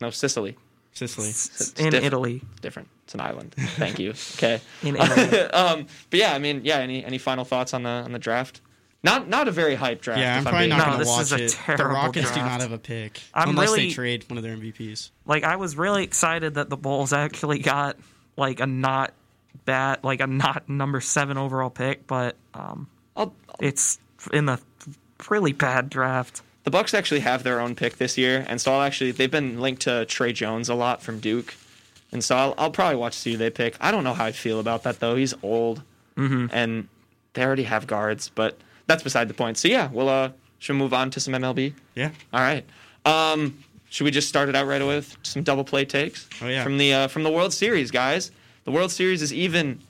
No, 0.00 0.10
Sicily. 0.10 0.56
Sicily. 0.92 1.28
It's 1.28 1.70
in 1.74 1.84
different. 1.90 2.04
Italy. 2.06 2.42
Different. 2.60 2.88
It's 3.04 3.14
an 3.14 3.20
island. 3.20 3.54
Thank 3.56 3.98
you. 3.98 4.10
Okay. 4.36 4.60
In 4.82 4.96
Italy. 4.96 5.40
um, 5.52 5.86
but 6.10 6.18
yeah, 6.18 6.34
I 6.34 6.38
mean, 6.38 6.62
yeah. 6.64 6.78
Any 6.78 7.04
any 7.04 7.18
final 7.18 7.44
thoughts 7.44 7.72
on 7.74 7.84
the 7.84 7.88
on 7.90 8.12
the 8.12 8.18
draft? 8.18 8.60
Not 9.02 9.28
not 9.28 9.48
a 9.48 9.50
very 9.50 9.74
hype 9.76 10.02
draft. 10.02 10.20
Yeah, 10.20 10.32
I'm 10.34 10.38
if 10.40 10.44
probably 10.44 10.66
being 10.66 10.78
not 10.78 10.86
going 10.86 10.98
to 10.98 11.04
this 11.04 11.08
watch 11.30 11.40
it. 11.40 11.50
The 11.52 11.56
terrible 11.56 11.94
Rockets 11.94 12.30
do 12.32 12.40
not 12.40 12.60
have 12.60 12.72
a 12.72 12.78
pick 12.78 13.20
I'm 13.32 13.50
unless 13.50 13.70
really- 13.70 13.88
they 13.88 13.94
trade 13.94 14.28
one 14.28 14.36
of 14.36 14.42
their 14.44 14.54
MVPs. 14.56 15.10
like 15.26 15.42
I 15.44 15.56
was 15.56 15.76
really 15.76 16.04
excited 16.04 16.54
that 16.54 16.68
the 16.68 16.76
Bulls 16.76 17.12
actually 17.12 17.60
got 17.60 17.96
like 18.36 18.60
a 18.60 18.66
not 18.66 19.12
bad 19.64 20.04
like 20.04 20.20
a 20.20 20.26
not 20.26 20.68
number 20.68 21.00
seven 21.00 21.38
overall 21.38 21.70
pick, 21.70 22.06
but 22.06 22.36
um 22.54 22.88
I'll, 23.16 23.34
it's 23.58 23.98
in 24.32 24.44
the 24.46 24.60
really 25.30 25.52
bad 25.52 25.88
draft. 25.90 26.42
the 26.64 26.70
Bucks 26.70 26.92
actually 26.94 27.20
have 27.20 27.42
their 27.42 27.58
own 27.60 27.74
pick 27.74 27.96
this 27.96 28.18
year, 28.18 28.44
and 28.48 28.60
so 28.60 28.72
I'll 28.74 28.82
actually 28.82 29.12
they've 29.12 29.30
been 29.30 29.60
linked 29.60 29.82
to 29.82 30.04
Tre 30.04 30.32
Jones 30.34 30.68
a 30.68 30.74
lot 30.74 31.02
from 31.02 31.20
Duke, 31.20 31.54
and 32.12 32.22
so 32.22 32.36
I'll, 32.36 32.54
I'll 32.58 32.70
probably 32.70 32.96
watch 32.96 33.14
see 33.14 33.32
who 33.32 33.38
they 33.38 33.50
pick. 33.50 33.76
I 33.80 33.90
don't 33.90 34.04
know 34.04 34.14
how 34.14 34.26
I 34.26 34.32
feel 34.32 34.60
about 34.60 34.82
that 34.82 35.00
though. 35.00 35.16
He's 35.16 35.34
old, 35.42 35.82
and 36.16 36.88
they 37.32 37.42
already 37.44 37.62
have 37.64 37.86
guards, 37.86 38.28
but 38.34 38.58
that's 38.90 39.02
beside 39.04 39.28
the 39.28 39.34
point. 39.34 39.56
So 39.56 39.68
yeah, 39.68 39.88
we'll 39.92 40.08
uh 40.08 40.30
should 40.58 40.74
we 40.74 40.78
move 40.80 40.92
on 40.92 41.10
to 41.12 41.20
some 41.20 41.32
MLB. 41.34 41.72
Yeah. 41.94 42.10
All 42.34 42.40
right. 42.40 42.64
Um, 43.06 43.62
should 43.88 44.04
we 44.04 44.10
just 44.10 44.28
start 44.28 44.48
it 44.48 44.54
out 44.56 44.66
right 44.66 44.82
away 44.82 44.96
with 44.96 45.16
some 45.22 45.42
double 45.42 45.64
play 45.64 45.84
takes? 45.84 46.28
Oh, 46.42 46.48
yeah. 46.48 46.62
From 46.62 46.76
the 46.78 46.92
uh, 46.92 47.08
from 47.08 47.22
the 47.22 47.30
World 47.30 47.52
Series, 47.52 47.90
guys. 47.90 48.30
The 48.64 48.70
World 48.70 48.90
Series 48.92 49.22
is 49.22 49.32
even 49.32 49.80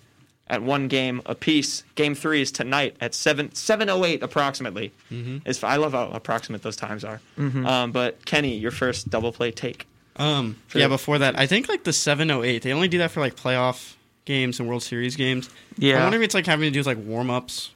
at 0.46 0.62
one 0.62 0.88
game 0.88 1.20
apiece. 1.26 1.82
Game 1.96 2.14
three 2.14 2.40
is 2.42 2.52
tonight 2.52 2.96
at 3.00 3.14
seven 3.14 3.52
seven 3.54 3.88
oh 3.90 4.04
eight 4.04 4.22
approximately. 4.22 4.92
Mm-hmm. 5.10 5.38
Is 5.48 5.62
I 5.64 5.76
love 5.76 5.92
how 5.92 6.08
approximate 6.10 6.62
those 6.62 6.76
times 6.76 7.04
are. 7.04 7.20
Mm 7.38 7.66
Um, 7.66 7.92
but 7.92 8.24
Kenny, 8.26 8.56
your 8.56 8.70
first 8.70 9.10
double 9.10 9.32
play 9.32 9.50
take. 9.50 9.86
Um. 10.16 10.56
Yeah. 10.74 10.84
the- 10.86 10.94
Before 10.94 11.18
that, 11.18 11.38
I 11.38 11.46
think 11.46 11.68
like 11.68 11.84
the 11.84 11.92
708. 11.92 12.62
They 12.62 12.72
only 12.72 12.88
do 12.88 12.98
that 12.98 13.10
for 13.10 13.20
like 13.20 13.34
playoff 13.36 13.94
games 14.24 14.60
and 14.60 14.68
World 14.68 14.82
Series 14.82 15.16
games. 15.16 15.50
Yeah. 15.76 15.98
I 16.00 16.02
wonder 16.04 16.18
if 16.18 16.24
it's 16.24 16.34
like 16.34 16.46
having 16.46 16.66
to 16.66 16.70
do 16.70 16.78
with 16.80 16.86
like 16.86 16.98
warm 16.98 17.28
ups. 17.30 17.70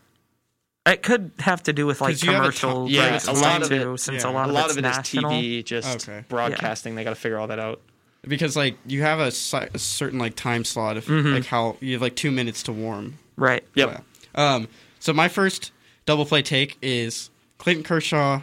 It 0.87 1.03
could 1.03 1.31
have 1.39 1.63
to 1.65 1.73
do 1.73 1.87
with 1.87 2.01
like 2.03 2.23
you 2.23 2.31
commercial 2.33 2.87
ti- 2.87 2.95
yeah, 2.97 3.11
rights 3.13 3.27
a 3.27 3.33
lot 3.33 3.63
of 3.63 3.69
too, 3.69 3.95
it- 3.95 3.99
since 3.99 4.23
yeah. 4.25 4.31
a 4.31 4.33
lot 4.33 4.47
A 4.47 4.49
of 4.51 4.55
lot 4.55 4.65
it's 4.67 4.73
of 4.77 4.85
it 4.85 4.89
is 4.89 4.97
national. 4.97 5.31
TV, 5.33 5.65
just 5.65 6.09
Okay. 6.09 6.25
broadcasting. 6.29 6.95
They 6.95 7.05
got 7.05 7.11
to 7.11 7.17
figure 7.17 7.39
all 7.39 7.47
that 7.47 7.59
out. 7.59 7.81
because 8.27 8.55
like 8.57 8.77
you 8.87 9.01
have 9.03 9.19
a, 9.19 9.31
si- 9.31 9.57
a 9.73 9.79
certain 9.79 10.19
like 10.19 10.37
time 10.37 10.65
slot 10.65 10.97
of 10.99 11.07
Mm-hmm. 11.07 11.33
like 11.35 11.47
how 11.47 11.77
you 11.81 11.93
have 11.95 12.03
like 12.03 12.17
two 12.17 12.31
minutes 12.31 12.63
to 12.65 12.73
warm. 12.73 13.15
Right. 13.37 13.65
Yep. 13.75 14.05
Um. 14.35 14.69
So 15.01 15.13
my 15.15 15.29
first 15.29 15.73
double 16.07 16.27
play 16.27 16.43
take 16.43 16.77
is 16.83 17.31
Clayton 17.59 17.83
Kershaw 17.85 18.43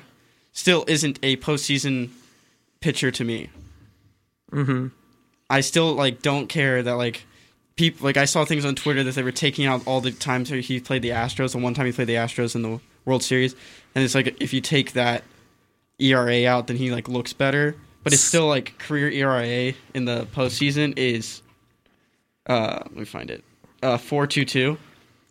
still 0.51 0.83
isn't 0.87 1.19
a 1.23 1.37
postseason 1.37 2.09
pitcher 2.79 3.11
to 3.11 3.23
me. 3.23 3.49
Mm-hmm. 4.51 4.87
I 5.49 5.61
still 5.61 5.93
like 5.93 6.21
don't 6.21 6.47
care 6.47 6.81
that 6.81 6.93
like 6.93 7.23
people 7.81 8.05
like 8.05 8.17
I 8.17 8.25
saw 8.25 8.45
things 8.45 8.63
on 8.63 8.75
Twitter 8.75 9.03
that 9.03 9.15
they 9.15 9.23
were 9.23 9.31
taking 9.31 9.65
out 9.65 9.81
all 9.87 10.01
the 10.01 10.11
times 10.11 10.51
where 10.51 10.59
he 10.59 10.79
played 10.79 11.01
the 11.01 11.09
Astros. 11.09 11.53
The 11.53 11.57
one 11.57 11.73
time 11.73 11.87
he 11.87 11.91
played 11.91 12.07
the 12.07 12.15
Astros 12.15 12.53
in 12.53 12.61
the 12.61 12.79
World 13.05 13.23
Series, 13.23 13.55
and 13.95 14.03
it's 14.03 14.13
like 14.13 14.39
if 14.39 14.53
you 14.53 14.61
take 14.61 14.91
that 14.91 15.23
ERA 15.97 16.45
out, 16.47 16.67
then 16.67 16.77
he 16.77 16.91
like 16.91 17.07
looks 17.07 17.33
better. 17.33 17.75
But 18.03 18.13
it's 18.13 18.21
still 18.21 18.47
like 18.47 18.77
career 18.77 19.09
ERA 19.09 19.73
in 19.95 20.05
the 20.05 20.27
postseason 20.35 20.93
is 20.95 21.41
uh 22.45 22.81
let 22.83 22.95
me 22.95 23.05
find 23.05 23.31
it 23.31 23.43
uh 23.81 23.97
four 23.97 24.27
two 24.27 24.45
two, 24.45 24.77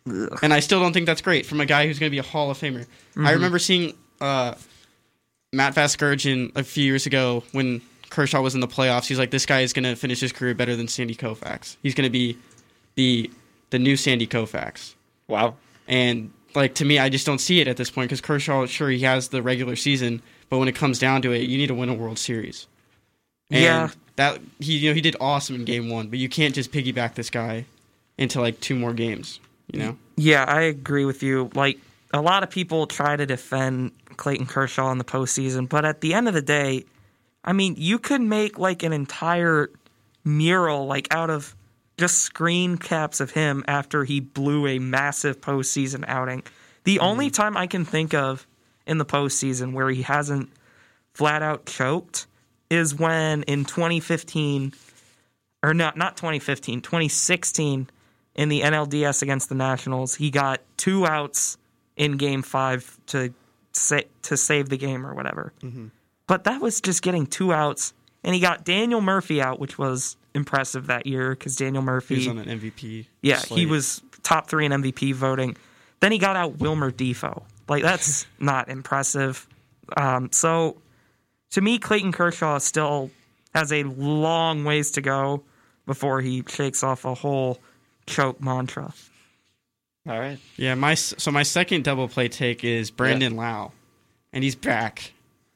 and 0.05 0.53
I 0.53 0.59
still 0.59 0.81
don't 0.81 0.91
think 0.91 1.05
that's 1.05 1.21
great 1.21 1.45
from 1.45 1.61
a 1.61 1.65
guy 1.65 1.87
who's 1.87 1.99
going 1.99 2.09
to 2.09 2.11
be 2.11 2.19
a 2.19 2.23
Hall 2.23 2.51
of 2.51 2.57
Famer. 2.57 2.85
I 3.17 3.31
remember 3.31 3.59
seeing 3.59 3.93
uh 4.19 4.55
Matt 5.53 5.73
Vasgersian 5.73 6.51
a 6.57 6.65
few 6.65 6.83
years 6.83 7.05
ago 7.05 7.45
when 7.53 7.81
Kershaw 8.11 8.41
was 8.41 8.53
in 8.53 8.61
the 8.61 8.67
playoffs. 8.67 9.07
He's 9.07 9.17
like, 9.17 9.31
this 9.31 9.45
guy 9.47 9.61
is 9.61 9.73
going 9.73 9.85
to 9.85 9.95
finish 9.95 10.19
his 10.19 10.31
career 10.31 10.53
better 10.53 10.75
than 10.75 10.87
Sandy 10.87 11.15
Koufax. 11.15 11.77
He's 11.81 11.95
going 11.95 12.05
to 12.05 12.11
be 12.11 12.37
the 12.95 13.31
the 13.71 13.79
new 13.79 13.95
Sandy 13.97 14.27
Koufax. 14.27 14.93
Wow. 15.27 15.55
And 15.87 16.31
like 16.53 16.75
to 16.75 16.85
me, 16.85 16.99
I 16.99 17.09
just 17.09 17.25
don't 17.25 17.39
see 17.39 17.59
it 17.61 17.67
at 17.67 17.77
this 17.77 17.89
point 17.89 18.09
because 18.09 18.21
Kershaw, 18.21 18.65
sure, 18.67 18.89
he 18.89 18.99
has 18.99 19.29
the 19.29 19.41
regular 19.41 19.75
season, 19.75 20.21
but 20.49 20.57
when 20.59 20.67
it 20.67 20.75
comes 20.75 20.99
down 20.99 21.21
to 21.23 21.31
it, 21.31 21.43
you 21.49 21.57
need 21.57 21.67
to 21.67 21.73
win 21.75 21.89
a 21.89 21.93
World 21.93 22.19
Series. 22.19 22.67
And 23.49 23.63
Yeah. 23.63 23.89
that 24.17 24.39
he 24.59 24.77
you 24.77 24.89
know 24.89 24.93
he 24.93 25.01
did 25.01 25.15
awesome 25.19 25.55
in 25.55 25.65
Game 25.65 25.89
One, 25.89 26.07
but 26.09 26.19
you 26.19 26.29
can't 26.29 26.53
just 26.53 26.71
piggyback 26.71 27.15
this 27.15 27.29
guy 27.29 27.65
into 28.17 28.39
like 28.41 28.59
two 28.59 28.75
more 28.75 28.93
games. 28.93 29.39
You 29.71 29.79
know, 29.79 29.97
Yeah, 30.17 30.43
I 30.45 30.63
agree 30.63 31.05
with 31.05 31.23
you. 31.23 31.49
Like 31.55 31.79
a 32.13 32.19
lot 32.19 32.43
of 32.43 32.49
people 32.49 32.87
try 32.87 33.15
to 33.15 33.25
defend 33.25 33.91
Clayton 34.17 34.47
Kershaw 34.47 34.91
in 34.91 34.97
the 34.97 35.05
postseason, 35.05 35.69
but 35.69 35.85
at 35.85 36.01
the 36.01 36.13
end 36.13 36.27
of 36.27 36.33
the 36.33 36.41
day, 36.41 36.83
I 37.43 37.53
mean, 37.53 37.75
you 37.77 37.99
could 37.99 38.21
make 38.21 38.59
like 38.59 38.83
an 38.83 38.93
entire 38.93 39.69
mural 40.23 40.85
like 40.85 41.07
out 41.11 41.29
of 41.29 41.55
just 41.97 42.19
screen 42.19 42.77
caps 42.77 43.19
of 43.19 43.31
him 43.31 43.63
after 43.67 44.03
he 44.03 44.19
blew 44.19 44.67
a 44.67 44.79
massive 44.79 45.41
postseason 45.41 46.03
outing. 46.07 46.43
The 46.83 46.97
mm-hmm. 46.97 47.05
only 47.05 47.29
time 47.29 47.57
I 47.57 47.67
can 47.67 47.85
think 47.85 48.13
of 48.13 48.47
in 48.85 48.97
the 48.97 49.05
postseason 49.05 49.73
where 49.73 49.89
he 49.89 50.01
hasn't 50.01 50.49
flat 51.13 51.41
out 51.41 51.65
choked 51.65 52.27
is 52.69 52.95
when 52.95 53.43
in 53.43 53.65
2015 53.65 54.73
or 55.61 55.73
not 55.73 55.97
not 55.97 56.17
2015 56.17 56.81
2016 56.81 57.89
in 58.33 58.49
the 58.49 58.61
NLDS 58.61 59.21
against 59.21 59.49
the 59.49 59.55
Nationals 59.55 60.15
he 60.15 60.31
got 60.31 60.61
two 60.77 61.05
outs 61.05 61.57
in 61.97 62.17
game 62.17 62.41
5 62.41 62.97
to 63.07 63.33
sa- 63.73 63.99
to 64.23 64.37
save 64.37 64.69
the 64.69 64.77
game 64.77 65.05
or 65.05 65.13
whatever 65.13 65.53
mm-hmm. 65.61 65.87
But 66.31 66.45
that 66.45 66.61
was 66.61 66.79
just 66.79 67.01
getting 67.01 67.27
two 67.27 67.51
outs 67.51 67.93
and 68.23 68.33
he 68.33 68.39
got 68.39 68.63
Daniel 68.63 69.01
Murphy 69.01 69.41
out 69.41 69.59
which 69.59 69.77
was 69.77 70.15
impressive 70.33 70.87
that 70.87 71.05
year 71.05 71.31
because 71.31 71.57
Daniel 71.57 71.83
Murphy. 71.83 72.15
He 72.15 72.19
was 72.19 72.27
on 72.29 72.37
an 72.37 72.57
MVP. 72.57 73.05
Yeah, 73.21 73.41
he 73.41 73.65
was 73.65 74.01
top 74.23 74.47
three 74.47 74.65
in 74.65 74.71
MVP 74.71 75.13
voting. 75.13 75.57
Then 75.99 76.13
he 76.13 76.17
got 76.17 76.37
out 76.37 76.59
Wilmer 76.59 76.89
Difo. 76.89 77.43
Like 77.67 77.83
that's 77.83 78.27
not 78.39 78.69
impressive. 78.69 79.45
Um, 79.97 80.31
so 80.31 80.81
to 81.49 81.59
me, 81.59 81.77
Clayton 81.77 82.13
Kershaw 82.13 82.59
still 82.59 83.11
has 83.53 83.73
a 83.73 83.83
long 83.83 84.63
ways 84.63 84.91
to 84.91 85.01
go 85.01 85.43
before 85.85 86.21
he 86.21 86.45
shakes 86.47 86.81
off 86.81 87.03
a 87.03 87.13
whole 87.13 87.59
choke 88.05 88.39
mantra. 88.39 88.93
All 90.07 90.17
right. 90.17 90.39
Yeah, 90.55 90.75
my 90.75 90.93
so 90.93 91.29
my 91.29 91.43
second 91.43 91.83
double 91.83 92.07
play 92.07 92.29
take 92.29 92.63
is 92.63 92.89
Brandon 92.89 93.35
Lowe, 93.35 93.73
and 94.31 94.45
he's 94.45 94.55
back, 94.55 95.11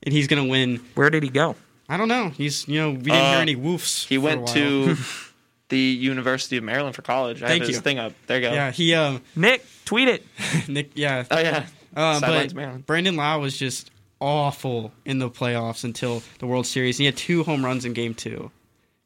and 0.05 0.13
he's 0.13 0.27
gonna 0.27 0.45
win. 0.45 0.81
Where 0.95 1.09
did 1.09 1.23
he 1.23 1.29
go? 1.29 1.55
I 1.89 1.97
don't 1.97 2.07
know. 2.07 2.29
He's 2.29 2.67
you 2.67 2.79
know 2.79 2.91
we 2.91 2.97
didn't 2.97 3.13
hear 3.25 3.37
Uh, 3.37 3.41
any 3.41 3.55
woofs. 3.55 4.07
He 4.07 4.15
for 4.15 4.21
a 4.21 4.23
went 4.23 4.41
while. 4.41 4.53
to 4.53 4.95
the 5.69 5.79
University 5.79 6.57
of 6.57 6.63
Maryland 6.63 6.95
for 6.95 7.01
college. 7.01 7.41
I 7.43 7.47
Thank 7.47 7.61
have 7.61 7.67
his 7.67 7.77
you. 7.77 7.81
thing 7.81 7.99
up. 7.99 8.13
There 8.27 8.37
you 8.39 8.47
go. 8.49 8.53
yeah 8.53 8.71
he 8.71 8.93
um 8.93 9.21
Nick, 9.35 9.65
tweet 9.85 10.07
it. 10.07 10.25
Nick 10.67 10.91
yeah 10.95 11.23
Oh 11.29 11.39
yeah. 11.39 11.65
um, 11.95 12.19
Sidelines 12.19 12.53
but 12.53 12.59
Maryland. 12.59 12.85
Brandon 12.85 13.15
Lowe 13.15 13.39
was 13.39 13.57
just 13.57 13.91
awful 14.21 14.91
in 15.05 15.19
the 15.19 15.29
playoffs 15.29 15.83
until 15.83 16.23
the 16.39 16.47
World 16.47 16.65
Series. 16.65 16.97
He 16.97 17.05
had 17.05 17.17
two 17.17 17.43
home 17.43 17.63
runs 17.65 17.83
in 17.85 17.93
Game 17.93 18.13
Two, 18.13 18.49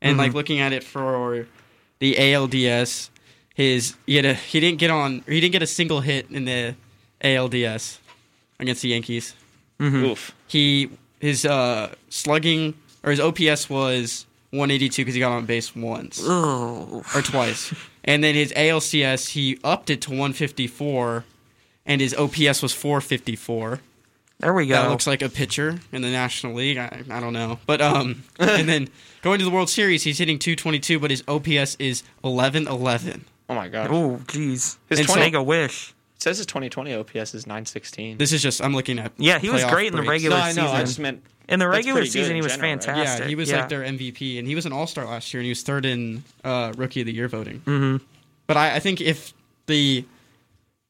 and 0.01 0.11
Mm-hmm. 0.11 0.19
like 0.19 0.33
looking 0.33 0.59
at 0.59 0.71
it 0.71 0.83
for 0.83 1.47
the 1.99 2.15
ALDS, 2.15 3.09
his 3.55 3.95
he 4.05 4.15
had 4.15 4.25
a 4.25 4.33
he 4.35 4.59
didn't 4.61 4.79
get 4.79 4.89
on 4.91 5.23
he 5.27 5.41
didn't 5.41 5.51
get 5.53 5.61
a 5.63 5.67
single 5.67 5.99
hit 6.01 6.29
in 6.29 6.45
the 6.45 6.75
ALDS 7.21 7.97
against 8.59 8.81
the 8.81 8.89
Yankees. 8.89 9.35
Oof. 9.81 10.33
he 10.47 10.89
his 11.19 11.45
uh 11.45 11.93
slugging 12.09 12.73
or 13.03 13.11
his 13.11 13.19
OPS 13.19 13.69
was 13.69 14.25
182 14.51 15.01
because 15.03 15.13
he 15.13 15.19
got 15.19 15.31
on 15.31 15.45
base 15.45 15.75
once 15.75 16.21
Oh, 16.23 17.03
or 17.15 17.21
twice, 17.21 17.73
and 18.03 18.23
then 18.23 18.35
his 18.35 18.51
ALCS 18.53 19.29
he 19.29 19.59
upped 19.63 19.89
it 19.89 20.01
to 20.01 20.09
154, 20.09 21.23
and 21.85 22.01
his 22.01 22.13
OPS 22.15 22.61
was 22.61 22.73
454. 22.73 23.79
there 24.39 24.53
we 24.53 24.67
go. 24.67 24.73
That 24.73 24.89
looks 24.89 25.05
like 25.07 25.21
a 25.21 25.29
pitcher 25.29 25.79
in 25.91 26.01
the 26.01 26.09
National 26.09 26.55
League. 26.55 26.77
I, 26.77 27.03
I 27.11 27.19
don't 27.19 27.33
know, 27.33 27.59
but 27.65 27.79
um, 27.81 28.23
and 28.39 28.67
then 28.67 28.89
going 29.21 29.39
to 29.39 29.45
the 29.45 29.51
World 29.51 29.69
Series, 29.69 30.03
he's 30.03 30.17
hitting 30.17 30.39
222, 30.39 30.99
but 30.99 31.11
his 31.11 31.23
OPS 31.27 31.75
is 31.79 32.03
1111. 32.21 33.25
Oh 33.49 33.55
my 33.55 33.67
god. 33.67 33.89
oh, 33.91 34.17
jeez. 34.27 34.77
His 34.89 34.99
And 34.99 35.07
so- 35.07 35.13
20 35.15 35.21
Make 35.27 35.33
a 35.35 35.43
wish. 35.43 35.93
It 36.19 36.23
says 36.23 36.37
his 36.37 36.47
2020 36.47 36.93
OPS 36.95 37.33
is 37.33 37.47
916. 37.47 38.17
This 38.17 38.33
is 38.33 38.41
just 38.41 38.61
I'm 38.61 38.73
looking 38.75 38.99
at. 38.99 39.13
Yeah, 39.17 39.39
he 39.39 39.49
was 39.49 39.63
playoff 39.63 39.71
great 39.71 39.87
in 39.87 39.95
the 39.95 40.01
breaks. 40.01 40.23
regular 40.25 40.35
no, 40.37 40.43
I 40.43 40.51
know. 40.51 40.63
I 40.63 40.71
season. 40.71 40.85
just 40.85 40.99
meant 40.99 41.23
In 41.47 41.59
the 41.59 41.67
regular 41.69 42.03
season, 42.05 42.35
he 42.35 42.41
was 42.41 42.51
general, 42.51 42.71
right? 42.73 42.83
fantastic. 42.83 43.21
Yeah, 43.23 43.27
he 43.29 43.35
was 43.35 43.51
like 43.53 43.69
their 43.69 43.83
MVP, 43.83 44.37
and 44.37 44.45
he 44.45 44.53
was 44.53 44.65
an 44.65 44.73
All 44.73 44.85
Star 44.85 45.05
last 45.05 45.33
year, 45.33 45.39
and 45.39 45.45
he 45.45 45.51
was 45.51 45.63
third 45.63 45.85
in 45.85 46.23
uh, 46.43 46.73
Rookie 46.75 46.99
of 46.99 47.05
the 47.05 47.13
Year 47.13 47.29
voting. 47.29 47.61
Mm-hmm. 47.65 48.03
But 48.47 48.57
I, 48.57 48.75
I 48.75 48.79
think 48.79 48.99
if 48.99 49.33
the 49.67 50.03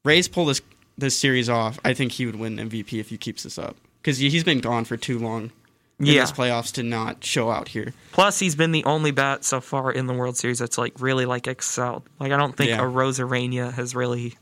Rays 0.04 0.28
pull 0.28 0.46
this 0.46 0.62
this 0.98 1.16
series 1.16 1.48
off, 1.48 1.80
I 1.86 1.94
think 1.94 2.12
he 2.14 2.26
would 2.26 2.36
win 2.36 2.58
MVP 2.58 3.00
if 3.00 3.10
he 3.10 3.18
keeps 3.18 3.44
this 3.44 3.60
up 3.60 3.78
because 4.02 4.18
he's 4.18 4.44
been 4.44 4.60
gone 4.62 4.84
for 4.84 4.98
too 4.98 5.20
long 5.20 5.52
in 6.00 6.08
Yeah. 6.08 6.22
this 6.22 6.32
playoffs 6.32 6.74
to 6.74 6.84
not 6.84 7.24
show 7.24 7.52
out 7.52 7.68
here. 7.68 7.94
Plus, 8.14 8.40
he's 8.40 8.56
been 8.56 8.72
the 8.72 8.84
only 8.86 9.12
bat 9.12 9.46
so 9.46 9.62
far 9.62 9.92
in 9.92 10.08
the 10.08 10.14
World 10.14 10.38
Series 10.38 10.58
that's 10.58 10.80
like 10.80 11.00
really 11.00 11.26
like 11.28 11.48
excelled. 11.48 12.02
Like 12.20 12.32
I 12.32 12.38
don't 12.38 12.58
think 12.58 12.72
Yeah. 12.72 12.80
Arozarena 12.80 13.72
has 13.74 13.94
really 13.96 14.36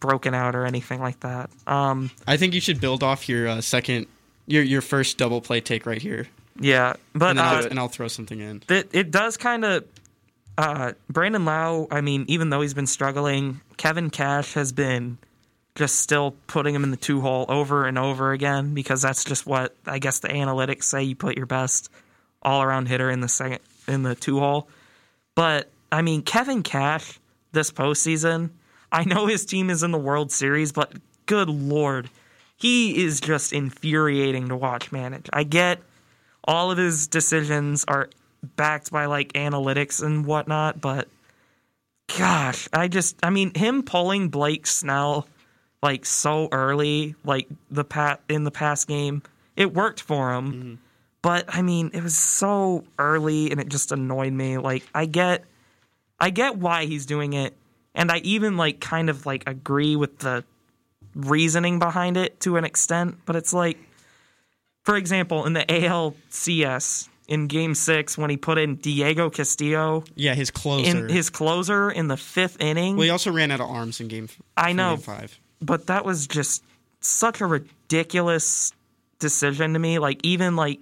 broken 0.00 0.34
out 0.34 0.54
or 0.54 0.64
anything 0.64 1.00
like 1.00 1.20
that. 1.20 1.50
Um, 1.66 2.10
I 2.26 2.36
think 2.36 2.54
you 2.54 2.60
should 2.60 2.80
build 2.80 3.02
off 3.02 3.28
your 3.28 3.48
uh, 3.48 3.60
second, 3.60 4.06
your 4.46 4.62
your 4.62 4.80
first 4.80 5.18
double 5.18 5.40
play 5.40 5.60
take 5.60 5.86
right 5.86 6.00
here, 6.00 6.28
yeah, 6.58 6.94
but 7.14 7.30
and 7.30 7.38
uh, 7.38 7.42
I'll, 7.42 7.66
and 7.66 7.78
I'll 7.78 7.88
throw 7.88 8.08
something 8.08 8.40
in. 8.40 8.62
it, 8.68 8.88
it 8.92 9.10
does 9.10 9.36
kind 9.36 9.64
of. 9.64 9.84
Uh, 10.56 10.92
Brandon 11.08 11.44
Lowe, 11.44 11.86
I 11.88 12.00
mean, 12.00 12.24
even 12.26 12.50
though 12.50 12.62
he's 12.62 12.74
been 12.74 12.88
struggling, 12.88 13.60
Kevin 13.76 14.10
Cash 14.10 14.54
has 14.54 14.72
been 14.72 15.18
just 15.76 16.00
still 16.00 16.34
putting 16.48 16.74
him 16.74 16.82
in 16.82 16.90
the 16.90 16.96
two 16.96 17.20
hole 17.20 17.46
over 17.48 17.86
and 17.86 17.96
over 17.96 18.32
again 18.32 18.74
because 18.74 19.00
that's 19.00 19.22
just 19.22 19.46
what 19.46 19.76
I 19.86 20.00
guess 20.00 20.18
the 20.18 20.28
analytics 20.28 20.82
say. 20.82 21.04
You 21.04 21.14
put 21.14 21.36
your 21.36 21.46
best 21.46 21.88
all 22.42 22.62
around 22.62 22.86
hitter 22.86 23.08
in 23.08 23.20
the 23.20 23.28
second 23.28 23.60
in 23.86 24.02
the 24.02 24.16
two 24.16 24.40
hole. 24.40 24.68
But 25.36 25.70
I 25.92 26.02
mean, 26.02 26.22
Kevin 26.22 26.64
Cash 26.64 27.20
this 27.52 27.70
postseason, 27.70 28.50
I 28.90 29.04
know 29.04 29.26
his 29.26 29.44
team 29.44 29.70
is 29.70 29.82
in 29.82 29.90
the 29.90 29.98
World 29.98 30.32
Series, 30.32 30.72
but 30.72 30.92
good 31.26 31.48
lord, 31.48 32.10
he 32.56 33.04
is 33.04 33.20
just 33.20 33.52
infuriating 33.52 34.48
to 34.48 34.56
watch 34.56 34.90
manage. 34.92 35.28
I 35.32 35.44
get 35.44 35.80
all 36.44 36.70
of 36.70 36.78
his 36.78 37.06
decisions 37.06 37.84
are 37.86 38.08
backed 38.56 38.90
by 38.90 39.06
like 39.06 39.32
analytics 39.34 40.02
and 40.02 40.24
whatnot, 40.24 40.80
but 40.80 41.08
gosh, 42.16 42.68
I 42.72 42.88
just 42.88 43.16
I 43.22 43.30
mean 43.30 43.52
him 43.54 43.82
pulling 43.82 44.28
Blake 44.28 44.66
Snell 44.66 45.28
like 45.82 46.04
so 46.04 46.48
early, 46.50 47.14
like 47.24 47.48
the 47.70 47.84
pat 47.84 48.20
in 48.28 48.44
the 48.44 48.50
past 48.50 48.88
game, 48.88 49.22
it 49.56 49.74
worked 49.74 50.00
for 50.00 50.34
him. 50.34 50.52
Mm-hmm. 50.52 50.74
But 51.20 51.44
I 51.48 51.62
mean, 51.62 51.90
it 51.92 52.02
was 52.02 52.16
so 52.16 52.84
early 52.98 53.50
and 53.50 53.60
it 53.60 53.68
just 53.68 53.92
annoyed 53.92 54.32
me. 54.32 54.58
Like 54.58 54.84
I 54.94 55.06
get 55.06 55.44
I 56.18 56.30
get 56.30 56.56
why 56.56 56.86
he's 56.86 57.06
doing 57.06 57.32
it, 57.32 57.54
and 57.98 58.10
I 58.10 58.18
even 58.18 58.56
like 58.56 58.80
kind 58.80 59.10
of 59.10 59.26
like 59.26 59.42
agree 59.46 59.94
with 59.96 60.18
the 60.20 60.44
reasoning 61.14 61.78
behind 61.78 62.16
it 62.16 62.40
to 62.40 62.56
an 62.56 62.64
extent, 62.64 63.18
but 63.26 63.36
it's 63.36 63.52
like 63.52 63.76
for 64.84 64.96
example, 64.96 65.44
in 65.44 65.52
the 65.52 65.64
ALCS 65.66 67.08
in 67.26 67.46
game 67.46 67.74
6 67.74 68.16
when 68.16 68.30
he 68.30 68.38
put 68.38 68.56
in 68.56 68.76
Diego 68.76 69.28
Castillo 69.28 70.04
Yeah, 70.14 70.34
his 70.34 70.50
closer. 70.50 70.88
in 70.88 71.08
his 71.10 71.28
closer 71.28 71.90
in 71.90 72.08
the 72.08 72.14
5th 72.14 72.56
inning. 72.60 72.96
well, 72.96 73.04
he 73.04 73.10
also 73.10 73.30
ran 73.30 73.50
out 73.50 73.60
of 73.60 73.68
arms 73.68 74.00
in 74.00 74.08
game. 74.08 74.28
I 74.56 74.72
know. 74.72 74.96
game 74.96 75.02
five. 75.02 75.38
but 75.60 75.88
that 75.88 76.06
was 76.06 76.26
just 76.26 76.64
such 77.00 77.42
a 77.42 77.46
ridiculous 77.46 78.72
decision 79.18 79.74
to 79.74 79.78
me. 79.78 79.98
Like 79.98 80.20
even 80.24 80.56
like 80.56 80.80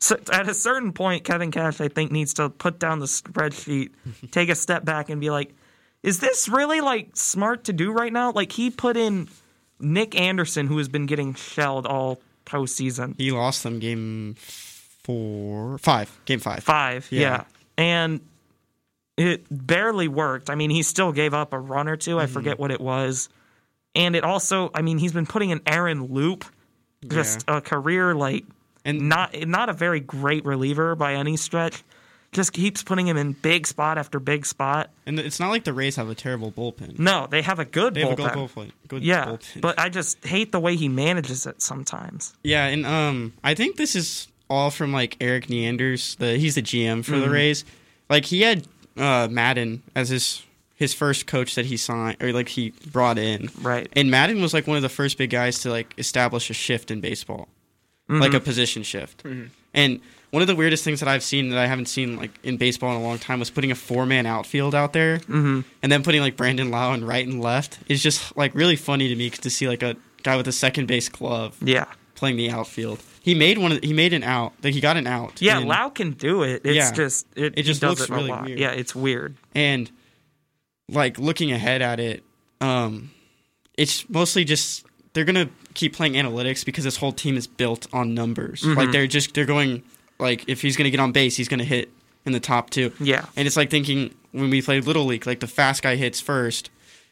so 0.00 0.16
at 0.32 0.48
a 0.48 0.54
certain 0.54 0.92
point, 0.92 1.24
Kevin 1.24 1.50
Cash 1.50 1.80
I 1.80 1.88
think 1.88 2.12
needs 2.12 2.34
to 2.34 2.50
put 2.50 2.78
down 2.78 2.98
the 3.00 3.06
spreadsheet, 3.06 3.90
take 4.30 4.48
a 4.50 4.54
step 4.54 4.84
back, 4.84 5.08
and 5.08 5.20
be 5.20 5.30
like, 5.30 5.52
"Is 6.02 6.20
this 6.20 6.48
really 6.48 6.80
like 6.80 7.16
smart 7.16 7.64
to 7.64 7.72
do 7.72 7.90
right 7.92 8.12
now?" 8.12 8.32
Like 8.32 8.52
he 8.52 8.70
put 8.70 8.96
in 8.96 9.28
Nick 9.80 10.18
Anderson, 10.18 10.66
who 10.66 10.78
has 10.78 10.88
been 10.88 11.06
getting 11.06 11.34
shelled 11.34 11.86
all 11.86 12.20
postseason. 12.46 13.14
He 13.18 13.30
lost 13.30 13.62
them 13.62 13.78
game 13.78 14.34
four, 15.02 15.78
five, 15.78 16.10
game 16.24 16.40
five. 16.40 16.62
Five, 16.64 17.08
Yeah. 17.10 17.20
yeah. 17.20 17.44
And 17.76 18.20
it 19.16 19.46
barely 19.50 20.08
worked. 20.08 20.50
I 20.50 20.54
mean, 20.54 20.70
he 20.70 20.82
still 20.82 21.12
gave 21.12 21.34
up 21.34 21.52
a 21.52 21.58
run 21.58 21.88
or 21.88 21.96
2 21.96 22.12
Mm-hmm. 22.12 22.20
I 22.20 22.26
forget 22.26 22.58
what 22.58 22.70
it 22.70 22.80
was. 22.80 23.28
And 23.94 24.14
it 24.14 24.24
also, 24.24 24.70
I 24.74 24.82
mean, 24.82 24.98
he's 24.98 25.12
been 25.12 25.26
putting 25.26 25.50
in 25.50 25.60
Aaron 25.66 26.06
Loup, 26.12 26.44
just 27.06 27.44
a 27.48 27.60
career 27.60 28.14
like 28.14 28.44
And 28.84 29.08
not 29.08 29.34
not 29.46 29.68
a 29.68 29.72
very 29.72 30.00
great 30.00 30.44
reliever 30.44 30.94
by 30.94 31.14
any 31.14 31.36
stretch. 31.36 31.82
Just 32.32 32.52
keeps 32.52 32.82
putting 32.82 33.06
him 33.08 33.16
in 33.16 33.32
big 33.32 33.66
spot 33.66 33.96
after 33.96 34.20
big 34.20 34.44
spot. 34.44 34.90
and 35.06 35.18
it's 35.18 35.40
not 35.40 35.48
like 35.48 35.64
the 35.64 35.72
Rays 35.72 35.96
have 35.96 36.10
a 36.10 36.14
terrible 36.14 36.52
bullpen. 36.52 36.98
No, 36.98 37.26
they 37.26 37.40
have 37.40 37.58
a 37.58 37.64
good 37.64 37.94
bullpen. 37.94 37.94
They 37.94 38.00
have 38.02 38.12
a 38.12 38.16
good 38.16 38.30
bullpen. 38.32 38.54
bullpen. 38.66 38.70
Good 38.88 39.02
yeah, 39.02 39.24
bullpen. 39.26 39.60
but 39.62 39.78
I 39.78 39.88
just 39.88 40.22
hate 40.26 40.52
the 40.52 40.60
way 40.60 40.76
he 40.76 40.88
manages 40.88 41.46
it 41.46 41.62
sometimes. 41.62 42.34
Yeah, 42.44 42.66
and 42.66 42.84
um, 42.84 43.32
I 43.42 43.54
think 43.54 43.76
this 43.76 43.96
is 43.96 44.28
all 44.50 44.70
from 44.70 44.92
like 44.92 45.16
Erik 45.22 45.46
Neanders. 45.46 46.16
The 46.18 46.36
he's 46.36 46.54
the 46.54 46.62
GM 46.62 47.02
for 47.04 47.12
Mm-hmm. 47.12 47.20
the 47.22 47.30
Rays. 47.30 47.64
Like 48.10 48.26
he 48.26 48.42
had 48.42 48.66
uh, 48.98 49.28
Maddon 49.30 49.82
as 49.94 50.10
his 50.10 50.42
his 50.74 50.92
first 50.94 51.26
coach 51.26 51.54
that 51.54 51.64
he 51.66 51.76
signed 51.78 52.18
or 52.22 52.32
like 52.32 52.48
he 52.48 52.72
brought 52.92 53.16
in. 53.18 53.48
Right. 53.62 53.88
And 53.96 54.10
Maddon 54.10 54.40
was 54.42 54.52
like 54.54 54.66
one 54.66 54.76
of 54.76 54.82
the 54.82 54.88
first 54.90 55.16
big 55.18 55.30
guys 55.30 55.60
to 55.60 55.70
like 55.70 55.94
establish 55.98 56.50
a 56.50 56.54
shift 56.54 56.90
in 56.90 57.00
baseball, 57.00 57.48
like 58.08 58.28
Mm-hmm. 58.32 58.36
a 58.36 58.40
position 58.40 58.82
shift. 58.82 59.24
And 59.74 60.00
one 60.30 60.42
of 60.42 60.46
the 60.48 60.54
weirdest 60.54 60.84
things 60.84 61.00
that 61.00 61.08
I've 61.08 61.22
seen 61.22 61.50
that 61.50 61.58
I 61.58 61.66
haven't 61.66 61.86
seen 61.86 62.16
like 62.16 62.32
in 62.42 62.56
baseball 62.56 62.90
in 62.94 63.00
a 63.00 63.02
long 63.02 63.18
time 63.18 63.38
was 63.38 63.50
putting 63.50 63.70
a 63.70 63.74
four 63.74 64.04
man 64.06 64.26
outfield 64.26 64.74
out 64.74 64.92
there, 64.92 65.18
mm-hmm. 65.20 65.60
and 65.82 65.92
then 65.92 66.02
putting 66.02 66.20
like 66.20 66.36
Brandon 66.36 66.70
Lowe 66.70 66.92
in 66.92 67.04
right 67.04 67.26
and 67.26 67.40
left 67.40 67.78
is 67.88 68.02
just 68.02 68.36
like 68.36 68.54
really 68.54 68.76
funny 68.76 69.08
to 69.08 69.16
me 69.16 69.30
to 69.30 69.50
see 69.50 69.68
like 69.68 69.82
a 69.82 69.96
guy 70.22 70.36
with 70.36 70.48
a 70.48 70.52
second 70.52 70.86
base 70.86 71.08
glove 71.08 71.56
Yeah. 71.62 71.86
playing 72.14 72.36
the 72.36 72.50
outfield. 72.50 73.00
He 73.22 73.34
made 73.34 73.58
one. 73.58 73.72
Of, 73.72 73.82
he 73.82 73.92
made 73.92 74.12
an 74.12 74.22
out. 74.22 74.52
Like 74.62 74.74
he 74.74 74.80
got 74.80 74.96
an 74.96 75.06
out. 75.06 75.40
Yeah, 75.40 75.58
and, 75.58 75.68
Lowe 75.68 75.90
can 75.90 76.12
do 76.12 76.42
it. 76.42 76.62
It's 76.64 76.76
Yeah. 76.76 76.92
just 76.92 77.26
it, 77.36 77.54
It 77.58 77.62
just 77.64 77.80
does 77.80 77.98
looks 78.00 78.10
it 78.10 78.14
really 78.14 78.30
weird. 78.32 78.58
Yeah, 78.58 78.70
it's 78.70 78.94
weird. 78.94 79.36
and 79.54 79.90
like 80.90 81.18
looking 81.18 81.52
ahead 81.52 81.82
at 81.82 82.00
it, 82.00 82.22
um, 82.60 83.10
it's 83.76 84.08
mostly 84.08 84.44
just 84.44 84.84
they're 85.12 85.24
gonna 85.24 85.50
keep 85.74 85.94
playing 85.94 86.14
analytics 86.14 86.64
because 86.64 86.84
this 86.84 86.96
whole 86.96 87.12
team 87.12 87.36
is 87.36 87.46
built 87.46 87.86
on 87.92 88.14
numbers. 88.14 88.62
Mm-hmm. 88.62 88.78
Like 88.78 88.92
they're 88.92 89.06
just 89.06 89.34
they're 89.34 89.44
going 89.44 89.82
like 90.18 90.44
if 90.48 90.62
he's 90.62 90.76
gonna 90.76 90.90
get 90.90 91.00
on 91.00 91.12
base, 91.12 91.36
he's 91.36 91.48
gonna 91.48 91.64
hit 91.64 91.90
in 92.26 92.32
the 92.32 92.40
top 92.40 92.70
two. 92.70 92.92
Yeah. 93.00 93.24
And 93.36 93.46
it's 93.46 93.56
like 93.56 93.70
thinking 93.70 94.14
when 94.32 94.50
we 94.50 94.60
played 94.62 94.84
little 94.84 95.04
league, 95.06 95.26
like 95.26 95.40
the 95.40 95.46
fast 95.46 95.82
guy 95.82 95.96
hits 95.96 96.20
first. 96.20 96.70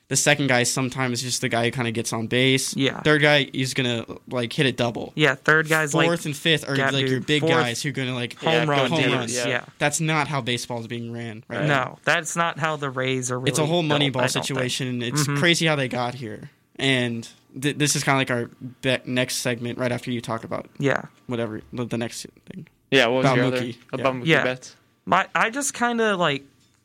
The 0.08 0.14
second 0.14 0.46
guy 0.46 0.62
sometimes 0.62 1.20
just 1.20 1.40
the 1.40 1.48
guy 1.48 1.64
who 1.64 1.72
kind 1.72 1.88
of 1.88 1.94
gets 1.94 2.12
on 2.12 2.28
base. 2.28 2.76
Yeah. 2.76 3.00
Third 3.00 3.22
guy 3.22 3.50
is 3.52 3.74
gonna 3.74 4.04
like 4.28 4.52
hit 4.52 4.64
a 4.64 4.70
double. 4.70 5.12
Yeah, 5.16 5.34
third 5.34 5.68
guy's 5.68 5.90
Fourth 5.92 6.06
like 6.06 6.24
and 6.26 6.36
fifth 6.36 6.68
are 6.68 6.76
like 6.76 7.08
your 7.08 7.18
big 7.20 7.40
Fourth, 7.40 7.52
guys 7.52 7.82
who 7.82 7.88
are 7.88 7.92
gonna 7.92 8.14
like 8.14 8.40
Yeah, 8.40 8.58
home 8.60 8.66
go 8.66 8.72
run 8.72 8.90
home 8.90 9.12
runs. 9.12 9.34
Yeah. 9.34 9.48
yeah. 9.48 9.64
That's 9.78 10.00
not 10.00 10.28
how 10.28 10.40
baseball 10.42 10.78
is 10.78 10.86
being 10.86 11.12
ran. 11.12 11.42
Right. 11.48 11.64
No, 11.66 11.98
that's 12.04 12.36
not 12.36 12.60
how 12.60 12.76
the 12.76 12.88
Rays 12.88 13.32
are 13.32 13.38
really. 13.40 13.50
It's 13.50 13.58
a 13.58 13.66
whole 13.66 13.82
money 13.82 14.10
ball 14.10 14.22
don't 14.22 14.30
think. 14.32 14.44
situation. 14.44 15.02
It's 15.02 15.26
Mhm. 15.26 15.38
crazy 15.38 15.66
how 15.66 15.74
they 15.74 15.88
got 15.88 16.14
here. 16.14 16.50
And 16.76 17.28
th- 17.60 17.76
this 17.76 17.96
is 17.96 18.04
kind 18.04 18.14
of 18.16 18.20
like 18.20 18.30
our 18.30 18.50
be- 18.82 19.10
next 19.10 19.36
segment 19.38 19.76
right 19.78 19.90
after 19.90 20.12
you 20.12 20.20
talk 20.20 20.44
about 20.44 20.68
Yeah. 20.78 21.06
whatever 21.26 21.62
the 21.72 21.98
next 21.98 22.26
thing. 22.52 22.68
Yeah, 22.90 23.06
what 23.06 23.16
was 23.18 23.26
About 23.26 23.36
your 23.36 23.44
other 23.46 23.60
Mookie, 23.62 23.76
about 23.92 24.14
yeah. 24.14 24.20
Mookie 24.20 24.26
Yeah. 24.26 24.44
Betts? 24.44 24.76
My, 25.04 25.26
I 25.34 25.50
just 25.50 25.74
kind 25.74 26.00
of 26.00 26.18
like. 26.18 26.44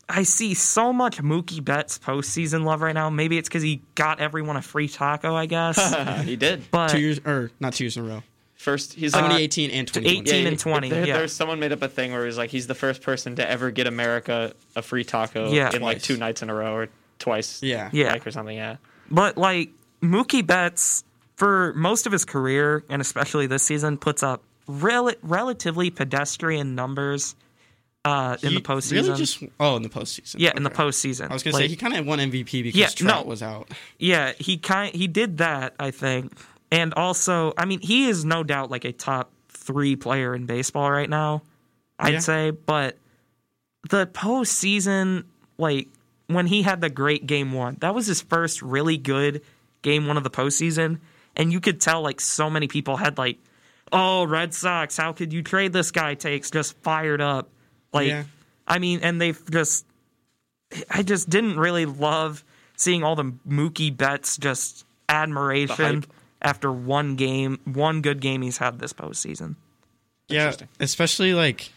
I 0.10 0.24
see 0.24 0.56
so 0.56 0.92
much 0.92 1.20
Mookie 1.22 1.64
Betts 1.64 1.98
postseason 1.98 2.66
love 2.66 2.82
right 2.82 2.94
now. 2.94 3.10
Maybe 3.10 3.38
it's 3.38 3.48
because 3.48 3.64
he 3.64 3.82
got 3.96 4.20
everyone 4.20 4.58
a 4.58 4.62
free 4.62 4.90
taco, 4.90 5.34
I 5.34 5.46
guess. 5.46 5.78
he 6.26 6.36
did. 6.36 6.70
But 6.70 6.90
two 6.90 7.00
years 7.00 7.20
or 7.26 7.50
not 7.62 7.74
two 7.74 7.86
years 7.86 7.96
in 7.96 8.04
a 8.06 8.08
row. 8.10 8.24
First, 8.56 8.94
he's 8.94 9.14
like 9.14 9.24
2018 9.24 9.72
and 9.72 9.88
2020. 9.88 10.30
18 10.30 10.48
and 10.48 10.60
20, 10.60 10.90
There, 10.90 11.08
yeah. 11.08 11.18
There's 11.18 11.32
someone 11.34 11.60
made 11.60 11.72
up 11.72 11.82
a 11.82 11.88
thing 11.88 12.12
where 12.12 12.26
he's 12.26 12.38
like, 12.38 12.50
he's 12.50 12.68
the 12.68 12.76
first 12.76 13.02
person 13.02 13.38
to 13.38 13.50
ever 13.50 13.72
get 13.72 13.88
America 13.88 14.54
a 14.76 14.82
free 14.82 15.04
taco 15.06 15.50
Yeah. 15.52 15.74
in 15.74 15.82
like 15.82 16.02
two 16.02 16.18
nights 16.18 16.44
in 16.44 16.50
a 16.50 16.54
row 16.54 16.76
or 16.76 16.90
twice. 17.18 17.64
Yeah. 17.64 17.90
Yeah. 17.94 18.12
like, 18.12 18.28
or 18.28 18.32
something. 18.32 18.56
Yeah. 18.58 18.76
But 19.10 19.38
like 19.38 19.70
Mookie 20.02 20.46
Betts, 20.46 21.04
for 21.38 21.74
most 21.74 22.06
of 22.06 22.12
his 22.12 22.26
career 22.26 22.84
and 22.90 23.02
especially 23.02 23.48
this 23.48 23.64
season, 23.64 23.98
puts 23.98 24.22
up 24.24 24.44
rel- 24.72 25.14
relatively 25.22 25.90
pedestrian 25.90 26.76
numbers 26.76 27.36
uh, 28.04 28.36
in 28.42 28.50
He 28.50 28.56
the 28.56 28.62
postseason. 28.62 28.92
Really 29.08 29.18
just 29.18 29.44
oh 29.60 29.76
in 29.76 29.84
the 29.84 29.90
postseason. 29.90 30.36
yeah, 30.40 30.52
in 30.56 30.64
the 30.64 30.70
postseason. 30.72 31.30
I 31.30 31.34
was 31.34 31.44
gonna 31.44 31.56
Like, 31.56 31.64
say 31.66 31.68
he 31.70 31.76
kind 31.76 31.94
of 31.96 32.06
won 32.08 32.20
MVP 32.20 32.64
because 32.64 32.80
Yeah, 32.80 32.88
Trout 32.88 33.26
no. 33.26 33.30
was 33.30 33.44
out. 33.44 33.70
yeah, 34.00 34.34
he 34.40 34.58
kind 34.58 34.94
he 34.96 35.08
did 35.08 35.38
that, 35.38 35.76
I 35.80 35.92
think, 35.92 36.34
and 36.72 36.94
also, 36.96 37.54
I 37.58 37.66
mean, 37.66 37.80
he 37.82 38.08
is 38.08 38.26
no 38.26 38.44
doubt 38.44 38.72
like 38.72 38.86
a 38.86 38.92
top 38.92 39.32
three 39.50 39.96
player 39.96 40.34
in 40.34 40.46
baseball 40.48 40.90
right 40.90 41.10
now. 41.10 41.44
I'd 42.00 42.14
Yeah. 42.14 42.20
say, 42.20 42.50
but 42.52 42.98
the 43.90 44.08
postseason, 44.08 45.26
like 45.58 45.88
when 46.28 46.48
he 46.48 46.64
had 46.64 46.82
the 46.82 46.90
great 46.90 47.28
game 47.28 47.52
one, 47.52 47.78
that 47.82 47.94
was 47.94 48.08
his 48.08 48.22
first 48.22 48.62
really 48.62 48.98
good 48.98 49.42
game 49.84 50.08
one 50.08 50.18
of 50.18 50.24
the 50.24 50.30
postseason, 50.32 51.00
and 51.36 51.52
you 51.52 51.60
could 51.60 51.80
tell 51.80 52.02
like 52.02 52.20
so 52.20 52.50
many 52.50 52.68
people 52.68 52.98
had 52.98 53.18
like, 53.20 53.38
oh, 53.92 54.24
Red 54.26 54.54
Sox, 54.54 54.98
how 54.98 55.14
could 55.14 55.34
you 55.34 55.42
trade 55.42 55.74
this 55.74 55.92
guy? 55.92 56.14
Takes 56.16 56.52
just 56.52 56.78
fired 56.82 57.22
up, 57.22 57.50
like, 57.94 58.08
Yeah. 58.08 58.24
I 58.68 58.80
mean, 58.80 59.00
and 59.04 59.20
they've 59.20 59.40
just, 59.52 59.86
I 60.90 61.04
just 61.04 61.30
didn't 61.30 61.60
really 61.60 61.86
love 61.86 62.44
seeing 62.78 63.04
all 63.04 63.16
the 63.16 63.34
Mookie 63.48 63.96
Betts 63.96 64.38
just 64.38 64.86
admiration 65.10 66.06
after 66.42 66.72
one 66.72 67.16
game, 67.16 67.60
one 67.66 68.02
good 68.02 68.22
game 68.22 68.42
he's 68.42 68.58
had 68.58 68.80
this 68.80 68.94
postseason. 68.94 69.56
Yeah, 70.30 70.54
especially 70.80 71.34
like 71.34 71.70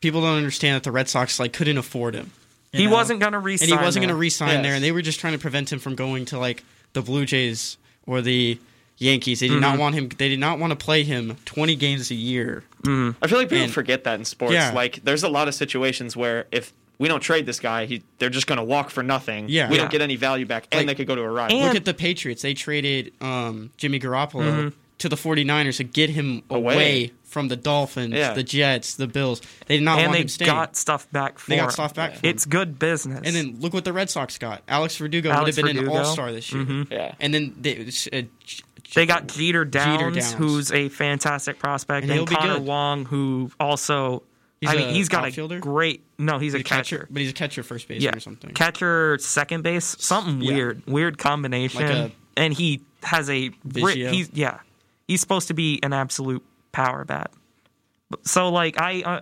people 0.00 0.20
don't 0.20 0.36
understand 0.36 0.76
that 0.76 0.82
the 0.82 0.92
Red 0.92 1.08
Sox 1.08 1.40
like 1.40 1.54
couldn't 1.54 1.78
afford 1.78 2.14
him. 2.14 2.30
He 2.72 2.86
know? 2.86 2.92
wasn't 2.92 3.20
going 3.20 3.32
to 3.32 3.38
resign, 3.38 3.70
and 3.70 3.78
he 3.78 3.84
wasn't 3.84 4.02
going 4.02 4.14
to 4.14 4.16
resign 4.16 4.48
Yes. 4.48 4.62
there, 4.62 4.74
and 4.74 4.84
they 4.84 4.92
were 4.92 5.00
just 5.00 5.20
trying 5.20 5.32
to 5.32 5.38
prevent 5.38 5.72
him 5.72 5.78
from 5.78 5.94
going 5.94 6.26
to 6.26 6.38
like 6.38 6.62
the 6.92 7.00
Blue 7.00 7.24
Jays 7.24 7.78
or 8.06 8.20
the 8.20 8.58
Yankees. 8.98 9.40
They 9.40 9.48
did 9.48 9.54
Mm-hmm. 9.54 9.60
not 9.60 9.78
want 9.78 9.94
him. 9.94 10.08
They 10.08 10.28
did 10.28 10.38
not 10.38 10.58
want 10.58 10.70
to 10.70 10.76
play 10.76 11.02
him 11.04 11.36
twenty 11.44 11.74
games 11.76 12.10
a 12.10 12.14
year. 12.14 12.64
I 12.86 13.26
feel 13.26 13.38
like 13.38 13.48
people 13.48 13.64
And- 13.64 13.72
forget 13.72 14.04
that 14.04 14.18
in 14.18 14.24
sports. 14.24 14.52
Yeah. 14.54 14.72
Like, 14.72 15.02
there's 15.04 15.22
a 15.22 15.28
lot 15.28 15.48
of 15.48 15.54
situations 15.54 16.16
where 16.16 16.46
if 16.52 16.72
we 16.98 17.08
don't 17.08 17.20
trade 17.20 17.46
this 17.46 17.58
guy, 17.58 17.86
he 17.86 18.02
they're 18.18 18.28
just 18.30 18.46
going 18.46 18.58
to 18.58 18.64
walk 18.64 18.90
for 18.90 19.02
nothing. 19.02 19.46
Yeah. 19.48 19.68
we 19.68 19.76
Yeah. 19.76 19.82
don't 19.82 19.90
get 19.90 20.00
any 20.02 20.16
value 20.16 20.46
back, 20.46 20.68
and 20.70 20.80
Like- 20.80 20.86
they 20.88 20.94
could 20.94 21.06
go 21.08 21.14
to 21.16 21.22
a 21.22 21.30
rival. 21.30 21.56
And- 21.56 21.66
Look 21.66 21.76
at 21.76 21.84
the 21.86 21.94
Patriots. 21.94 22.42
They 22.42 22.54
traded 22.54 23.12
um, 23.20 23.70
Jimmy 23.78 23.98
Garoppolo 23.98 24.42
Mm-hmm. 24.44 24.68
to 24.98 25.08
the 25.08 25.16
49ers 25.16 25.78
to 25.78 25.84
get 25.84 26.10
him 26.10 26.42
Away. 26.50 26.74
away, 26.74 27.12
from 27.24 27.48
the 27.48 27.56
Dolphins, 27.56 28.14
Yeah. 28.14 28.32
the 28.34 28.44
Jets, 28.44 28.94
the 28.94 29.08
Bills. 29.08 29.40
They 29.66 29.78
did 29.78 29.82
not 29.82 29.98
and 29.98 30.06
want 30.08 30.12
they 30.18 30.20
him 30.22 30.28
staying. 30.28 30.50
got 30.52 30.76
stuff 30.76 31.10
back 31.10 31.40
for 31.40 31.50
they 31.50 31.56
got 31.56 31.72
stuff 31.72 31.92
back. 31.94 32.12
for 32.16 32.26
him. 32.26 32.30
It's 32.30 32.44
good 32.44 32.78
business. 32.78 33.22
And 33.24 33.34
then 33.34 33.56
look 33.58 33.72
what 33.74 33.84
the 33.84 33.92
Red 33.92 34.08
Sox 34.08 34.38
got. 34.38 34.62
Alex 34.68 34.96
Verdugo 34.98 35.30
would 35.30 35.48
have 35.48 35.56
been 35.56 35.66
Verdugo. 35.66 35.90
an 35.90 35.96
All 35.98 36.04
Star 36.04 36.30
this 36.30 36.52
year. 36.52 36.84
yeah, 36.92 37.14
And 37.18 37.34
then 37.34 37.56
they, 37.60 37.88
uh, 38.12 38.22
they 38.94 39.06
got 39.06 39.28
Jeter 39.28 39.64
Downs, 39.64 40.16
Downs. 40.16 40.32
who's 40.32 40.72
a 40.72 40.88
fantastic 40.88 41.58
prospect, 41.58 42.04
And 42.08 42.18
and, 42.20 42.28
Connor. 42.28 42.60
Wong, 42.60 43.04
who 43.04 43.50
also, 43.60 44.22
He's 44.60 44.70
I 44.70 44.76
mean, 44.76 44.94
he's 44.94 45.08
got 45.08 45.24
outfielder? 45.26 45.56
a 45.56 45.60
great. 45.60 46.02
No, 46.18 46.38
he's 46.38 46.54
a, 46.54 46.58
a 46.58 46.62
catcher. 46.62 47.06
but 47.10 47.20
he's 47.20 47.30
a 47.30 47.34
catcher, 47.34 47.62
first 47.62 47.86
baseman 47.88 48.12
Yeah, 48.12 48.16
or 48.16 48.20
something. 48.20 48.50
catcher, 48.54 49.18
second 49.20 49.62
base, 49.62 49.96
something 49.98 50.40
Yeah. 50.40 50.54
weird, 50.54 50.82
weird 50.86 51.18
combination. 51.18 51.82
Like 51.82 51.90
a- 51.90 52.12
and 52.36 52.54
he 52.54 52.80
has 53.02 53.28
a 53.28 53.50
ri- 53.64 54.06
he's 54.08 54.30
yeah, 54.32 54.58
he's 55.06 55.20
supposed 55.20 55.48
to 55.48 55.54
be 55.54 55.80
an 55.82 55.92
absolute 55.92 56.42
power 56.72 57.04
bat. 57.04 57.30
So 58.22 58.48
like 58.48 58.80
I 58.80 59.02
uh, 59.02 59.20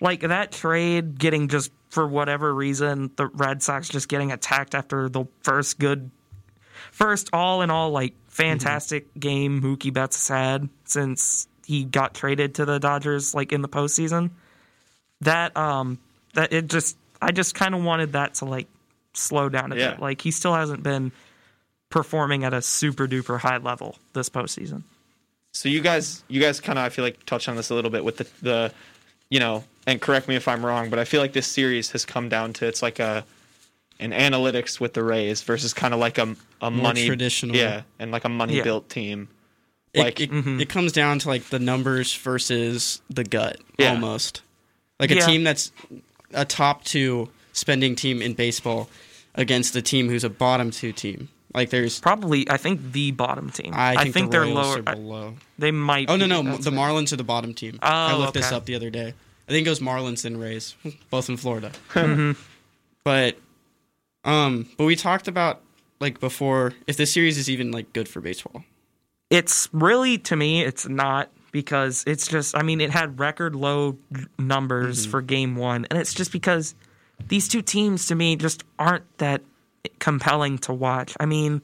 like 0.00 0.20
that 0.22 0.50
trade 0.50 1.18
getting 1.18 1.48
just 1.48 1.70
for 1.90 2.06
whatever 2.06 2.52
reason 2.52 3.10
the 3.16 3.28
Red 3.28 3.62
Sox 3.62 3.88
just 3.88 4.08
getting 4.08 4.32
attacked 4.32 4.74
after 4.74 5.08
the 5.08 5.24
first 5.42 5.78
good 5.78 6.10
first 6.90 7.28
all 7.32 7.62
in 7.62 7.70
all 7.70 7.90
like 7.90 8.14
fantastic 8.34 9.06
game 9.18 9.62
Mookie 9.62 9.92
Betts 9.92 10.16
has 10.16 10.36
had 10.36 10.68
since 10.84 11.46
he 11.66 11.84
got 11.84 12.14
traded 12.14 12.56
to 12.56 12.64
the 12.64 12.78
Dodgers 12.78 13.34
like 13.34 13.52
in 13.52 13.62
the 13.62 13.68
postseason. 13.68 14.30
That 15.20 15.56
um 15.56 15.98
that 16.34 16.52
it 16.52 16.66
just 16.68 16.96
I 17.22 17.30
just 17.30 17.54
kind 17.54 17.74
of 17.74 17.82
wanted 17.84 18.12
that 18.12 18.34
to 18.36 18.44
like 18.44 18.66
slow 19.14 19.48
down 19.48 19.72
a 19.72 19.76
Yeah. 19.76 19.90
bit. 19.92 20.00
Like 20.00 20.20
he 20.20 20.30
still 20.30 20.54
hasn't 20.54 20.82
been 20.82 21.12
performing 21.90 22.44
at 22.44 22.52
a 22.52 22.60
super 22.60 23.06
duper 23.06 23.38
high 23.38 23.58
level 23.58 23.96
this 24.12 24.28
postseason. 24.28 24.82
So 25.52 25.68
you 25.68 25.80
guys, 25.80 26.24
you 26.26 26.40
guys 26.40 26.60
kind 26.60 26.76
of, 26.80 26.84
I 26.84 26.88
feel 26.88 27.04
like, 27.04 27.24
touched 27.26 27.48
on 27.48 27.54
this 27.54 27.70
a 27.70 27.74
little 27.76 27.92
bit 27.92 28.04
with 28.04 28.16
the, 28.16 28.26
the, 28.42 28.72
you 29.30 29.38
know, 29.38 29.62
and 29.86 30.00
correct 30.00 30.26
me 30.26 30.34
if 30.34 30.48
I'm 30.48 30.66
wrong, 30.66 30.90
but 30.90 30.98
I 30.98 31.04
feel 31.04 31.20
like 31.20 31.32
this 31.32 31.46
series 31.46 31.92
has 31.92 32.04
come 32.04 32.28
down 32.28 32.52
to 32.54 32.66
it's 32.66 32.82
like 32.82 32.98
a, 32.98 33.24
an 34.00 34.10
analytics 34.12 34.80
with 34.80 34.94
the 34.94 35.02
Rays 35.04 35.42
versus 35.42 35.72
kind 35.74 35.94
of 35.94 36.00
like 36.00 36.18
a 36.18 36.36
a 36.60 36.70
More 36.70 36.82
money 36.82 37.06
traditional. 37.06 37.54
yeah, 37.56 37.82
and 37.98 38.10
like 38.10 38.24
a 38.24 38.28
money 38.28 38.56
Yeah. 38.56 38.62
built 38.64 38.88
team. 38.88 39.28
It, 39.92 40.00
Like, 40.00 40.20
it, 40.20 40.30
Mm-hmm. 40.30 40.60
it 40.60 40.68
comes 40.68 40.92
down 40.92 41.18
to 41.20 41.28
like 41.28 41.44
the 41.50 41.58
numbers 41.60 42.14
versus 42.14 43.00
the 43.10 43.22
gut, 43.22 43.58
Yeah. 43.78 43.90
almost. 43.90 44.42
Like 44.98 45.10
a 45.10 45.16
Yeah. 45.16 45.26
team 45.26 45.44
that's 45.44 45.70
a 46.32 46.44
top 46.44 46.84
two 46.84 47.28
spending 47.52 47.94
team 47.94 48.20
in 48.22 48.32
baseball 48.34 48.88
against 49.36 49.76
a 49.76 49.82
team 49.82 50.08
who's 50.08 50.24
a 50.24 50.30
bottom 50.30 50.70
two 50.72 50.90
team. 50.92 51.28
Like 51.54 51.70
there's, 51.70 52.00
Probably 52.00 52.48
I 52.50 52.56
think 52.56 52.90
the 52.92 53.12
bottom 53.12 53.50
team. 53.50 53.72
I 53.76 54.10
think, 54.10 54.30
the 54.32 54.38
they're 54.38 54.40
Royals 54.42 54.56
lower. 54.56 54.78
are 54.86 54.94
below. 54.96 55.34
They 55.58 55.70
might. 55.70 56.10
Oh 56.10 56.16
no, 56.16 56.24
be, 56.24 56.28
no, 56.28 56.42
that's 56.42 56.64
the 56.64 56.72
it. 56.72 56.74
Marlins 56.74 57.12
are 57.12 57.16
the 57.16 57.22
bottom 57.22 57.54
team. 57.54 57.78
I 57.80 58.12
Oh, 58.14 58.18
looked 58.18 58.34
this 58.34 58.50
up 58.50 58.64
the 58.66 58.74
other 58.74 58.90
day. 58.90 59.14
I 59.48 59.52
think 59.52 59.62
it 59.62 59.70
goes 59.70 59.78
Marlins 59.78 60.24
and 60.24 60.40
Rays, 60.40 60.74
both 61.10 61.28
in 61.28 61.36
Florida. 61.36 61.70
Mm-hmm. 61.92 62.32
But, 63.04 63.38
um, 64.24 64.68
but 64.76 64.84
we 64.84 64.96
talked 64.96 65.28
about 65.28 65.62
like 66.00 66.20
before 66.20 66.72
if 66.86 66.96
this 66.96 67.12
series 67.12 67.38
is 67.38 67.48
even 67.50 67.70
like 67.70 67.92
good 67.92 68.08
for 68.08 68.20
baseball. 68.20 68.64
It's 69.30 69.68
really 69.72 70.18
to 70.18 70.36
me, 70.36 70.62
it's 70.62 70.86
not 70.88 71.30
because 71.50 72.04
it's 72.06 72.26
just. 72.26 72.56
I 72.56 72.62
mean, 72.62 72.80
it 72.80 72.90
had 72.90 73.18
record 73.18 73.54
low 73.54 73.96
numbers 74.38 75.02
Mm-hmm. 75.02 75.10
for 75.10 75.22
game 75.22 75.56
one, 75.56 75.86
and 75.90 75.98
it's 75.98 76.14
just 76.14 76.32
because 76.32 76.74
these 77.28 77.48
two 77.48 77.62
teams 77.62 78.06
to 78.08 78.14
me 78.14 78.36
just 78.36 78.64
aren't 78.78 79.18
that 79.18 79.42
compelling 79.98 80.58
to 80.58 80.72
watch. 80.72 81.16
I 81.20 81.26
mean, 81.26 81.62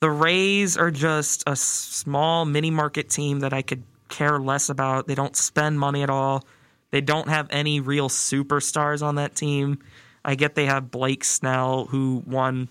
the 0.00 0.10
Rays 0.10 0.76
are 0.76 0.90
just 0.90 1.44
a 1.46 1.56
small 1.56 2.44
mini 2.44 2.70
market 2.70 3.08
team 3.08 3.40
that 3.40 3.52
I 3.52 3.62
could 3.62 3.82
care 4.08 4.38
less 4.38 4.68
about. 4.68 5.06
They 5.06 5.14
don't 5.14 5.36
spend 5.36 5.78
money 5.80 6.02
at 6.02 6.10
all. 6.10 6.44
They 6.90 7.00
don't 7.00 7.28
have 7.28 7.48
any 7.50 7.80
real 7.80 8.08
superstars 8.08 9.02
on 9.02 9.16
that 9.16 9.34
team. 9.34 9.78
I 10.26 10.34
get 10.34 10.54
they 10.56 10.66
have 10.66 10.90
Blake 10.90 11.22
Snell, 11.24 11.86
who 11.86 12.22
won 12.26 12.68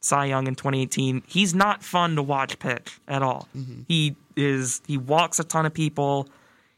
Cy 0.00 0.26
Young 0.26 0.46
in 0.46 0.54
2018. 0.54 1.22
He's 1.26 1.54
not 1.54 1.82
fun 1.82 2.14
to 2.16 2.22
watch 2.22 2.58
pitch 2.58 3.00
at 3.08 3.22
all. 3.22 3.48
Mm-hmm. 3.56 3.82
He 3.88 4.14
is 4.36 4.80
he 4.86 4.96
walks 4.98 5.40
a 5.40 5.44
ton 5.44 5.66
of 5.66 5.74
people. 5.74 6.28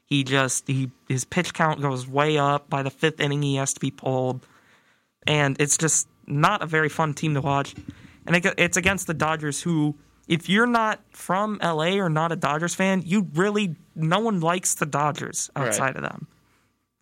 He 0.07 0.25
just 0.25 0.66
he 0.66 0.90
his 1.09 1.25
pitch 1.25 1.53
count 1.53 1.81
goes 1.83 2.07
way 2.09 2.38
up. 2.38 2.71
By 2.71 2.83
the 2.83 2.90
fifth 2.90 3.21
inning, 3.21 3.43
he 3.43 3.57
has 3.57 3.75
to 3.75 3.81
be 3.81 3.90
pulled, 3.90 4.47
and 5.27 5.61
it's 5.61 5.77
just 5.77 6.09
not 6.27 6.62
a 6.62 6.66
very 6.66 6.88
fun 6.88 7.12
team 7.12 7.35
to 7.35 7.40
watch. 7.40 7.75
And 8.27 8.37
it, 8.37 8.47
it's 8.57 8.77
against 8.77 9.07
the 9.09 9.14
Dodgers, 9.14 9.61
who 9.62 9.97
if 10.29 10.49
you're 10.49 10.66
not 10.66 11.01
from 11.11 11.59
LA 11.62 11.97
or 11.97 12.09
not 12.09 12.31
a 12.31 12.37
Dodgers 12.37 12.75
fan, 12.75 13.03
you 13.05 13.27
really 13.35 13.75
no 13.97 14.21
one 14.21 14.38
likes 14.40 14.77
the 14.77 14.87
Dodgers 14.87 15.51
outside 15.57 15.97
of 15.97 16.03
them. 16.03 16.29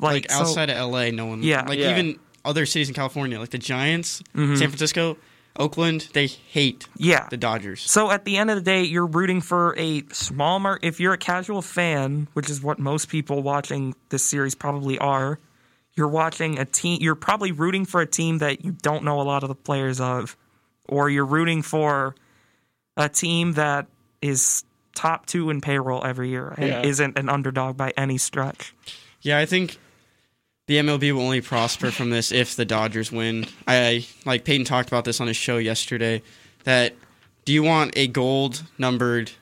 Like, 0.01 0.31
so- 0.31 0.41
outside 0.41 0.71
of 0.71 0.91
LA, 0.91 1.11
no 1.11 1.27
one. 1.27 1.43
Yeah. 1.43 1.67
Like 1.69 1.79
Yeah. 1.79 1.91
even 1.91 2.19
other 2.44 2.66
cities 2.66 2.88
in 2.88 2.94
California, 2.94 3.38
like 3.38 3.51
the 3.51 3.59
Giants, 3.59 4.22
Mm-hmm. 4.35 4.57
San 4.57 4.68
Francisco, 4.68 5.16
Oakland, 5.57 6.09
they 6.12 6.27
hate 6.29 6.87
yeah, 6.96 7.27
the 7.31 7.37
Dodgers. 7.37 7.83
So 7.90 8.11
at 8.12 8.24
the 8.24 8.37
end 8.37 8.48
of 8.51 8.57
the 8.57 8.62
day, 8.62 8.85
you're 8.85 9.07
rooting 9.07 9.40
for 9.40 9.74
a 9.77 10.03
small 10.12 10.61
mark. 10.61 10.81
If 10.85 11.01
you're 11.01 11.14
a 11.14 11.18
casual 11.18 11.62
fan, 11.62 12.29
which 12.35 12.48
is 12.48 12.62
what 12.62 12.79
most 12.79 13.09
people 13.09 13.42
watching 13.42 13.94
this 14.11 14.24
series 14.24 14.55
probably 14.55 14.98
are, 14.98 15.40
you're 15.94 16.07
watching 16.09 16.59
a 16.61 16.64
team. 16.64 16.98
You're 17.01 17.16
probably 17.16 17.51
rooting 17.51 17.85
for 17.87 18.01
a 18.01 18.07
team 18.07 18.38
that 18.38 18.64
you 18.64 18.70
don't 18.70 19.03
know 19.03 19.20
a 19.20 19.24
lot 19.24 19.42
of 19.42 19.48
the 19.48 19.57
players 19.57 20.01
of, 20.01 20.37
or 20.88 21.11
you're 21.11 21.27
rooting 21.27 21.62
for 21.62 22.14
a 22.96 23.09
team 23.09 23.55
that 23.55 23.87
is 24.22 24.64
top 24.94 25.27
two 25.27 25.51
in 25.51 25.61
payroll 25.61 26.05
every 26.05 26.29
year 26.29 26.55
and 26.57 26.68
Yeah. 26.68 26.83
isn't 26.83 27.18
an 27.18 27.29
underdog 27.29 27.77
by 27.77 27.92
any 27.96 28.16
stretch. 28.18 28.74
Yeah, 29.22 29.38
I 29.38 29.46
think 29.46 29.77
the 30.69 30.77
MLB 30.77 31.11
will 31.13 31.23
only 31.23 31.41
prosper 31.41 31.91
from 31.91 32.11
this 32.11 32.31
if 32.31 32.55
the 32.55 32.65
Dodgers 32.65 33.11
win. 33.11 33.47
I 33.67 34.07
like 34.25 34.45
Payton 34.45 34.65
talked 34.67 34.89
about 34.89 35.05
this 35.05 35.21
on 35.21 35.27
his 35.27 35.37
show 35.37 35.59
yesterday. 35.59 36.23
That 36.65 36.95
do 37.45 37.53
you 37.53 37.63
want 37.65 37.95
a 37.97 38.07
gold 38.07 38.63
numbered 38.79 39.33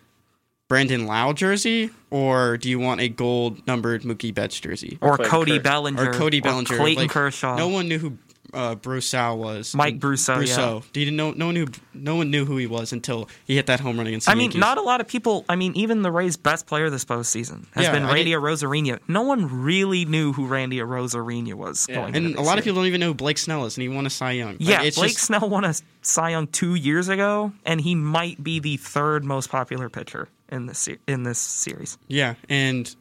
Brandon 0.68 1.06
Lowe 1.06 1.32
jersey 1.32 1.90
or 2.10 2.56
do 2.56 2.68
you 2.70 2.78
want 2.78 3.00
a 3.00 3.08
gold 3.08 3.66
numbered 3.66 4.02
Mookie 4.02 4.32
Betts 4.34 4.58
jersey 4.58 4.98
Or 5.00 5.16
Clayton 5.16 5.30
Cody 5.30 5.56
Ker- 5.58 5.62
Bellinger. 5.62 6.10
or 6.10 6.12
Cody 6.14 6.40
Bellinger? 6.40 6.76
Clayton 6.76 7.02
Like, 7.04 7.10
Kershaw. 7.10 7.56
No 7.56 7.68
one 7.68 7.88
knew 7.88 7.98
who 7.98 8.16
uh, 8.54 8.74
Brosseau 8.76 9.36
was. 9.36 9.74
Mike 9.74 9.98
Brosseau, 9.98 10.46
yeah. 10.46 10.54
Brosseau. 10.56 10.92
Did 10.92 11.12
no 11.12 11.32
no 11.32 11.46
one 11.46 11.54
knew 11.54 11.66
no 11.94 12.16
one 12.16 12.30
knew 12.30 12.44
who 12.44 12.56
he 12.56 12.66
was 12.66 12.92
until 12.92 13.28
he 13.44 13.56
hit 13.56 13.66
that 13.66 13.80
home 13.80 13.96
run 13.98 14.06
against. 14.06 14.28
I 14.28 14.34
mean, 14.34 14.44
Yankees. 14.44 14.60
not 14.60 14.78
a 14.78 14.82
lot 14.82 15.00
of 15.00 15.08
people. 15.08 15.44
I 15.48 15.56
mean, 15.56 15.72
even 15.76 16.02
the 16.02 16.10
Rays' 16.10 16.36
best 16.36 16.66
player 16.66 16.90
this 16.90 17.04
postseason 17.04 17.66
has 17.72 17.84
Yeah, 17.84 17.92
been 17.92 18.04
I 18.04 18.12
Randy 18.14 18.30
get- 18.30 18.40
Arozarena. 18.40 19.00
No 19.08 19.22
one 19.22 19.62
really 19.62 20.04
knew 20.04 20.32
who 20.32 20.46
Randy 20.46 20.78
Arozarena 20.78 21.54
was 21.54 21.86
Yeah. 21.88 21.96
going 21.96 22.16
And 22.16 22.26
a 22.26 22.36
this 22.36 22.46
lot 22.46 22.58
of 22.58 22.64
people 22.64 22.76
don't 22.80 22.86
even 22.86 23.00
know 23.00 23.08
who 23.08 23.14
Blake 23.14 23.38
Snell 23.38 23.64
is, 23.64 23.76
and 23.76 23.82
he 23.82 23.88
won 23.88 24.06
a 24.06 24.10
Cy 24.10 24.32
Young. 24.32 24.52
Like, 24.52 24.60
Yeah, 24.60 24.82
it's 24.82 24.96
Blake 24.96 25.12
just- 25.12 25.24
Snell 25.24 25.48
won 25.48 25.64
a 25.64 25.74
Cy 26.02 26.30
Young 26.30 26.46
two 26.46 26.74
years 26.74 27.08
ago, 27.08 27.52
and 27.64 27.80
he 27.80 27.94
might 27.94 28.42
be 28.42 28.60
the 28.60 28.76
third 28.76 29.24
most 29.24 29.50
popular 29.50 29.88
pitcher 29.88 30.28
in 30.50 30.66
this 30.66 30.88
in 31.08 31.24
this 31.24 31.38
series. 31.38 31.98
Yeah, 32.08 32.34
and 32.48 32.94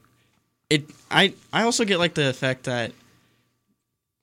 it 0.69 0.89
I 1.11 1.33
I 1.53 1.63
also 1.63 1.85
get 1.85 1.99
like 1.99 2.15
the 2.15 2.27
effect 2.29 2.63
that 2.63 2.91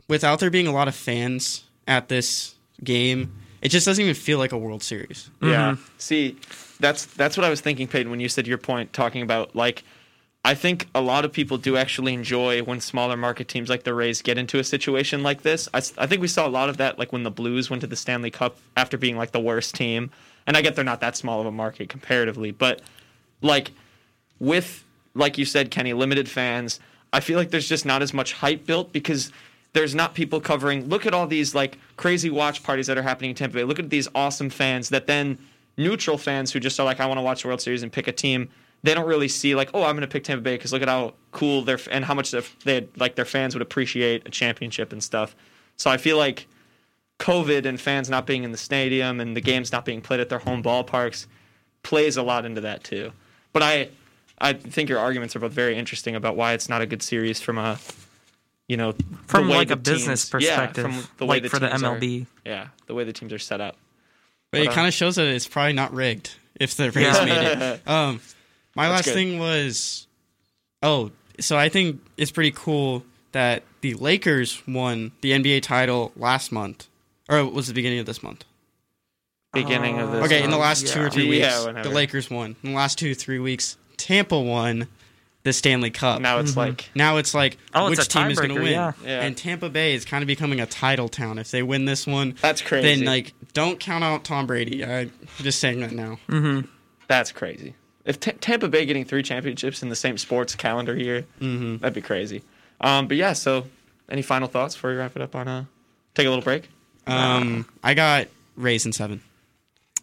without 0.08 0.40
there 0.40 0.50
being 0.50 0.66
a 0.66 0.72
lot 0.72 0.88
of 0.88 0.94
fans 0.94 1.64
at 1.86 2.08
this 2.08 2.54
game, 2.82 3.32
it 3.60 3.68
just 3.70 3.86
doesn't 3.86 4.02
even 4.02 4.14
feel 4.14 4.38
like 4.38 4.52
a 4.52 4.58
World 4.58 4.82
Series. 4.82 5.30
Yeah. 5.40 5.72
Mm-hmm. 5.72 5.82
See, 5.98 6.36
that's 6.80 7.06
that's 7.06 7.36
what 7.36 7.44
I 7.44 7.50
was 7.50 7.60
thinking, 7.60 7.88
Payton, 7.88 8.10
when 8.10 8.20
you 8.20 8.28
said 8.28 8.46
your 8.46 8.58
point 8.58 8.92
talking 8.92 9.22
about 9.22 9.54
like 9.54 9.84
I 10.44 10.54
think 10.54 10.88
a 10.94 11.00
lot 11.00 11.24
of 11.24 11.32
people 11.32 11.56
do 11.56 11.76
actually 11.76 12.14
enjoy 12.14 12.62
when 12.62 12.80
smaller 12.80 13.16
market 13.16 13.46
teams 13.46 13.70
like 13.70 13.84
the 13.84 13.94
Rays 13.94 14.22
get 14.22 14.38
into 14.38 14.58
a 14.58 14.64
situation 14.64 15.22
like 15.22 15.42
this. 15.42 15.68
I 15.72 15.80
think 15.80 16.20
we 16.20 16.26
saw 16.26 16.46
a 16.46 16.50
lot 16.50 16.68
of 16.68 16.78
that 16.78 16.98
like 16.98 17.12
when 17.12 17.22
the 17.22 17.30
Blues 17.30 17.70
went 17.70 17.82
to 17.82 17.86
the 17.86 17.96
Stanley 17.96 18.30
Cup 18.30 18.56
after 18.76 18.98
being 18.98 19.16
like 19.16 19.30
the 19.30 19.40
worst 19.40 19.74
team. 19.76 20.10
And 20.44 20.56
I 20.56 20.62
get 20.62 20.74
they're 20.74 20.84
not 20.84 21.00
that 21.00 21.16
small 21.16 21.40
of 21.40 21.46
a 21.46 21.52
market 21.52 21.88
comparatively, 21.88 22.50
but 22.50 22.82
like 23.42 23.70
with 24.38 24.84
like 25.14 25.38
you 25.38 25.44
said 25.44 25.70
kenny 25.70 25.92
limited 25.92 26.28
fans 26.28 26.80
i 27.12 27.20
feel 27.20 27.38
like 27.38 27.50
there's 27.50 27.68
just 27.68 27.84
not 27.84 28.02
as 28.02 28.14
much 28.14 28.32
hype 28.32 28.66
built 28.66 28.92
because 28.92 29.30
there's 29.72 29.94
not 29.94 30.14
people 30.14 30.40
covering. 30.40 30.88
Look 30.88 31.06
at 31.06 31.14
all 31.14 31.26
these 31.26 31.54
like 31.54 31.78
crazy 31.96 32.30
watch 32.30 32.62
parties 32.62 32.86
that 32.88 32.98
are 32.98 33.02
happening 33.02 33.30
in 33.30 33.36
tampa 33.36 33.54
bay. 33.54 33.64
Look 33.64 33.78
at 33.78 33.90
these 33.90 34.08
awesome 34.14 34.50
fans 34.50 34.90
that 34.90 35.06
then 35.06 35.38
neutral 35.76 36.18
fans 36.18 36.52
who 36.52 36.60
just 36.60 36.78
are 36.78 36.84
like 36.84 37.00
i 37.00 37.06
want 37.06 37.18
to 37.18 37.22
watch 37.22 37.42
the 37.42 37.48
world 37.48 37.60
series 37.60 37.82
and 37.82 37.92
pick 37.92 38.06
a 38.06 38.12
team 38.12 38.48
they 38.82 38.94
don't 38.94 39.06
really 39.06 39.28
see 39.28 39.54
like 39.54 39.70
oh 39.74 39.84
i'm 39.84 39.94
going 39.94 40.02
to 40.02 40.06
pick 40.06 40.24
tampa 40.24 40.42
bay 40.42 40.54
because 40.54 40.72
look 40.72 40.82
at 40.82 40.88
how 40.88 41.14
cool 41.30 41.62
they're 41.62 41.78
and 41.90 42.04
how 42.04 42.14
much 42.14 42.32
they 42.64 42.86
like 42.96 43.14
their 43.14 43.24
fans 43.24 43.54
would 43.54 43.62
appreciate 43.62 44.26
a 44.26 44.30
championship 44.30 44.92
and 44.92 45.02
stuff. 45.02 45.34
So 45.76 45.90
i 45.90 45.96
feel 45.96 46.16
like 46.16 46.46
covid 47.18 47.64
and 47.64 47.80
fans 47.80 48.10
not 48.10 48.26
being 48.26 48.44
in 48.44 48.52
the 48.52 48.58
stadium 48.58 49.20
and 49.20 49.36
the 49.36 49.40
games 49.40 49.72
not 49.72 49.84
being 49.84 50.00
played 50.00 50.20
at 50.20 50.28
their 50.28 50.40
home 50.40 50.62
ballparks 50.62 51.26
plays 51.82 52.16
a 52.16 52.22
lot 52.22 52.44
into 52.44 52.60
that 52.60 52.84
too. 52.84 53.12
But 53.52 53.62
I 53.62 53.88
I 54.38 54.52
think 54.54 54.88
your 54.88 54.98
arguments 54.98 55.36
are 55.36 55.38
both 55.38 55.52
very 55.52 55.76
interesting 55.76 56.16
about 56.16 56.36
why 56.36 56.52
it's 56.52 56.68
not 56.68 56.82
a 56.82 56.86
good 56.86 57.02
series 57.02 57.40
from 57.40 57.58
a 57.58 57.78
you 58.72 58.78
know 58.78 58.94
From 59.26 59.48
like 59.50 59.68
the 59.68 59.74
a 59.74 59.76
business 59.76 60.28
teams- 60.30 60.44
yeah, 60.44 60.56
perspective, 60.56 60.84
from 60.84 61.08
the 61.18 61.26
way 61.26 61.36
like 61.36 61.42
the 61.44 61.48
for 61.50 61.58
the 61.58 61.68
teams 61.68 61.82
are- 61.82 61.96
MLB. 61.98 62.26
yeah, 62.46 62.68
the 62.86 62.94
way 62.94 63.04
the 63.04 63.12
teams 63.12 63.32
are 63.32 63.38
set 63.38 63.60
up. 63.60 63.76
But 64.50 64.62
it 64.62 64.64
But, 64.66 64.72
uh, 64.72 64.74
kind 64.74 64.88
of 64.88 64.94
shows 64.94 65.16
that 65.16 65.26
it's 65.26 65.46
probably 65.46 65.74
not 65.74 65.92
rigged 65.92 66.30
if 66.58 66.74
the 66.74 66.90
Rays 66.90 67.04
Yeah. 67.18 67.24
made 67.24 67.58
it. 67.62 67.80
Um, 67.86 68.20
my 68.74 68.88
That's 68.88 68.96
last 68.96 69.04
good. 69.06 69.14
thing 69.14 69.38
was, 69.38 70.06
oh, 70.82 71.10
so 71.38 71.56
I 71.58 71.68
think 71.68 72.00
it's 72.16 72.30
pretty 72.30 72.52
cool 72.54 73.04
that 73.32 73.62
the 73.82 73.94
Lakers 73.94 74.62
won 74.66 75.12
the 75.22 75.32
NBA 75.32 75.60
title 75.62 76.12
last 76.16 76.50
month, 76.52 76.88
or 77.28 77.38
it 77.38 77.52
was 77.52 77.66
the 77.68 77.74
beginning 77.74 77.98
of 77.98 78.06
this 78.06 78.22
month. 78.22 78.44
Beginning 79.52 79.98
of 80.00 80.12
this. 80.12 80.24
Okay, 80.24 80.38
in 80.42 80.44
the 80.50 80.56
month. 80.56 80.62
last 80.62 80.86
two 80.88 81.02
or 81.02 81.10
three 81.10 81.28
weeks, 81.28 81.44
Yeah, 81.46 81.82
the. 81.82 81.90
Lakers 81.90 82.30
won. 82.30 82.56
In 82.62 82.70
the 82.70 82.76
last 82.76 82.98
two 82.98 83.14
three 83.14 83.38
weeks, 83.38 83.76
Tampa 83.98 84.38
won 84.40 84.88
the 85.44 85.52
Stanley 85.52 85.90
Cup. 85.90 86.20
now 86.20 86.38
it's 86.38 86.56
like 86.56 86.88
Now 86.94 87.16
it's 87.16 87.34
like 87.34 87.58
Oh, 87.74 87.90
which 87.90 87.98
a 87.98 88.04
team 88.08 88.30
is 88.30 88.38
going 88.38 88.50
to 88.54 88.60
win, 88.62 88.72
yeah. 88.72 88.92
Yeah. 89.04 89.22
and 89.22 89.36
Tampa 89.36 89.68
Bay 89.68 89.94
is 89.94 90.04
kind 90.04 90.22
of 90.22 90.26
becoming 90.28 90.60
a 90.60 90.66
title 90.66 91.08
town. 91.08 91.38
If 91.38 91.50
they 91.50 91.62
win 91.62 91.84
this 91.84 92.06
one, 92.06 92.36
that's 92.40 92.62
crazy. 92.62 92.96
then 92.96 93.04
like 93.06 93.32
don't 93.52 93.80
count 93.80 94.04
out 94.04 94.24
Tom 94.24 94.46
Brady. 94.46 94.84
I'm 94.84 95.10
just 95.38 95.58
saying 95.60 95.80
that 95.80 95.92
now. 95.92 96.18
that's 97.08 97.32
crazy. 97.32 97.74
If 98.04 98.18
Ta 98.20 98.32
Tampa 98.40 98.68
Bay 98.68 98.84
getting 98.86 99.04
three 99.04 99.22
championships 99.22 99.82
in 99.82 99.88
the 99.88 99.96
same 99.96 100.18
sports 100.18 100.54
calendar 100.54 100.96
year, 100.96 101.24
Mm-hmm. 101.40 101.78
that'd 101.78 101.94
be 101.94 102.00
crazy. 102.02 102.42
Um, 102.80 103.06
but 103.08 103.16
yeah, 103.16 103.32
so 103.32 103.66
any 104.08 104.22
final 104.22 104.48
thoughts 104.48 104.74
before 104.74 104.90
we 104.90 104.96
wrap 104.96 105.14
it 105.16 105.22
up 105.22 105.34
on 105.36 105.46
a 105.48 105.68
take 106.14 106.26
a 106.26 106.28
little 106.28 106.42
break? 106.44 106.68
Um, 107.06 107.66
I 107.82 107.94
got 107.94 108.28
Rays 108.56 108.86
in 108.86 108.92
seven. 108.92 109.22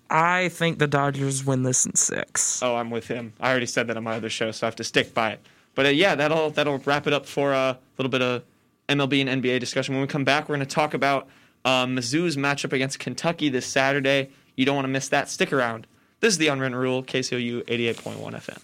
I 0.10 0.50
think 0.50 0.80
the 0.80 0.88
Dodgers 0.88 1.45
win 1.45 1.63
this 1.63 1.86
in 1.86 1.95
six. 1.95 2.62
Oh, 2.63 2.76
I'm 2.76 2.89
with 2.89 3.08
him. 3.08 3.34
I 3.39 3.52
already 3.52 3.65
said 3.65 3.88
that 3.88 3.98
on 3.98 4.04
my 4.04 4.15
other 4.15 4.30
show, 4.30 4.52
so 4.52 4.65
I 4.65 4.67
have 4.67 4.76
to 4.78 4.84
stick 4.84 5.13
by 5.13 5.32
it. 5.32 5.39
But 5.76 5.86
uh, 5.86 5.89
yeah, 5.89 6.15
that'll 6.15 6.50
that'll 6.50 6.80
wrap 6.80 7.08
it 7.08 7.13
up 7.13 7.26
for 7.26 7.52
a 7.54 7.78
little 7.98 8.10
bit 8.10 8.22
of 8.22 8.43
MLB 8.88 9.26
and 9.26 9.43
NBA 9.43 9.60
discussion. 9.60 9.93
When 9.93 10.02
we 10.02 10.08
come 10.08 10.24
back, 10.24 10.50
we're 10.50 10.56
going 10.56 10.67
to 10.67 10.76
talk 10.76 10.93
about 10.93 11.28
uh, 11.63 11.86
Mizzou's 11.86 12.38
matchup 12.38 12.74
against 12.74 13.00
Kentucky 13.00 13.50
this 13.50 13.65
Saturday. 13.65 14.30
You 14.56 14.65
don't 14.65 14.76
want 14.76 14.86
to 14.86 14.91
miss 14.91 15.10
that. 15.10 15.30
Stick 15.30 15.54
around. 15.54 15.86
This 16.22 16.34
is 16.34 16.38
the 16.38 16.48
Unwritten 16.48 16.76
Rule, 16.78 17.02
KCOU 17.04 17.63
88.1 17.65 18.15
FM. 18.34 18.62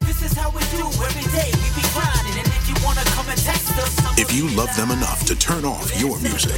This 0.00 0.22
is 0.22 0.32
how 0.32 0.50
we 0.50 0.60
do 0.60 0.86
every 1.04 1.30
day. 1.30 1.50
We 1.54 1.80
be 1.80 1.86
grinding, 1.92 2.38
and 2.38 2.48
if 2.48 2.68
you 2.68 2.74
wanna 2.84 3.04
come 3.04 3.28
and 3.28 3.38
text 3.38 3.70
us, 3.78 4.18
If 4.18 4.34
you 4.34 4.48
love 4.56 4.74
them 4.76 4.90
enough 4.90 5.24
to 5.26 5.36
turn 5.36 5.64
off 5.64 6.00
your 6.00 6.18
music 6.20 6.56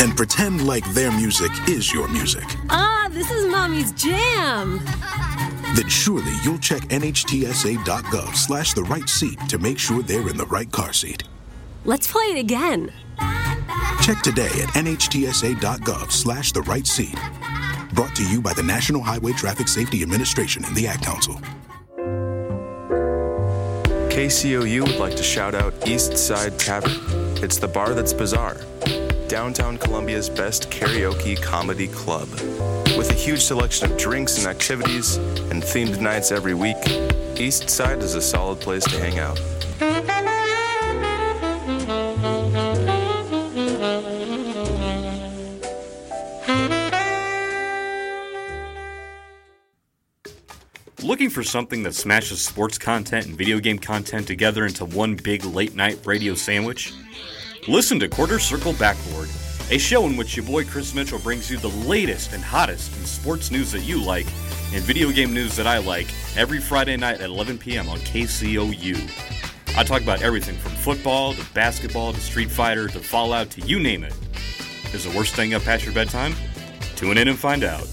and 0.00 0.16
pretend 0.16 0.66
like 0.66 0.84
their 0.94 1.10
music 1.12 1.50
is 1.68 1.92
your 1.92 2.08
music, 2.08 2.44
Ah, 2.70 3.08
this 3.10 3.30
is 3.30 3.46
mommy's 3.46 3.92
jam. 3.92 4.80
then 5.76 5.88
surely 5.88 6.32
you'll 6.44 6.58
check 6.58 6.82
nhtsa.gov 6.88 8.34
slash 8.34 8.72
the 8.74 8.82
right 8.84 9.08
seat 9.08 9.38
to 9.48 9.58
make 9.58 9.78
sure 9.78 10.02
they're 10.02 10.28
in 10.28 10.36
the 10.36 10.46
right 10.46 10.70
car 10.72 10.92
seat. 10.92 11.24
Let's 11.84 12.06
play 12.10 12.24
it 12.24 12.38
again. 12.38 12.92
Check 14.02 14.22
today 14.22 14.46
at 14.62 14.68
nhtsa.gov 14.74 16.10
slash 16.12 16.52
the 16.52 16.62
right 16.62 16.86
seat. 16.86 17.16
Brought 17.92 18.14
to 18.16 18.24
you 18.28 18.40
by 18.40 18.52
the 18.54 18.62
National 18.62 19.02
Highway 19.02 19.32
Traffic 19.32 19.66
Safety 19.68 20.02
Administration 20.02 20.64
and 20.64 20.74
the 20.76 20.86
Ad 20.86 21.02
Council. 21.02 21.40
KCOU 24.10 24.82
would 24.86 24.98
like 24.98 25.16
to 25.16 25.22
shout 25.22 25.54
out 25.54 25.72
East 25.86 26.16
Side 26.16 26.58
Tavern. 26.58 26.92
It's 27.42 27.58
the 27.58 27.68
bar 27.68 27.94
that's 27.94 28.12
bizarre. 28.12 28.56
Downtown 29.28 29.76
Columbia's 29.76 30.30
best 30.30 30.70
karaoke 30.70 31.40
comedy 31.40 31.86
club. 31.86 32.30
With 32.96 33.10
a 33.10 33.14
huge 33.14 33.42
selection 33.42 33.92
of 33.92 33.98
drinks 33.98 34.38
and 34.38 34.46
activities 34.46 35.16
and 35.16 35.62
themed 35.62 36.00
nights 36.00 36.32
every 36.32 36.54
week, 36.54 36.78
East 37.38 37.68
Side 37.68 37.98
is 37.98 38.14
a 38.14 38.22
solid 38.22 38.58
place 38.58 38.84
to 38.84 38.98
hang 38.98 39.18
out. 39.18 39.38
Looking 51.02 51.28
for 51.28 51.42
something 51.42 51.82
that 51.82 51.94
smashes 51.94 52.42
sports 52.42 52.78
content 52.78 53.26
and 53.26 53.36
video 53.36 53.60
game 53.60 53.78
content 53.78 54.26
together 54.26 54.64
into 54.64 54.86
one 54.86 55.16
big 55.16 55.44
late 55.44 55.74
night 55.74 55.98
radio 56.06 56.34
sandwich? 56.34 56.94
Listen 57.68 58.00
to 58.00 58.08
Quarter 58.08 58.38
Circle 58.38 58.72
Backboard, 58.72 59.28
a 59.70 59.76
show 59.76 60.06
in 60.06 60.16
which 60.16 60.34
your 60.34 60.46
boy 60.46 60.64
Chris 60.64 60.94
Mitchell 60.94 61.18
brings 61.18 61.50
you 61.50 61.58
the 61.58 61.68
latest 61.68 62.32
and 62.32 62.42
hottest 62.42 62.96
in 62.96 63.04
sports 63.04 63.50
news 63.50 63.72
that 63.72 63.82
you 63.82 64.02
like 64.02 64.24
and 64.72 64.82
video 64.82 65.10
game 65.10 65.34
news 65.34 65.54
that 65.56 65.66
I 65.66 65.76
like 65.76 66.06
every 66.34 66.60
Friday 66.60 66.96
night 66.96 67.20
at 67.20 67.28
11 67.28 67.58
p.m. 67.58 67.90
on 67.90 67.98
KCOU. 67.98 69.76
I 69.76 69.84
talk 69.84 70.00
about 70.00 70.22
everything 70.22 70.56
from 70.56 70.72
football 70.72 71.34
to 71.34 71.44
basketball 71.52 72.14
to 72.14 72.20
Street 72.20 72.50
Fighter 72.50 72.88
to 72.88 73.00
Fallout 73.00 73.50
to 73.50 73.60
you 73.60 73.78
name 73.78 74.02
it. 74.02 74.14
Is 74.94 75.04
the 75.04 75.14
worst 75.14 75.34
thing 75.34 75.52
up 75.52 75.62
past 75.62 75.84
your 75.84 75.92
bedtime? 75.92 76.34
Tune 76.96 77.18
in 77.18 77.28
and 77.28 77.38
find 77.38 77.64
out. 77.64 77.86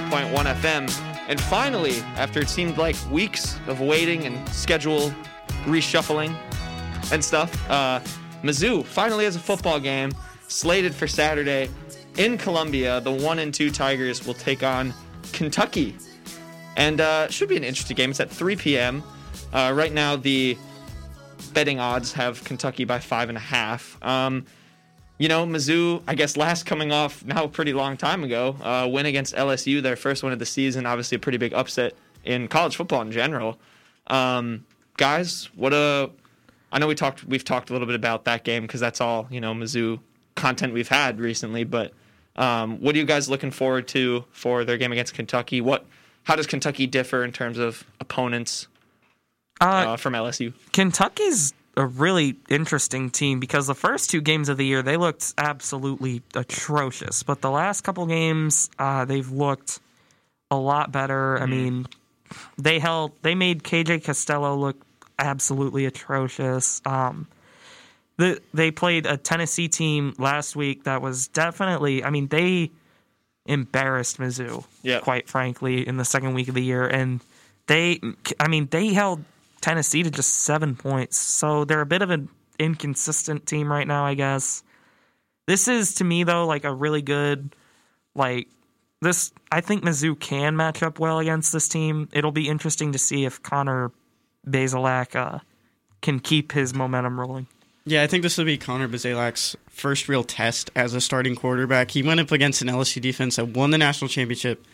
98.1 0.00 0.54
FM. 0.54 1.28
And 1.28 1.40
finally, 1.40 1.96
after 2.16 2.40
it 2.40 2.48
seemed 2.48 2.78
like 2.78 2.96
weeks 3.10 3.58
of 3.66 3.80
waiting 3.80 4.24
and 4.24 4.48
schedule 4.48 5.12
reshuffling 5.64 6.34
and 7.12 7.24
stuff, 7.24 7.70
uh, 7.70 8.00
Mizzou 8.42 8.84
finally 8.84 9.24
has 9.24 9.36
a 9.36 9.40
football 9.40 9.80
game 9.80 10.12
slated 10.46 10.94
for 10.94 11.06
Saturday 11.06 11.68
in 12.16 12.38
Columbia. 12.38 13.00
The 13.00 13.12
one 13.12 13.40
and 13.40 13.52
two 13.52 13.70
Tigers 13.70 14.26
will 14.26 14.34
take 14.34 14.62
on 14.62 14.94
Kentucky, 15.32 15.96
and 16.76 17.00
uh, 17.00 17.28
should 17.28 17.48
be 17.48 17.56
an 17.56 17.64
interesting 17.64 17.96
game. 17.96 18.10
It's 18.10 18.20
at 18.20 18.30
3 18.30 18.56
p.m. 18.56 19.02
Uh, 19.52 19.72
right 19.74 19.92
now, 19.92 20.16
the 20.16 20.56
betting 21.52 21.80
odds 21.80 22.12
have 22.12 22.42
Kentucky 22.44 22.84
by 22.84 22.98
five 22.98 23.28
and 23.28 23.36
a 23.36 23.40
half. 23.40 24.02
Um, 24.02 24.46
you 25.18 25.28
know, 25.28 25.44
Mizzou, 25.46 26.02
I 26.06 26.14
guess 26.14 26.36
last 26.36 26.64
coming 26.66 26.92
off 26.92 27.24
now 27.24 27.44
a 27.44 27.48
pretty 27.48 27.72
long 27.72 27.96
time 27.96 28.22
ago, 28.24 28.56
uh, 28.62 28.88
win 28.90 29.06
against 29.06 29.34
LSU, 29.34 29.82
their 29.82 29.96
first 29.96 30.22
win 30.22 30.32
of 30.32 30.38
the 30.38 30.46
season. 30.46 30.86
Obviously, 30.86 31.16
a 31.16 31.18
pretty 31.18 31.38
big 31.38 31.52
upset 31.52 31.94
in 32.24 32.48
college 32.48 32.76
football 32.76 33.02
in 33.02 33.10
general. 33.12 33.58
Um, 34.06 34.64
guys, 34.96 35.48
what 35.54 35.72
a 35.72 36.10
I 36.72 36.78
know 36.78 36.86
we 36.86 36.94
talked 36.94 37.24
we've 37.24 37.44
talked 37.44 37.70
a 37.70 37.72
little 37.72 37.86
bit 37.86 37.96
about 37.96 38.24
that 38.24 38.44
game 38.44 38.62
because 38.62 38.80
that's 38.80 39.00
all 39.00 39.26
you 39.30 39.40
know 39.40 39.52
Mizzou 39.54 40.00
content 40.36 40.72
we've 40.72 40.88
had 40.88 41.18
recently. 41.20 41.64
But 41.64 41.92
um, 42.36 42.80
what 42.80 42.94
are 42.94 42.98
you 42.98 43.04
guys 43.04 43.28
looking 43.28 43.50
forward 43.50 43.88
to 43.88 44.24
for 44.30 44.64
their 44.64 44.76
game 44.78 44.92
against 44.92 45.14
Kentucky? 45.14 45.60
What 45.60 45.84
how 46.24 46.36
does 46.36 46.46
Kentucky 46.46 46.86
differ 46.86 47.24
in 47.24 47.32
terms 47.32 47.58
of 47.58 47.84
opponents 48.00 48.68
Uh, 49.60 49.64
uh, 49.64 49.96
from 49.96 50.12
LSU? 50.12 50.52
Kentucky's 50.72 51.52
a 51.78 51.86
really 51.86 52.36
interesting 52.48 53.08
team 53.08 53.38
because 53.38 53.68
the 53.68 53.74
first 53.74 54.10
two 54.10 54.20
games 54.20 54.48
of 54.48 54.56
the 54.56 54.66
year 54.66 54.82
they 54.82 54.96
looked 54.96 55.32
absolutely 55.38 56.22
atrocious, 56.34 57.22
but 57.22 57.40
the 57.40 57.50
last 57.50 57.82
couple 57.82 58.04
games 58.06 58.68
uh, 58.78 59.04
they've 59.04 59.30
looked 59.30 59.78
a 60.50 60.56
lot 60.56 60.90
better. 60.90 61.38
I 61.38 61.46
mean, 61.46 61.86
they 62.58 62.80
held 62.80 63.12
they 63.22 63.34
made 63.34 63.62
KJ 63.62 64.04
Costello 64.04 64.56
look 64.56 64.84
absolutely 65.18 65.86
atrocious. 65.86 66.82
Um, 66.84 67.28
the, 68.16 68.40
they 68.52 68.72
played 68.72 69.06
a 69.06 69.16
Tennessee 69.16 69.68
team 69.68 70.14
last 70.18 70.56
week 70.56 70.84
that 70.84 71.00
was 71.00 71.28
definitely. 71.28 72.02
I 72.02 72.10
mean, 72.10 72.26
they 72.26 72.70
embarrassed 73.46 74.18
Mizzou. 74.18 74.64
Yeah. 74.82 74.98
quite 75.00 75.28
frankly, 75.28 75.86
in 75.86 75.96
the 75.96 76.04
second 76.04 76.34
week 76.34 76.48
of 76.48 76.54
the 76.54 76.64
year, 76.64 76.86
and 76.86 77.20
they. 77.68 78.00
I 78.40 78.48
mean, 78.48 78.66
they 78.70 78.88
held 78.88 79.22
Tennessee 79.60 80.02
to 80.02 80.10
just 80.10 80.34
seven 80.44 80.76
points. 80.76 81.16
So 81.18 81.64
they're 81.64 81.80
a 81.80 81.86
bit 81.86 82.02
of 82.02 82.10
an 82.10 82.28
inconsistent 82.58 83.46
team 83.46 83.70
right 83.70 83.86
now, 83.86 84.04
I 84.04 84.14
guess. 84.14 84.62
This 85.46 85.66
is 85.68 85.94
to 85.94 86.04
me 86.04 86.24
though 86.24 86.46
like 86.46 86.64
a 86.64 86.72
really 86.72 87.02
good 87.02 87.54
like 88.14 88.48
this 89.00 89.32
I 89.50 89.60
think 89.60 89.82
Mizzou 89.84 90.18
can 90.18 90.56
match 90.56 90.82
up 90.82 90.98
well 90.98 91.18
against 91.20 91.52
this 91.52 91.68
team. 91.68 92.08
It'll 92.12 92.32
be 92.32 92.48
interesting 92.48 92.92
to 92.92 92.98
see 92.98 93.24
if 93.24 93.42
Connor 93.42 93.90
Bazelak 94.46 95.14
uh, 95.16 95.38
can 96.02 96.20
keep 96.20 96.52
his 96.52 96.74
momentum 96.74 97.18
rolling. 97.18 97.46
Yeah, 97.84 98.02
I 98.02 98.06
think 98.06 98.22
this 98.22 98.36
will 98.36 98.44
be 98.44 98.58
Connor 98.58 98.88
Bazelak's 98.88 99.56
first 99.70 100.08
real 100.08 100.22
test 100.22 100.70
as 100.76 100.92
a 100.94 101.00
starting 101.00 101.34
quarterback. 101.34 101.92
He 101.92 102.02
went 102.02 102.20
up 102.20 102.30
against 102.30 102.60
an 102.60 102.68
LSU 102.68 103.00
defense 103.00 103.36
that 103.36 103.48
won 103.48 103.70
the 103.70 103.78
national 103.78 104.08
championship, 104.08 104.64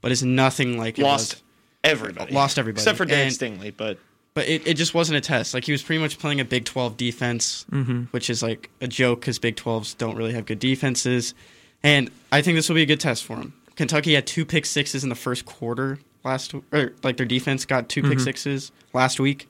but 0.00 0.12
is 0.12 0.22
nothing 0.22 0.78
like 0.78 0.96
it 0.98 1.02
Lost 1.02 1.34
was. 1.34 1.42
everybody, 1.82 2.32
Lost 2.32 2.58
everybody. 2.58 2.80
except 2.82 2.96
for 2.98 3.04
Dan 3.04 3.26
And- 3.26 3.34
Stingley. 3.34 3.74
But 3.76 3.98
But 4.32 4.48
it, 4.48 4.66
it 4.66 4.74
just 4.74 4.94
wasn't 4.94 5.18
a 5.18 5.20
test. 5.20 5.54
Like 5.54 5.64
he 5.64 5.72
was 5.72 5.82
pretty 5.82 6.00
much 6.00 6.18
playing 6.18 6.40
a 6.40 6.44
Big 6.44 6.64
12 6.64 6.96
defense, 6.96 7.66
mm-hmm. 7.70 8.04
which 8.12 8.30
is 8.30 8.42
like 8.42 8.70
a 8.80 8.86
joke 8.86 9.20
because 9.20 9.38
Big 9.38 9.56
12s 9.56 9.96
don't 9.98 10.16
really 10.16 10.32
have 10.32 10.46
good 10.46 10.60
defenses. 10.60 11.34
And 11.82 12.10
I 12.30 12.42
think 12.42 12.56
this 12.56 12.68
will 12.68 12.76
be 12.76 12.82
a 12.82 12.86
good 12.86 13.00
test 13.00 13.24
for 13.24 13.36
him. 13.36 13.54
Kentucky 13.74 14.14
had 14.14 14.26
two 14.26 14.44
pick 14.44 14.66
sixes 14.66 15.02
in 15.02 15.08
the 15.08 15.14
first 15.14 15.46
quarter 15.46 15.98
last, 16.24 16.54
or 16.72 16.92
like 17.02 17.16
their 17.16 17.26
defense 17.26 17.64
got 17.64 17.88
2 17.88 18.02
pick 18.02 18.10
mm-hmm. 18.12 18.20
sixes 18.20 18.72
last 18.92 19.18
week. 19.18 19.48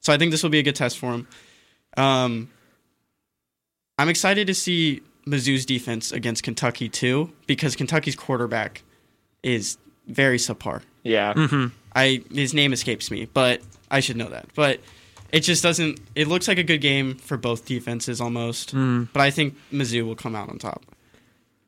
So 0.00 0.12
I 0.12 0.18
think 0.18 0.32
this 0.32 0.42
will 0.42 0.50
be 0.50 0.58
a 0.58 0.62
good 0.62 0.76
test 0.76 0.98
for 0.98 1.12
him. 1.12 1.28
Um, 1.96 2.50
I'm 3.98 4.08
excited 4.08 4.46
to 4.46 4.54
see 4.54 5.02
Mizzou's 5.26 5.66
defense 5.66 6.12
against 6.12 6.42
Kentucky 6.42 6.88
too, 6.88 7.32
because 7.46 7.76
Kentucky's 7.76 8.16
quarterback 8.16 8.82
is 9.42 9.78
very 10.06 10.38
subpar. 10.38 10.82
yeah, 11.02 11.34
mm-hmm. 11.34 11.66
I 11.94 12.22
his 12.32 12.54
name 12.54 12.72
escapes 12.72 13.10
me, 13.10 13.26
but 13.32 13.60
I 13.90 14.00
should 14.00 14.16
know 14.16 14.28
that. 14.28 14.46
But 14.54 14.80
it 15.32 15.40
just 15.40 15.62
doesn't. 15.62 16.00
It 16.14 16.28
looks 16.28 16.48
like 16.48 16.58
a 16.58 16.62
good 16.62 16.80
game 16.80 17.14
for 17.16 17.36
both 17.36 17.64
defenses 17.64 18.20
almost. 18.20 18.74
But 18.74 19.20
I 19.20 19.30
think 19.30 19.56
Mizzou 19.72 20.04
will 20.04 20.16
come 20.16 20.34
out 20.34 20.48
on 20.48 20.58
top. 20.58 20.82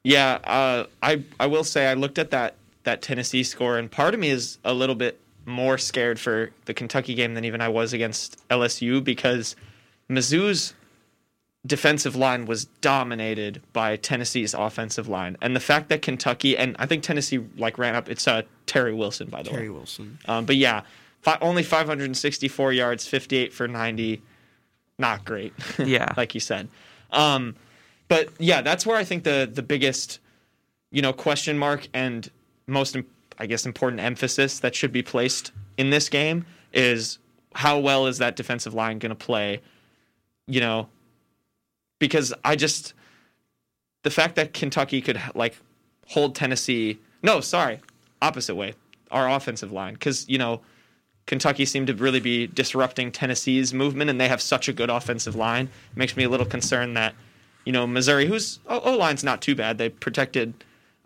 Yeah, 0.05 0.39
uh, 0.45 0.87
I 1.03 1.23
I 1.39 1.47
will 1.47 1.65
say 1.65 1.87
I 1.87 1.95
looked 1.95 2.19
at 2.19 2.31
that 2.33 2.57
that 2.85 3.03
Tennessee 3.03 3.45
score, 3.45 3.79
and 3.79 3.91
part 3.91 4.15
of 4.15 4.21
me 4.21 4.31
is 4.31 4.59
a 4.65 4.75
little 4.75 4.97
bit 4.97 5.21
more 5.47 5.79
scared 5.79 6.19
for 6.19 6.51
the 6.67 6.75
Kentucky 6.75 7.15
game 7.15 7.35
than 7.35 7.45
even 7.45 7.61
I 7.61 7.69
was 7.69 7.93
against 7.93 8.47
LSU 8.49 9.03
because 9.03 9.57
Mizzou's 10.09 10.75
defensive 11.65 12.17
line 12.17 12.47
was 12.47 12.65
dominated 12.65 13.63
by 13.73 13.97
Tennessee's 13.97 14.55
offensive 14.55 15.07
line, 15.09 15.37
and 15.41 15.55
the 15.55 15.61
fact 15.61 15.89
that 15.91 16.03
Kentucky 16.03 16.57
and 16.57 16.75
I 16.81 16.87
think 16.87 17.05
Tennessee 17.05 17.39
like 17.57 17.79
ran 17.79 17.95
up. 17.95 18.09
It's 18.09 18.27
uh, 18.27 18.43
Terry 18.67 18.93
Wilson 18.93 19.29
by 19.29 19.43
the 19.45 19.51
way. 19.51 19.57
Terry 19.57 19.71
Wilson. 19.71 20.19
Um, 20.27 20.47
but 20.47 20.57
yeah, 20.57 20.83
fi- 21.23 21.39
only 21.41 21.63
564 21.63 22.73
yards, 22.73 23.07
58 23.07 23.53
for 23.53 23.67
90. 23.67 24.23
Not 24.99 25.25
great. 25.25 25.53
Yeah. 25.79 26.13
like 26.17 26.35
you 26.35 26.41
said. 26.41 26.69
Um, 27.11 27.57
but 28.09 28.29
yeah, 28.39 28.61
that's 28.63 28.85
where 28.87 28.97
I 28.97 29.05
think 29.05 29.25
the 29.25 29.51
the 29.53 29.63
biggest, 29.63 30.19
you 30.91 31.01
know, 31.03 31.13
question 31.13 31.57
mark 31.59 31.89
and 31.95 32.31
most, 32.67 32.97
I 33.39 33.47
guess, 33.47 33.65
important 33.67 34.01
emphasis 34.01 34.61
that 34.61 34.75
should 34.75 34.93
be 34.93 35.03
placed 35.03 35.53
in 35.79 35.91
this 35.91 36.09
game 36.09 36.45
is 36.73 37.19
how 37.55 37.79
well 37.79 38.07
is 38.07 38.19
that 38.19 38.37
defensive 38.37 38.75
line 38.75 38.99
going 38.99 39.11
to 39.11 39.17
play? 39.17 39.61
You 40.47 40.61
know, 40.61 40.89
because 41.99 42.35
I 42.45 42.57
just 42.57 42.93
the 44.03 44.11
fact 44.11 44.37
that 44.37 44.53
Kentucky 44.53 45.01
could 45.01 45.21
like 45.35 45.57
hold 46.09 46.35
Tennessee. 46.35 46.99
No, 47.23 47.41
sorry, 47.41 47.81
opposite 48.21 48.55
way. 48.55 48.75
Our 49.11 49.29
offensive 49.31 49.73
line, 49.73 49.95
because 49.95 50.29
you 50.29 50.39
know 50.39 50.61
Kentucky 51.27 51.65
seemed 51.65 51.87
to 51.87 51.95
really 51.95 52.21
be 52.21 52.47
disrupting 52.49 53.13
Tennessee's 53.13 53.73
movement, 53.73 54.11
and 54.11 54.21
they 54.21 54.29
have 54.29 54.43
such 54.43 54.69
a 54.69 54.73
good 54.73 54.91
offensive 54.91 55.37
line. 55.37 55.67
It 55.93 55.97
makes 55.97 56.17
me 56.17 56.25
a 56.25 56.29
little 56.29 56.47
concerned 56.47 56.97
that 56.97 57.15
you 57.65 57.73
know 57.73 57.87
Missouri, 57.87 58.27
whose 58.27 58.59
O 58.69 58.97
line's 58.97 59.23
not 59.23 59.41
too 59.41 59.55
bad, 59.55 59.79
they 59.79 59.89
protected 59.89 60.53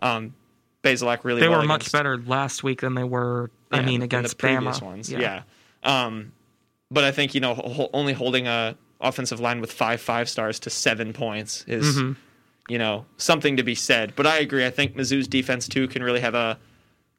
um, 0.00 0.34
Bazelak 0.82 1.22
really. 1.24 1.40
Well. 1.42 1.50
They 1.50 1.54
well 1.54 1.60
were 1.62 1.66
much 1.66 1.82
against- 1.82 1.92
better 1.92 2.18
last 2.18 2.62
week 2.64 2.80
than 2.80 2.94
they 2.94 3.04
were. 3.04 3.50
I 3.72 3.82
mean, 3.82 4.00
against 4.02 4.30
the 4.30 4.36
previous 4.36 4.80
Bama. 4.80 4.82
ones. 4.82 5.10
Yeah. 5.12 5.42
Um, 5.82 6.32
but 6.90 7.04
I 7.04 7.10
think 7.12 7.34
you 7.34 7.40
know 7.40 7.88
only 7.92 8.12
holding 8.12 8.46
a 8.46 8.76
offensive 9.00 9.40
line 9.40 9.60
with 9.60 9.70
five 9.72 10.00
five 10.00 10.28
stars 10.28 10.58
to 10.60 10.70
seven 10.70 11.12
points 11.12 11.64
is 11.68 11.96
Mm-hmm. 11.98 12.12
you 12.72 12.78
know 12.78 13.04
something 13.18 13.56
to 13.58 13.62
be 13.62 13.74
said. 13.74 14.14
But 14.16 14.26
I 14.26 14.38
agree. 14.38 14.64
I 14.64 14.70
think 14.70 14.96
Mizzou's 14.96 15.28
defense 15.28 15.68
too 15.68 15.88
can 15.88 16.02
really 16.02 16.20
have 16.20 16.34
a 16.34 16.58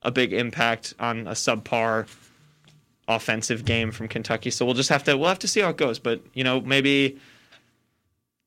a 0.02 0.10
big 0.12 0.34
impact 0.34 0.94
on 1.00 1.28
a 1.28 1.32
subpar 1.32 2.08
offensive 3.08 3.66
game 3.66 3.92
from 3.92 4.08
Kentucky. 4.08 4.52
So 4.52 4.66
we'll 4.66 4.76
just 4.76 4.90
have 4.90 5.04
to 5.06 5.18
we'll 5.18 5.30
have 5.30 5.40
to 5.40 5.48
see 5.48 5.62
how 5.62 5.70
it 5.70 5.78
goes. 5.78 6.00
But 6.00 6.22
you 6.34 6.44
know 6.44 6.62
maybe 6.62 7.20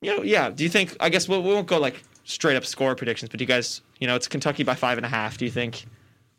you 0.00 0.16
know 0.16 0.22
yeah. 0.22 0.50
Do 0.50 0.64
you 0.64 0.70
think? 0.70 0.96
I 1.00 1.08
guess 1.08 1.28
we'll, 1.28 1.42
we 1.42 1.52
won't 1.52 1.66
go 1.66 1.78
like 1.78 2.02
straight 2.24 2.56
up 2.56 2.64
score 2.64 2.94
predictions. 2.94 3.30
But 3.30 3.38
do 3.38 3.44
you 3.44 3.48
guys 3.48 3.80
you 3.98 4.06
know 4.06 4.16
it's 4.16 4.28
Kentucky 4.28 4.62
by 4.62 4.74
five 4.74 4.98
and 4.98 5.06
a 5.06 5.08
half. 5.08 5.38
Do 5.38 5.44
you 5.44 5.50
think 5.50 5.86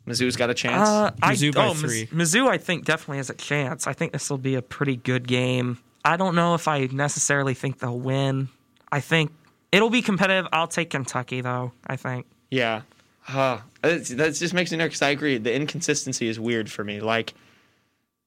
Mizzou's 0.06 0.36
got 0.36 0.50
a 0.50 0.54
chance? 0.54 0.88
Uh, 0.88 1.10
I, 1.22 1.34
Mizzou 1.34 1.54
by 1.54 1.66
oh, 1.66 1.74
Miz- 1.74 1.80
three. 1.80 2.06
Mizzou, 2.06 2.48
I 2.48 2.58
think 2.58 2.84
definitely 2.84 3.18
has 3.18 3.30
a 3.30 3.34
chance. 3.34 3.86
I 3.86 3.92
think 3.92 4.12
this 4.12 4.28
will 4.30 4.38
be 4.38 4.54
a 4.54 4.62
pretty 4.62 4.96
good 4.96 5.26
game. 5.26 5.78
I 6.04 6.16
don't 6.16 6.34
know 6.34 6.54
if 6.54 6.66
I 6.66 6.86
necessarily 6.86 7.54
think 7.54 7.78
they'll 7.78 7.98
win. 7.98 8.48
I 8.90 9.00
think 9.00 9.32
it'll 9.70 9.90
be 9.90 10.02
competitive. 10.02 10.48
I'll 10.52 10.68
take 10.68 10.90
Kentucky 10.90 11.40
though. 11.40 11.72
I 11.86 11.96
think. 11.96 12.26
Yeah. 12.50 12.82
Uh, 13.28 13.60
that 13.82 14.34
just 14.34 14.52
makes 14.52 14.72
me 14.72 14.78
nervous. 14.78 15.00
I 15.00 15.10
agree. 15.10 15.38
The 15.38 15.54
inconsistency 15.54 16.28
is 16.28 16.40
weird 16.40 16.70
for 16.70 16.84
me. 16.84 17.00
Like, 17.00 17.34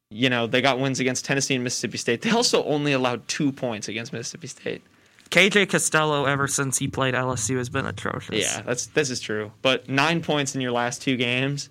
you 0.09 0.29
know, 0.29 0.47
they 0.47 0.61
got 0.61 0.79
wins 0.79 0.99
against 0.99 1.25
Tennessee 1.25 1.55
and 1.55 1.63
Mississippi 1.63 1.97
State. 1.97 2.21
They 2.21 2.31
also 2.31 2.63
only 2.65 2.93
allowed 2.93 3.27
two 3.27 3.51
points 3.51 3.87
against 3.87 4.13
Mississippi 4.13 4.47
State. 4.47 4.81
KJ 5.29 5.69
Costello, 5.69 6.25
ever 6.25 6.47
since 6.47 6.77
he 6.77 6.87
played 6.87 7.13
LSU, 7.13 7.57
has 7.57 7.69
been 7.69 7.85
atrocious. 7.85 8.35
Yeah, 8.35 8.61
that's 8.61 8.87
this 8.87 9.09
is 9.09 9.19
true. 9.19 9.51
But 9.61 9.89
nine 9.89 10.21
points 10.21 10.55
in 10.55 10.61
your 10.61 10.71
last 10.71 11.01
two 11.01 11.17
games. 11.17 11.69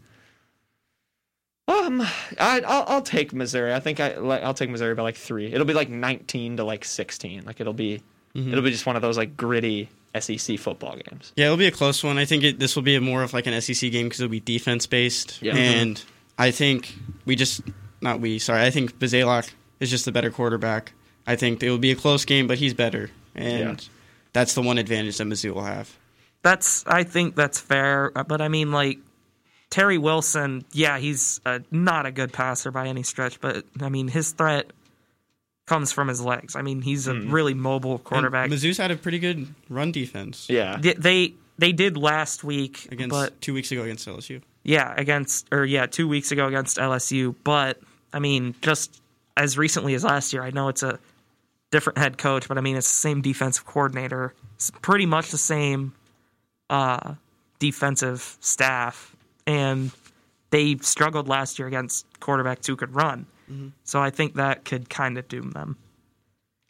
Um, 1.67 2.03
I, 2.03 2.61
I'll 2.67 2.85
I'll 2.89 3.03
take 3.03 3.33
Missouri. 3.33 3.73
I 3.73 3.81
think 3.81 4.01
I 4.01 4.17
like, 4.17 4.43
I'll 4.43 4.55
take 4.55 4.71
Missouri 4.71 4.95
by 4.95 5.03
like 5.03 5.17
three. 5.17 5.53
It'll 5.53 5.65
be 5.65 5.73
like 5.73 5.89
nineteen 5.89 6.57
to 6.59 6.65
like 6.65 6.85
sixteen. 6.85 7.45
Like 7.45 7.61
it'll 7.61 7.73
be 7.73 8.03
it'll 8.35 8.63
be 8.63 8.71
just 8.71 8.85
one 8.85 8.97
of 8.97 9.03
those 9.03 9.17
like 9.17 9.37
gritty 9.37 9.89
SEC 10.19 10.59
football 10.59 10.97
games. 10.97 11.33
Yeah, 11.37 11.47
it'll 11.47 11.57
be 11.57 11.67
a 11.67 11.73
close 11.73 12.03
one. 12.05 12.19
I 12.19 12.25
think 12.25 12.45
it, 12.45 12.59
this 12.59 12.77
will 12.77 12.83
be 12.83 12.97
a 12.97 13.01
more 13.01 13.23
of 13.23 13.33
like 13.33 13.47
an 13.47 13.61
SEC 13.61 13.91
game 13.91 14.07
because 14.07 14.21
it'll 14.21 14.31
be 14.31 14.41
defense 14.41 14.87
based. 14.87 15.41
Yeah. 15.41 15.55
And 15.55 16.03
I 16.39 16.51
think 16.51 16.95
we 17.25 17.37
just 17.37 17.63
not 18.05 18.21
we. 18.21 18.39
Sorry, 18.39 18.63
I 18.63 18.71
think 18.71 18.99
Bazelak 19.01 19.51
is 19.81 19.91
just 19.91 20.05
the 20.05 20.13
better 20.13 20.31
quarterback. 20.31 20.93
I 21.27 21.35
think 21.35 21.63
it 21.63 21.71
will 21.71 21.79
be 21.79 21.91
a 21.91 21.97
close 21.97 22.25
game, 22.25 22.47
but 22.47 22.59
he's 22.59 22.75
better, 22.75 23.11
and 23.35 23.81
Yeah. 23.81 23.89
that's 24.33 24.55
the 24.55 24.63
one 24.63 24.79
advantage 24.79 25.19
that 25.19 25.25
Mizzou 25.27 25.55
will 25.55 25.65
have. 25.65 25.91
That's 26.43 26.85
I 26.87 27.03
think 27.03 27.35
that's 27.35 27.59
fair, 27.59 28.13
uh, 28.17 28.23
but 28.23 28.41
I 28.41 28.49
mean 28.49 28.71
like 28.71 28.99
Terry 29.71 29.99
Wilson, 29.99 30.65
yeah, 30.73 30.99
he's 30.99 31.41
uh, 31.47 31.61
not 31.71 32.07
a 32.07 32.13
good 32.13 32.33
passer 32.33 32.71
by 32.71 32.87
any 32.87 33.03
stretch, 33.03 33.41
but 33.41 33.65
I 33.81 33.89
mean 33.89 34.07
his 34.09 34.33
threat 34.33 34.71
comes 35.67 35.91
from 35.93 36.09
his 36.09 36.21
legs. 36.21 36.55
I 36.57 36.61
mean, 36.63 36.83
he's 36.83 37.09
a 37.09 37.15
really 37.15 37.55
mobile 37.55 37.93
And 37.95 38.05
quarterback. 38.05 38.51
Mizzou's 38.51 38.77
had 38.77 38.91
a 38.91 38.97
pretty 38.97 39.19
good 39.19 39.47
run 39.71 39.93
defense 39.93 40.47
Yeah. 40.51 40.77
They- 40.79 40.93
they 40.95 41.35
they 41.57 41.73
did 41.73 41.97
last 41.97 42.43
week, 42.45 42.87
against 42.93 43.11
but 43.11 43.41
two 43.41 43.55
weeks 43.55 43.71
ago 43.73 43.83
against 43.85 44.07
LSU. 44.07 44.43
yeah, 44.65 44.93
against 44.97 45.47
or 45.53 45.65
yeah, 45.65 45.87
two 45.87 46.07
weeks 46.09 46.31
ago 46.33 46.47
against 46.49 46.77
LSU. 46.79 47.35
But 47.45 47.81
I 48.15 48.21
mean, 48.21 48.55
just 48.63 49.03
as 49.37 49.59
recently 49.59 49.95
as 49.95 50.05
last 50.05 50.33
year, 50.33 50.43
I 50.43 50.51
know 50.51 50.69
it's 50.69 50.83
a 50.83 50.99
different 51.71 51.99
head 51.99 52.17
coach, 52.17 52.49
but 52.49 52.57
I 52.57 52.61
mean 52.61 52.77
it's 52.77 52.89
the 52.89 53.01
same 53.01 53.21
defensive 53.21 53.67
coordinator. 53.67 54.33
It's 54.55 54.71
pretty 54.71 55.07
much 55.07 55.31
the 55.31 55.39
same 55.39 55.93
uh, 56.71 57.15
defensive 57.59 58.39
staff, 58.41 59.17
and 59.47 59.91
they 60.51 60.77
struggled 60.77 61.29
last 61.29 61.59
year 61.59 61.67
against 61.67 62.07
quarterbacks 62.21 62.67
who 62.67 62.77
could 62.77 62.95
run. 62.95 63.27
So 63.83 64.01
I 64.01 64.11
think 64.11 64.35
that 64.35 64.65
could 64.65 64.89
kind 64.89 65.19
of 65.19 65.29
doom 65.29 65.51
them. 65.51 65.77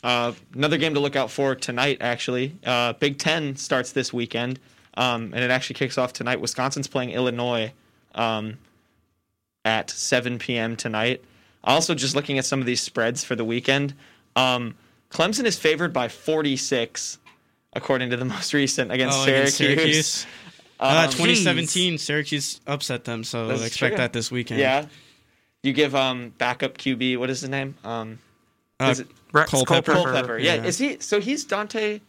Uh, 0.02 0.32
another 0.54 0.76
game 0.76 0.94
to 0.94 1.00
look 1.00 1.16
out 1.16 1.30
for 1.30 1.54
tonight, 1.54 1.98
actually. 2.00 2.58
Uh, 2.64 2.94
Big 2.94 3.18
Ten 3.18 3.56
starts 3.56 3.92
this 3.92 4.12
weekend, 4.12 4.58
um, 4.96 5.32
and 5.34 5.44
it 5.44 5.50
actually 5.50 5.74
kicks 5.74 5.98
off 5.98 6.12
tonight. 6.12 6.40
Wisconsin's 6.40 6.88
playing 6.88 7.10
Illinois 7.10 7.72
um, 8.14 8.58
at 9.64 9.90
7 9.90 10.38
p.m. 10.38 10.76
tonight. 10.76 11.22
Also, 11.64 11.94
just 11.94 12.14
looking 12.14 12.38
at 12.38 12.44
some 12.44 12.60
of 12.60 12.66
these 12.66 12.80
spreads 12.82 13.24
for 13.24 13.34
the 13.34 13.44
weekend, 13.44 13.94
um, 14.36 14.74
Clemson 15.10 15.44
is 15.44 15.58
favored 15.58 15.92
by 15.92 16.08
46, 16.08 17.18
according 17.72 18.10
to 18.10 18.16
the 18.16 18.24
most 18.36 18.52
recent 18.54 18.92
against 18.92 19.18
Oh, 19.18 19.24
Syracuse. 19.24 19.60
against 19.60 19.76
Syracuse. 19.80 20.26
Uh, 20.80 21.04
Um, 21.06 21.10
2017, 21.12 21.98
Syracuse 21.98 22.60
upset 22.66 23.04
them, 23.04 23.24
so 23.24 23.46
That's 23.48 23.62
expect 23.64 23.92
true. 23.92 23.96
that 23.98 24.12
this 24.12 24.30
weekend. 24.30 24.60
Yeah. 24.60 24.86
You 25.62 25.72
give 25.72 25.94
um, 25.94 26.30
backup 26.36 26.76
QB, 26.76 27.16
what 27.18 27.30
is 27.30 27.40
his 27.40 27.48
name? 27.50 27.74
Um, 27.84 28.18
Uh, 28.80 28.86
is 28.90 29.00
it 29.00 29.08
Rex 29.32 29.50
Culpepper. 29.50 29.92
Culpepper? 29.92 30.38
Yeah. 30.38 30.56
Yeah. 30.56 30.64
Is 30.64 30.76
he? 30.78 30.98
So 31.00 31.20
he's 31.20 31.44
Dante. 31.44 32.00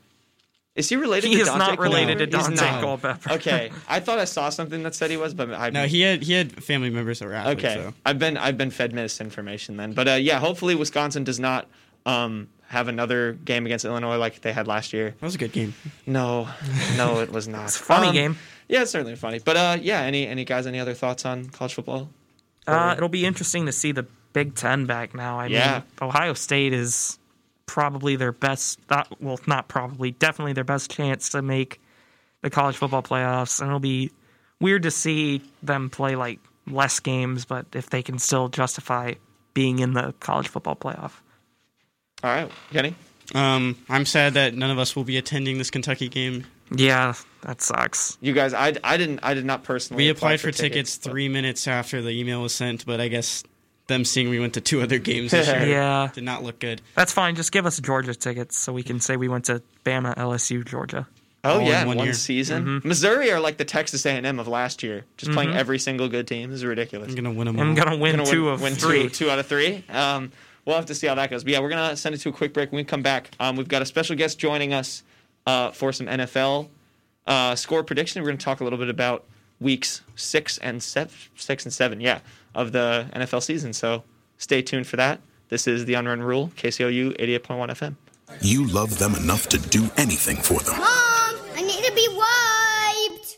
Is 0.76 0.89
he 0.89 0.97
related 0.97 1.30
He 1.30 1.36
to 1.36 1.41
is 1.41 1.47
Dante 1.47 1.59
not 1.67 1.80
related 1.80 2.17
to 2.19 2.28
Culpepper? 2.28 2.51
He's 2.51 2.59
Dante 2.59 2.71
not. 2.73 2.82
Culpepper. 2.84 3.32
Okay, 3.34 3.71
I 3.88 3.99
thought 4.01 4.19
I 4.19 4.26
saw 4.26 4.49
something 4.49 4.84
that 4.84 4.93
said 4.93 5.09
he 5.09 5.15
was, 5.17 5.34
but 5.34 5.51
I 5.53 5.69
No, 5.69 5.86
he 5.86 6.01
had 6.01 6.21
he 6.23 6.34
had 6.34 6.61
family 6.63 6.89
members 6.89 7.19
that 7.19 7.26
were 7.28 7.34
athletes. 7.34 7.63
okay. 7.63 7.76
So. 7.76 7.93
I've 8.05 8.19
been 8.19 8.36
I've 8.38 8.57
been 8.57 8.71
fed 8.71 8.93
misinformation 8.93 9.78
then, 9.78 9.93
but 9.93 10.07
uh, 10.07 10.11
yeah, 10.13 10.39
hopefully 10.39 10.76
Wisconsin 10.76 11.23
does 11.23 11.39
not 11.39 11.67
um, 12.05 12.49
have 12.67 12.88
another 12.89 13.34
game 13.34 13.65
against 13.65 13.86
Illinois 13.86 14.17
like 14.17 14.41
they 14.41 14.51
had 14.51 14.67
last 14.67 14.91
year. 14.91 15.11
That 15.11 15.26
was 15.26 15.36
a 15.36 15.38
good 15.38 15.53
game. 15.53 15.73
No, 16.05 16.49
no, 16.97 17.19
it 17.21 17.32
was 17.32 17.47
not. 17.47 17.63
It's 17.67 17.80
a 17.80 17.84
funny 17.84 18.07
Um, 18.09 18.13
game. 18.13 18.38
Yeah, 18.67 18.82
it's 18.82 18.91
certainly 18.91 19.15
funny. 19.15 19.39
But 19.39 19.55
uh, 19.57 19.78
yeah, 19.82 20.01
any 20.01 20.28
any 20.28 20.43
guys, 20.43 20.67
any 20.67 20.80
other 20.80 20.93
thoughts 20.93 21.23
on 21.26 21.45
college 21.51 21.73
football? 21.76 22.09
Uh, 22.67 22.95
it'll 22.97 23.09
be 23.09 23.26
interesting 23.26 23.65
to 23.67 23.71
see 23.71 23.91
the 23.93 24.07
Big 24.34 24.55
Ten 24.55 24.86
back 24.88 25.13
now. 25.15 25.39
I 25.39 25.45
Yeah. 25.47 25.73
mean, 25.73 25.84
Ohio 26.09 26.34
State 26.34 26.73
is 26.73 27.17
probably 27.66 28.16
their 28.16 28.32
best. 28.32 28.80
Not, 28.89 29.22
well, 29.22 29.39
not 29.47 29.68
probably, 29.68 30.11
definitely 30.11 30.53
their 30.53 30.63
best 30.63 30.91
chance 30.91 31.30
to 31.30 31.41
make 31.41 31.82
the 32.41 32.49
college 32.49 32.78
football 32.78 33.01
playoffs, 33.03 33.59
and 33.59 33.68
it'll 33.68 33.80
be 33.80 34.11
weird 34.59 34.84
to 34.84 34.91
see 34.91 35.41
them 35.63 35.89
play 35.89 36.16
like 36.16 36.39
less 36.68 36.99
games, 36.99 37.45
but 37.45 37.66
if 37.74 37.89
they 37.89 38.01
can 38.01 38.20
still 38.20 38.47
justify 38.49 39.13
being 39.53 39.80
in 39.80 39.93
the 39.93 40.13
college 40.20 40.47
football 40.47 40.76
playoff. 40.76 41.11
All 42.24 42.32
right, 42.32 42.51
Kenny. 42.72 42.95
Um, 43.34 43.76
I'm 43.89 44.05
sad 44.05 44.36
that 44.36 44.53
none 44.53 44.70
of 44.70 44.78
us 44.78 44.95
will 44.95 45.03
be 45.03 45.18
attending 45.18 45.57
this 45.57 45.72
Kentucky 45.72 46.09
game. 46.09 46.45
Yeah, 46.72 47.13
that 47.41 47.61
sucks. 47.61 48.18
You 48.22 48.34
guys, 48.34 48.53
I, 48.53 48.74
I 48.84 48.97
didn't 48.97 49.20
I 49.24 49.34
did 49.34 49.45
not 49.45 49.63
personally. 49.63 50.03
We 50.03 50.09
apply 50.09 50.34
applied 50.34 50.41
for 50.41 50.51
tickets 50.51 50.97
but- 50.97 51.09
three 51.11 51.30
minutes 51.30 51.68
after 51.68 52.01
the 52.01 52.09
email 52.09 52.41
was 52.41 52.53
sent, 52.53 52.86
but 52.86 52.99
I 52.99 53.07
guess 53.07 53.43
them 53.88 54.03
seeing 54.05 54.29
we 54.29 54.39
went 54.39 54.53
to 54.55 54.61
two 54.61 54.81
other 54.81 54.97
games 54.99 55.31
this 55.31 55.47
year 55.47 55.65
Yeah, 55.67 56.09
did 56.13 56.23
not 56.23 56.43
look 56.43 56.59
good. 56.59 56.81
that's 56.95 57.11
fine. 57.11 57.36
Just 57.36 57.51
give 57.51 57.65
us 57.65 57.79
Georgia 57.79 58.15
tickets 58.15 58.57
so 58.57 58.73
we 58.73 58.83
can 58.83 58.99
say 58.99 59.15
we 59.17 59.27
went 59.27 59.45
to 59.45 59.61
Bama, 59.86 60.15
LSU, 60.15 60.65
Georgia. 60.65 61.07
Oh 61.43 61.59
all 61.59 61.61
yeah, 61.61 61.83
in 61.83 61.88
one 61.89 61.97
one, 61.97 62.13
season. 62.13 62.65
Mm-hmm. 62.65 62.88
Missouri 62.88 63.31
are 63.31 63.39
like 63.39 63.57
the 63.57 63.65
Texas 63.65 64.03
A&M 64.07 64.39
of 64.39 64.47
last 64.47 64.81
year, 64.81 65.05
just 65.17 65.31
playing 65.31 65.53
every 65.53 65.77
single 65.77 66.09
good 66.09 66.27
team. 66.27 66.49
This 66.49 66.57
is 66.57 66.65
ridiculous. 66.65 67.09
I'm 67.09 67.15
gonna 67.15 67.31
win 67.31 67.45
them. 67.45 67.59
I'm 67.59 67.75
gonna 67.75 67.97
win 67.97 68.15
Gonna 68.15 68.25
two 68.27 68.45
win, 68.45 68.53
of 68.55 68.61
win 68.63 68.73
three. 68.73 69.03
Two, 69.03 69.09
two 69.09 69.29
out 69.29 69.38
of 69.38 69.45
three. 69.45 69.83
Um, 69.89 70.31
we'll 70.65 70.75
have 70.75 70.88
to 70.88 70.95
see 70.95 71.05
how 71.05 71.13
that 71.13 71.29
goes. 71.29 71.43
But 71.43 71.53
yeah, 71.53 71.59
we're 71.59 71.69
gonna 71.69 71.95
send 71.95 72.15
it 72.15 72.17
to 72.19 72.29
a 72.29 72.31
quick 72.31 72.51
break. 72.51 72.71
When 72.71 72.77
we 72.77 72.83
come 72.83 73.03
back, 73.03 73.29
um, 73.39 73.57
we've 73.57 73.67
got 73.67 73.83
a 73.83 73.86
special 73.86 74.15
guest 74.15 74.39
joining 74.39 74.73
us 74.73 75.03
uh, 75.45 75.69
for 75.69 75.93
some 75.93 76.07
NFL 76.07 76.69
uh, 77.27 77.53
score 77.53 77.83
prediction. 77.83 78.23
We're 78.23 78.29
gonna 78.29 78.39
talk 78.39 78.59
a 78.61 78.63
little 78.63 78.79
bit 78.79 78.89
about 78.89 79.25
weeks 79.61 80.01
six 80.15 80.57
and 80.57 80.81
seven, 80.81 81.13
six 81.36 81.63
and 81.63 81.71
seven, 81.71 82.01
yeah, 82.01 82.21
of 82.55 82.71
the 82.71 83.07
NFL 83.13 83.43
season. 83.43 83.73
So 83.73 84.03
stay 84.37 84.61
tuned 84.61 84.87
for 84.87 84.95
that. 84.97 85.19
This 85.49 85.67
is 85.67 85.85
the 85.85 85.93
Unwritten 85.93 86.23
Rule, 86.23 86.51
KCOU 86.57 87.17
88.1 87.17 87.69
FM. 87.69 87.95
You 88.41 88.65
love 88.65 88.97
them 88.97 89.13
enough 89.15 89.47
to 89.49 89.59
do 89.59 89.89
anything 89.97 90.37
for 90.37 90.59
them, 90.61 90.77
Mom, 90.77 91.35
I 91.55 91.61
need 91.61 91.83
to 91.83 91.93
be 91.93 92.07
wiped. 92.09 93.37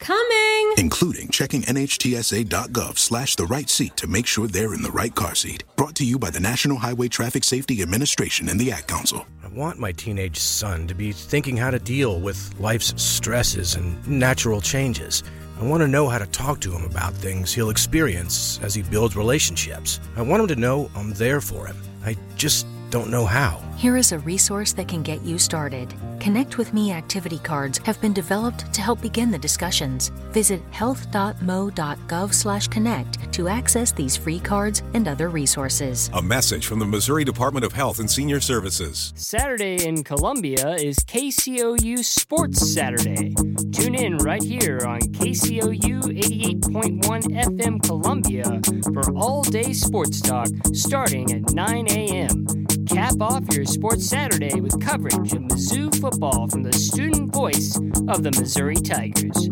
Coming! 0.00 0.56
including 0.76 1.28
checking 1.28 1.62
NHTSA.gov 1.62 2.98
slash 2.98 3.36
the 3.36 3.46
right 3.46 3.68
seat 3.68 3.96
to 3.96 4.06
make 4.06 4.26
sure 4.26 4.46
they're 4.46 4.74
in 4.74 4.82
the 4.82 4.90
right 4.90 5.14
car 5.14 5.34
seat. 5.34 5.64
Brought 5.76 5.94
to 5.96 6.04
you 6.04 6.18
by 6.18 6.30
the 6.30 6.40
National 6.40 6.76
Highway 6.76 7.08
Traffic 7.08 7.44
Safety 7.44 7.82
Administration 7.82 8.48
and 8.48 8.60
the 8.60 8.72
Ad 8.72 8.86
Council. 8.86 9.26
I 9.42 9.48
want 9.48 9.78
my 9.78 9.92
teenage 9.92 10.38
son 10.38 10.86
to 10.86 10.94
be 10.94 11.12
thinking 11.12 11.56
how 11.56 11.70
to 11.70 11.78
deal 11.78 12.20
with 12.20 12.54
life's 12.60 12.92
stresses 13.02 13.74
and 13.74 14.06
natural 14.06 14.60
changes. 14.60 15.22
I 15.58 15.64
want 15.64 15.80
to 15.80 15.88
know 15.88 16.06
how 16.06 16.18
to 16.18 16.26
talk 16.26 16.60
to 16.60 16.72
him 16.72 16.84
about 16.84 17.14
things 17.14 17.54
he'll 17.54 17.70
experience 17.70 18.60
as 18.62 18.74
he 18.74 18.82
builds 18.82 19.16
relationships. 19.16 20.00
I 20.14 20.20
want 20.20 20.42
him 20.42 20.48
to 20.48 20.56
know 20.56 20.90
I'm 20.94 21.14
there 21.14 21.40
for 21.40 21.66
him. 21.66 21.76
I 22.04 22.14
just 22.36 22.66
don't 22.96 23.10
know 23.10 23.26
how. 23.26 23.62
Here 23.76 23.98
is 23.98 24.12
a 24.12 24.18
resource 24.20 24.72
that 24.72 24.88
can 24.88 25.02
get 25.02 25.20
you 25.20 25.38
started. 25.38 25.92
Connect 26.18 26.56
with 26.56 26.72
Me 26.72 26.92
activity 26.92 27.38
cards 27.38 27.76
have 27.84 28.00
been 28.00 28.14
developed 28.14 28.72
to 28.72 28.80
help 28.80 29.02
begin 29.02 29.30
the 29.30 29.36
discussions. 29.36 30.08
Visit 30.32 30.62
health.mo.gov/connect 30.70 33.32
to 33.34 33.48
access 33.48 33.92
these 33.92 34.16
free 34.16 34.40
cards 34.40 34.82
and 34.94 35.06
other 35.06 35.28
resources. 35.28 36.08
A 36.14 36.22
message 36.22 36.66
from 36.66 36.78
the 36.78 36.86
Missouri 36.86 37.22
Department 37.22 37.66
of 37.66 37.74
Health 37.74 37.98
and 37.98 38.10
Senior 38.10 38.40
Services. 38.40 39.12
Saturday 39.14 39.86
in 39.86 40.02
Columbia 40.02 40.76
is 40.76 40.96
KCOU 41.00 42.02
Sports 42.02 42.72
Saturday. 42.72 43.34
Tune 43.72 43.94
in 43.94 44.16
right 44.18 44.42
here 44.42 44.80
on 44.86 45.00
KCOU 45.00 46.00
88.1 46.00 47.24
FM 47.50 47.78
Columbia 47.82 48.62
for 48.94 49.14
all 49.14 49.42
day 49.42 49.74
sports 49.74 50.22
talk 50.22 50.48
starting 50.72 51.30
at 51.30 51.52
9 51.52 51.88
a.m. 51.90 52.46
Cap 52.86 53.20
off 53.20 53.42
your 53.52 53.64
Sports 53.64 54.08
Saturday 54.08 54.60
with 54.60 54.80
coverage 54.80 55.32
of 55.32 55.42
Mizzou 55.42 55.94
football 56.00 56.48
from 56.48 56.62
the 56.62 56.72
student 56.72 57.32
voice 57.32 57.76
of 58.08 58.22
the 58.22 58.30
Missouri 58.38 58.76
Tigers. 58.76 59.48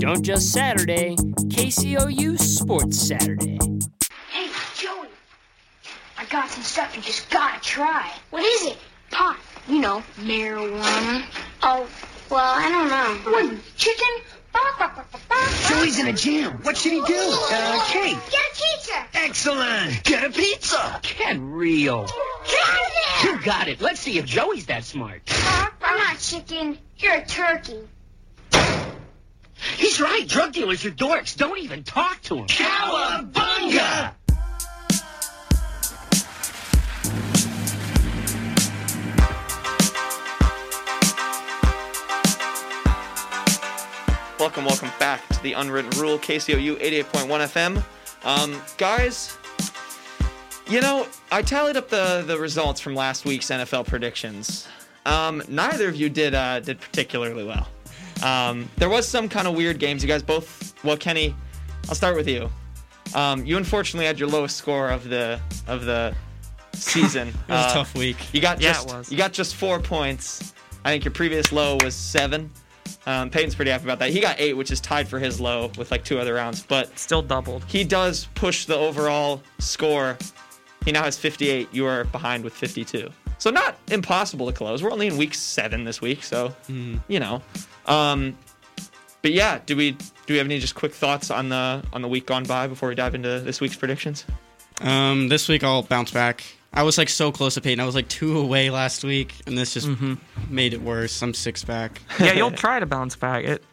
Don't 0.00 0.22
just 0.22 0.52
Saturday, 0.52 1.16
KCOU 1.16 2.38
Sports 2.38 2.98
Saturday. 2.98 3.58
Hey, 4.30 4.48
Joey. 4.76 5.08
I 6.18 6.24
got 6.26 6.50
some 6.50 6.62
stuff 6.62 6.94
you 6.94 7.02
just 7.02 7.30
gotta 7.30 7.60
try. 7.60 8.10
What 8.30 8.42
is 8.44 8.66
it? 8.72 8.78
Pot. 9.10 9.38
You 9.66 9.80
know, 9.80 10.02
marijuana. 10.18 11.24
Oh, 11.62 11.88
well, 12.30 12.54
I 12.54 12.68
don't 12.70 12.88
know. 12.88 13.32
What, 13.32 13.60
chicken? 13.76 14.33
Joey's 15.68 15.98
in 15.98 16.06
a 16.08 16.12
jam. 16.12 16.52
What 16.62 16.76
should 16.76 16.92
he 16.92 17.00
do? 17.00 17.38
Uh, 17.50 17.84
cake. 17.86 18.18
Get 18.30 18.40
a 18.40 18.54
pizza. 18.54 19.06
Excellent. 19.14 20.04
Get 20.04 20.24
a 20.24 20.30
pizza. 20.30 21.00
Get 21.02 21.36
real. 21.40 22.06
Get 22.46 23.24
You 23.24 23.40
got 23.42 23.68
it. 23.68 23.80
Let's 23.80 24.00
see 24.00 24.18
if 24.18 24.26
Joey's 24.26 24.66
that 24.66 24.84
smart. 24.84 25.22
Huh? 25.28 25.70
I'm 25.82 25.98
not 25.98 26.18
chicken. 26.18 26.78
You're 26.98 27.16
a 27.16 27.26
turkey. 27.26 27.80
He's 29.76 30.00
right. 30.00 30.26
Drug 30.26 30.52
dealers 30.52 30.84
are 30.84 30.90
dorks. 30.90 31.36
Don't 31.36 31.58
even 31.58 31.84
talk 31.84 32.20
to 32.22 32.36
him. 32.36 32.46
Cowabunga! 32.46 34.12
Welcome, 44.44 44.66
welcome 44.66 44.90
back 44.98 45.26
to 45.28 45.42
the 45.42 45.54
Unwritten 45.54 45.98
Rule, 45.98 46.18
KCOU 46.18 46.78
88.1 46.78 47.82
FM. 47.82 47.82
Um, 48.26 48.60
guys, 48.76 49.38
you 50.68 50.82
know, 50.82 51.06
I 51.32 51.40
tallied 51.40 51.78
up 51.78 51.88
the, 51.88 52.22
the 52.26 52.38
results 52.38 52.78
from 52.78 52.94
last 52.94 53.24
week's 53.24 53.46
NFL 53.46 53.86
predictions. 53.86 54.68
Um, 55.06 55.42
neither 55.48 55.88
of 55.88 55.96
you 55.96 56.10
did 56.10 56.34
uh, 56.34 56.60
did 56.60 56.78
particularly 56.78 57.42
well. 57.44 57.68
Um, 58.22 58.68
there 58.76 58.90
was 58.90 59.08
some 59.08 59.30
kind 59.30 59.48
of 59.48 59.54
weird 59.56 59.78
games. 59.78 60.02
You 60.02 60.08
guys 60.08 60.22
both. 60.22 60.74
Well, 60.84 60.98
Kenny, 60.98 61.34
I'll 61.88 61.94
start 61.94 62.14
with 62.14 62.28
you. 62.28 62.50
Um, 63.14 63.46
you 63.46 63.56
unfortunately 63.56 64.04
had 64.04 64.18
your 64.20 64.28
lowest 64.28 64.58
score 64.58 64.90
of 64.90 65.08
the 65.08 65.40
of 65.66 65.86
the 65.86 66.14
season. 66.74 67.28
It 67.28 67.34
was 67.48 67.64
a 67.64 67.68
Uh, 67.68 67.72
tough 67.72 67.94
week. 67.94 68.18
You 68.34 68.42
got 68.42 68.60
Yeah, 68.60 68.74
just 68.74 68.88
it 68.90 68.92
was. 68.94 69.10
you 69.10 69.16
got 69.16 69.32
just 69.32 69.54
four 69.56 69.80
points. 69.80 70.52
I 70.84 70.90
think 70.90 71.02
your 71.02 71.12
previous 71.12 71.50
low 71.50 71.78
was 71.82 71.94
seven. 71.94 72.50
Um, 73.06 73.28
Payton's 73.30 73.54
pretty 73.54 73.70
happy 73.70 73.84
about 73.84 73.98
that. 73.98 74.10
He 74.10 74.20
got 74.20 74.36
eight, 74.38 74.54
which 74.54 74.70
is 74.70 74.80
tied 74.80 75.06
for 75.08 75.18
his 75.18 75.40
low 75.40 75.70
with 75.76 75.90
like 75.90 76.04
two 76.04 76.18
other 76.18 76.34
rounds. 76.34 76.62
But 76.62 76.98
Still 76.98 77.20
doubled. 77.22 77.64
he 77.66 77.84
does 77.84 78.28
push 78.34 78.64
the 78.64 78.76
overall 78.76 79.42
score 79.58 80.16
He 80.84 80.92
now 80.92 81.02
has 81.04 81.18
58. 81.18 81.68
You 81.72 81.86
are 81.86 82.04
behind 82.04 82.44
with 82.44 82.54
52. 82.54 83.10
So 83.38 83.50
not 83.50 83.76
impossible 83.90 84.46
to 84.46 84.52
close. 84.52 84.82
We're 84.82 84.92
only 84.92 85.06
in 85.08 85.16
week 85.18 85.34
seven 85.34 85.84
this 85.84 86.00
week, 86.00 86.22
so 86.22 86.54
you 87.08 87.20
know. 87.20 87.42
Um, 87.86 88.38
but 89.22 89.32
yeah, 89.32 89.58
do 89.66 89.76
we 89.76 89.92
do 89.92 89.98
we 90.30 90.36
have 90.38 90.46
any 90.46 90.58
just 90.58 90.74
quick 90.74 90.94
thoughts 90.94 91.30
on 91.30 91.48
the 91.50 91.82
on 91.92 92.00
the 92.00 92.08
week 92.08 92.26
gone 92.26 92.44
by 92.44 92.66
before 92.66 92.88
we 92.88 92.94
dive 92.94 93.14
into 93.14 93.40
this 93.40 93.60
week's 93.60 93.76
predictions? 93.76 94.24
Um, 94.80 95.28
this 95.28 95.48
week 95.48 95.62
I'll 95.64 95.82
bounce 95.82 96.10
back. 96.10 96.42
I 96.76 96.82
was 96.82 96.98
like 96.98 97.08
so 97.08 97.30
close 97.30 97.54
to 97.54 97.60
Payton. 97.60 97.80
I 97.80 97.86
was 97.86 97.94
like 97.94 98.08
two 98.08 98.36
away 98.38 98.68
last 98.68 99.04
week, 99.04 99.34
and 99.46 99.56
this 99.56 99.74
just 99.74 99.88
made 100.50 100.74
it 100.74 100.82
worse. 100.82 101.22
I'm 101.22 101.32
six 101.32 101.64
back. 101.64 102.00
yeah, 102.18 102.32
you'll 102.32 102.50
try 102.66 102.80
to 102.80 102.86
bounce 102.86 103.14
back. 103.16 103.44
It. 103.44 103.64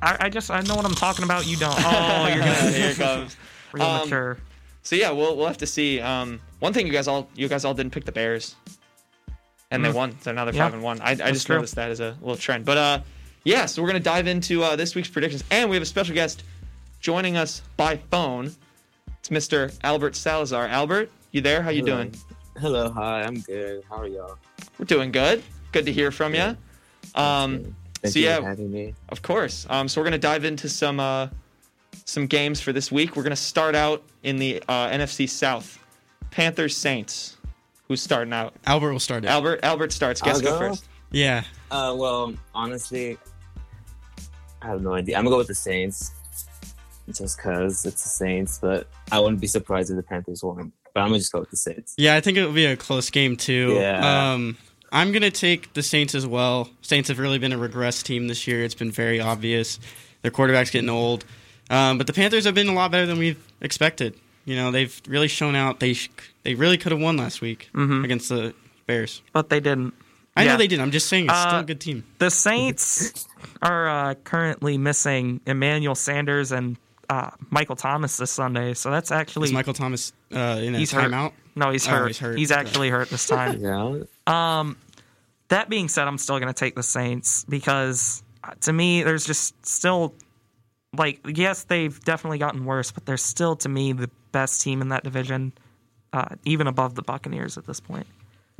I, 0.00 0.16
I 0.20 0.28
just 0.28 0.50
I 0.50 0.60
know 0.62 0.76
what 0.76 0.84
I'm 0.84 0.94
talking 0.94 1.24
about. 1.24 1.46
You 1.46 1.56
don't. 1.56 1.74
Oh, 1.84 2.26
you're 2.28 2.38
gonna 2.38 2.54
Here 2.70 2.90
it 2.90 2.96
comes. 2.96 3.36
real 3.72 3.84
Um, 3.84 4.00
mature. 4.02 4.38
So 4.82 4.94
yeah, 4.96 5.10
we'll 5.10 5.36
we'll 5.36 5.46
have 5.48 5.58
to 5.58 5.66
see. 5.66 6.00
Um, 6.00 6.40
one 6.60 6.72
thing 6.72 6.86
you 6.86 6.92
guys 6.92 7.08
all 7.08 7.28
you 7.34 7.48
guys 7.48 7.64
all 7.64 7.74
didn't 7.74 7.92
pick 7.92 8.04
the 8.04 8.12
Bears, 8.12 8.54
and 9.72 9.84
they 9.84 9.88
Mm. 9.90 9.94
won. 9.94 10.20
So 10.20 10.30
now 10.32 10.44
they're 10.44 10.54
Yeah, 10.54 10.64
five 10.66 10.74
and 10.74 10.82
one. 10.82 11.00
I, 11.00 11.10
I 11.12 11.32
just 11.32 11.46
true. 11.46 11.56
noticed 11.56 11.74
that 11.76 11.90
as 11.90 11.98
a 12.00 12.16
little 12.20 12.36
trend. 12.36 12.64
But 12.64 12.76
uh, 12.78 13.00
yeah, 13.44 13.66
so 13.66 13.82
we're 13.82 13.88
gonna 13.88 13.98
dive 14.00 14.26
into 14.28 14.62
uh, 14.62 14.76
this 14.76 14.94
week's 14.94 15.08
predictions, 15.08 15.42
and 15.50 15.68
we 15.68 15.74
have 15.74 15.82
a 15.82 15.86
special 15.86 16.14
guest 16.14 16.44
joining 17.00 17.36
us 17.36 17.62
by 17.76 17.96
phone. 18.10 18.54
It's 19.18 19.30
Mr. 19.30 19.74
Albert 19.82 20.14
Salazar. 20.16 20.68
Albert, 20.68 21.10
you 21.34 21.40
there? 21.40 21.62
How 21.62 21.70
you 21.70 21.84
Hello. 21.84 21.96
doing? 21.96 22.14
Hello, 22.60 22.90
hi, 22.90 23.22
I'm 23.22 23.40
good. 23.40 23.82
How 23.88 23.96
are 23.96 24.06
y'all? 24.06 24.38
We're 24.78 24.84
doing 24.84 25.10
good. 25.10 25.42
Good 25.72 25.84
to 25.86 25.92
hear 25.92 26.12
from 26.12 26.32
you. 26.32 26.56
Um, 27.16 27.74
Thank 28.00 28.12
so 28.12 28.18
you 28.20 28.26
yeah, 28.26 28.36
for 28.36 28.46
having 28.46 28.70
me. 28.70 28.94
Of 29.08 29.22
course. 29.22 29.66
Um, 29.68 29.88
so 29.88 30.00
we're 30.00 30.04
gonna 30.04 30.18
dive 30.18 30.44
into 30.44 30.68
some 30.68 31.00
uh, 31.00 31.28
some 32.04 32.28
games 32.28 32.60
for 32.60 32.72
this 32.72 32.92
week. 32.92 33.16
We're 33.16 33.24
gonna 33.24 33.34
start 33.34 33.74
out 33.74 34.04
in 34.22 34.36
the 34.36 34.62
uh, 34.68 34.90
NFC 34.90 35.28
South. 35.28 35.80
Panthers 36.30 36.76
Saints. 36.76 37.36
Who's 37.88 38.00
starting 38.00 38.32
out? 38.32 38.54
Albert 38.66 38.92
will 38.92 39.00
start 39.00 39.24
it. 39.24 39.28
Albert. 39.28 39.60
Albert 39.64 39.92
starts. 39.92 40.22
Guess 40.22 40.36
I'll 40.36 40.42
go 40.42 40.50
go? 40.50 40.58
first. 40.58 40.84
Yeah. 41.10 41.42
Uh, 41.70 41.94
well, 41.96 42.32
honestly, 42.54 43.18
I 44.62 44.68
have 44.68 44.82
no 44.82 44.94
idea. 44.94 45.16
I'm 45.18 45.24
gonna 45.24 45.34
go 45.34 45.38
with 45.38 45.48
the 45.48 45.54
Saints, 45.56 46.12
just 47.10 47.40
cause 47.40 47.84
it's 47.84 48.04
the 48.04 48.08
Saints. 48.08 48.60
But 48.62 48.86
I 49.10 49.18
wouldn't 49.18 49.40
be 49.40 49.48
surprised 49.48 49.90
if 49.90 49.96
the 49.96 50.02
Panthers 50.04 50.44
won. 50.44 50.72
But 50.94 51.00
I'm 51.00 51.08
gonna 51.08 51.18
just 51.18 51.32
go 51.32 51.40
with 51.40 51.50
the 51.50 51.56
Saints. 51.56 51.94
Yeah, 51.98 52.14
I 52.14 52.20
think 52.20 52.38
it 52.38 52.44
will 52.46 52.52
be 52.52 52.66
a 52.66 52.76
close 52.76 53.10
game 53.10 53.36
too. 53.36 53.74
Yeah. 53.74 54.32
Um, 54.32 54.56
I'm 54.92 55.10
gonna 55.12 55.30
take 55.32 55.72
the 55.74 55.82
Saints 55.82 56.14
as 56.14 56.24
well. 56.26 56.70
Saints 56.82 57.08
have 57.08 57.18
really 57.18 57.38
been 57.38 57.52
a 57.52 57.58
regress 57.58 58.02
team 58.02 58.28
this 58.28 58.46
year. 58.46 58.62
It's 58.62 58.76
been 58.76 58.92
very 58.92 59.20
obvious. 59.20 59.80
Their 60.22 60.30
quarterback's 60.30 60.70
getting 60.70 60.88
old, 60.88 61.24
um, 61.68 61.98
but 61.98 62.06
the 62.06 62.12
Panthers 62.12 62.44
have 62.44 62.54
been 62.54 62.68
a 62.68 62.72
lot 62.74 62.90
better 62.92 63.06
than 63.06 63.18
we've 63.18 63.38
expected. 63.60 64.14
You 64.44 64.54
know, 64.56 64.70
they've 64.70 65.00
really 65.08 65.28
shown 65.28 65.56
out. 65.56 65.80
They 65.80 65.94
sh- 65.94 66.10
they 66.44 66.54
really 66.54 66.78
could 66.78 66.92
have 66.92 67.00
won 67.00 67.16
last 67.16 67.40
week 67.40 67.70
Mhm. 67.74 68.04
against 68.04 68.28
the 68.28 68.54
Bears, 68.86 69.20
but 69.32 69.48
they 69.48 69.58
didn't. 69.60 69.94
I 70.36 70.44
Yeah. 70.44 70.52
know 70.52 70.58
they 70.58 70.66
didn't. 70.68 70.82
I'm 70.82 70.90
just 70.92 71.08
saying 71.08 71.26
it's 71.26 71.40
still 71.40 71.54
Uh, 71.56 71.60
a 71.60 71.64
good 71.64 71.80
team. 71.80 72.04
The 72.18 72.30
Saints 72.30 73.26
are 73.62 73.88
uh, 73.88 74.14
currently 74.24 74.78
missing 74.78 75.40
Emmanuel 75.46 75.94
Sanders 75.94 76.52
and 76.52 76.76
uh, 77.08 77.30
Michael 77.50 77.76
Thomas 77.76 78.16
this 78.16 78.30
Sunday, 78.30 78.74
so 78.74 78.90
that's 78.90 79.10
actually 79.10 79.46
Is 79.46 79.52
Michael 79.52 79.74
Thomas 79.74 80.12
uh, 80.34 80.60
in 80.62 80.74
a 80.74 80.78
he's 80.78 80.92
hurt. 80.92 81.10
timeout? 81.10 81.32
No, 81.56 81.70
he's 81.70 81.86
Oh, 81.86 81.90
hurt. 81.90 82.06
he's 82.08 82.18
hurt. 82.18 82.38
He's 82.38 82.50
actually 82.50 82.90
hurt 82.90 83.08
this 83.10 83.26
time. 83.26 83.60
yeah. 83.60 84.02
Um, 84.26 84.76
that 85.48 85.68
being 85.68 85.88
said, 85.88 86.08
I'm 86.08 86.18
still 86.18 86.38
going 86.40 86.52
to 86.52 86.58
take 86.58 86.74
the 86.74 86.82
Saints 86.82 87.44
because 87.48 88.22
uh, 88.42 88.52
to 88.62 88.72
me, 88.72 89.02
there's 89.02 89.24
just 89.24 89.64
still 89.66 90.14
like 90.96 91.20
yes, 91.26 91.64
they've 91.64 91.98
definitely 92.04 92.38
gotten 92.38 92.64
worse, 92.64 92.90
but 92.92 93.04
they're 93.06 93.16
still 93.16 93.56
to 93.56 93.68
me 93.68 93.92
the 93.92 94.10
best 94.32 94.62
team 94.62 94.80
in 94.80 94.88
that 94.88 95.04
division, 95.04 95.52
uh, 96.12 96.26
even 96.44 96.66
above 96.66 96.94
the 96.94 97.02
Buccaneers 97.02 97.56
at 97.58 97.66
this 97.66 97.80
point. 97.80 98.06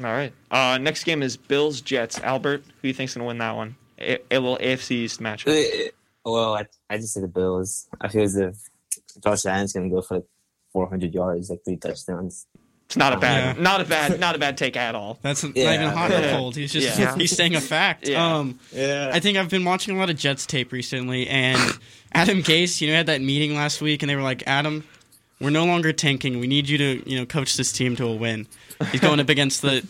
All 0.01 0.07
right. 0.07 0.33
Uh, 0.51 0.79
next 0.79 1.05
game 1.05 1.23
is 1.23 1.37
Bills 1.37 1.81
Jets. 1.81 2.19
Albert, 2.21 2.65
who 2.67 2.73
do 2.83 2.89
you 2.89 2.95
think's 2.95 3.15
gonna 3.15 3.27
win 3.27 3.39
that 3.39 3.55
one? 3.55 3.77
A, 4.01 4.19
a 4.31 4.39
little 4.41 4.59
AFC 4.59 4.91
East 4.93 5.21
matchup. 5.21 5.91
Well, 6.25 6.55
I, 6.55 6.66
I 6.89 6.97
just 6.99 7.12
say 7.14 7.20
the 7.20 7.29
Bills. 7.29 7.87
I 8.01 8.09
feel 8.09 8.22
as 8.22 8.37
if 8.37 8.57
Josh 9.22 9.45
Allen's 9.47 9.72
gonna 9.72 9.91
go 9.91 10.01
for 10.03 10.14
like 10.16 10.25
400 10.72 11.14
yards, 11.14 11.51
like 11.51 11.64
three 11.64 11.77
touchdowns. 11.77 12.47
It's 12.87 12.97
not 12.97 13.12
a 13.14 13.16
bad, 13.18 13.57
Yeah. 13.57 13.62
not 13.62 13.81
a 13.81 13.85
bad, 13.85 14.20
not 14.27 14.35
a 14.35 14.39
bad 14.39 14.59
take 14.59 14.77
at 14.77 14.95
all. 14.95 15.18
That's 15.22 15.43
not 15.43 15.57
even 15.57 15.89
hot 15.89 16.11
or 16.11 16.31
cold. 16.31 16.57
He's 16.57 16.72
just 16.72 16.99
Yeah. 16.99 17.14
he's 17.16 17.35
saying 17.35 17.55
a 17.55 17.61
fact. 17.61 18.09
Yeah. 18.09 18.37
Um, 18.39 18.59
Yeah. 18.72 19.11
I 19.12 19.20
think 19.20 19.39
I've 19.39 19.49
been 19.51 19.64
watching 19.64 19.97
a 19.97 19.99
lot 19.99 20.11
of 20.11 20.16
Jets 20.16 20.45
tape 20.47 20.72
recently, 20.72 21.27
and 21.29 21.59
Adam 22.12 22.39
Gase, 22.43 22.81
you 22.81 22.89
know, 22.89 22.95
had 22.95 23.07
that 23.07 23.20
meeting 23.22 23.55
last 23.55 23.81
week, 23.81 24.03
and 24.03 24.11
they 24.11 24.16
were 24.16 24.22
like, 24.22 24.43
"Adam, 24.47 24.85
we're 25.41 25.51
no 25.51 25.64
longer 25.64 25.93
tanking. 25.93 26.39
We 26.41 26.47
need 26.47 26.68
you 26.68 26.79
to, 26.79 27.11
you 27.11 27.18
know, 27.18 27.27
coach 27.27 27.57
this 27.57 27.72
team 27.72 27.97
to 27.97 28.05
a 28.07 28.14
win." 28.14 28.47
He's 28.93 29.01
going 29.01 29.18
up 29.20 29.29
against 29.29 29.62
the 29.62 29.87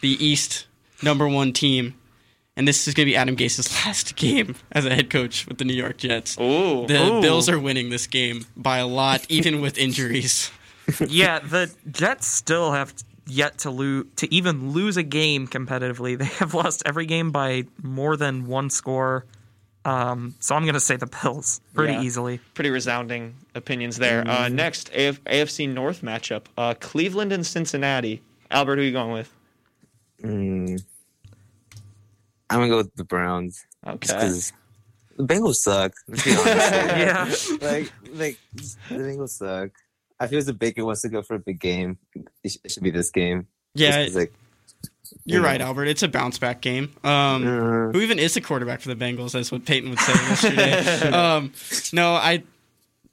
the 0.00 0.24
East 0.24 0.66
number 1.02 1.28
one 1.28 1.52
team, 1.52 1.94
and 2.56 2.66
this 2.68 2.86
is 2.88 2.94
going 2.94 3.06
to 3.06 3.10
be 3.10 3.16
Adam 3.16 3.34
Gase's 3.34 3.70
last 3.86 4.16
game 4.16 4.54
as 4.72 4.84
a 4.86 4.94
head 4.94 5.10
coach 5.10 5.46
with 5.46 5.58
the 5.58 5.64
New 5.64 5.74
York 5.74 5.96
Jets. 5.98 6.36
Ooh. 6.38 6.86
The 6.86 7.00
Ooh. 7.14 7.20
Bills 7.22 7.48
are 7.48 7.58
winning 7.58 7.90
this 7.90 8.06
game 8.06 8.44
by 8.56 8.78
a 8.78 8.86
lot, 8.86 9.24
even 9.28 9.60
with 9.60 9.78
injuries. 9.78 10.50
yeah, 11.08 11.38
the 11.38 11.72
Jets 11.90 12.26
still 12.26 12.72
have 12.72 12.92
yet 13.26 13.58
to 13.58 13.70
lose 13.70 14.06
to 14.16 14.32
even 14.34 14.72
lose 14.72 14.96
a 14.96 15.02
game 15.04 15.46
competitively. 15.46 16.18
They 16.18 16.24
have 16.24 16.52
lost 16.54 16.82
every 16.84 17.06
game 17.06 17.30
by 17.30 17.64
more 17.82 18.16
than 18.16 18.46
one 18.46 18.70
score. 18.70 19.24
Um, 19.84 20.34
so 20.40 20.54
I'm 20.54 20.64
going 20.64 20.74
to 20.74 20.80
say 20.80 20.96
the 20.96 21.06
Bills 21.06 21.60
pretty 21.72 21.94
Yeah. 21.94 22.02
easily. 22.02 22.38
Pretty 22.52 22.68
resounding 22.70 23.34
opinions 23.54 23.96
there. 23.96 24.20
Uh, 24.28 24.44
Mm-hmm. 24.46 24.56
next, 24.56 24.90
AF- 24.92 25.24
AFC 25.24 25.68
North 25.72 26.02
matchup: 26.02 26.42
uh, 26.58 26.74
Cleveland 26.80 27.32
and 27.32 27.46
Cincinnati. 27.46 28.20
Albert, 28.50 28.76
who 28.76 28.82
are 28.82 28.84
you 28.84 28.92
going 28.92 29.12
with? 29.12 29.32
Mm. 30.22 30.82
I'm 32.50 32.58
gonna 32.58 32.68
go 32.68 32.76
with 32.78 32.94
the 32.96 33.04
Browns. 33.04 33.64
Okay. 33.86 33.96
Because 34.00 34.52
the 35.16 35.24
Bengals 35.24 35.56
suck. 35.56 35.92
Let's 36.08 36.24
be 36.24 36.32
honest. 36.36 37.50
Yeah. 37.60 37.60
like, 37.62 37.92
like 38.12 38.38
the 38.88 38.94
Bengals 38.96 39.30
suck. 39.30 39.70
I 40.18 40.26
feel 40.26 40.38
as 40.38 40.48
if 40.48 40.58
Baker 40.58 40.84
wants 40.84 41.00
to 41.02 41.08
go 41.08 41.22
for 41.22 41.34
a 41.34 41.38
big 41.38 41.60
game. 41.60 41.96
It, 42.44 42.50
sh- 42.52 42.56
it 42.64 42.70
should 42.72 42.82
be 42.82 42.90
this 42.90 43.10
game. 43.10 43.46
Yeah, 43.74 43.90
Just 44.02 44.08
'cause, 44.08 44.16
like 44.16 44.32
You're 45.24 45.40
Yeah. 45.42 45.46
right, 45.46 45.60
Albert. 45.60 45.86
It's 45.86 46.02
a 46.02 46.08
bounce 46.08 46.38
back 46.38 46.60
game. 46.60 46.92
Um, 47.04 47.46
Uh. 47.46 47.92
who 47.92 48.00
even 48.00 48.18
is 48.18 48.34
the 48.34 48.40
quarterback 48.40 48.80
for 48.80 48.88
the 48.92 48.96
Bengals? 48.96 49.32
That's 49.32 49.50
what 49.52 49.64
Payton 49.64 49.90
would 49.90 49.98
say 50.00 50.12
yesterday. 50.12 51.08
um, 51.12 51.52
no, 51.92 52.12
I, 52.14 52.42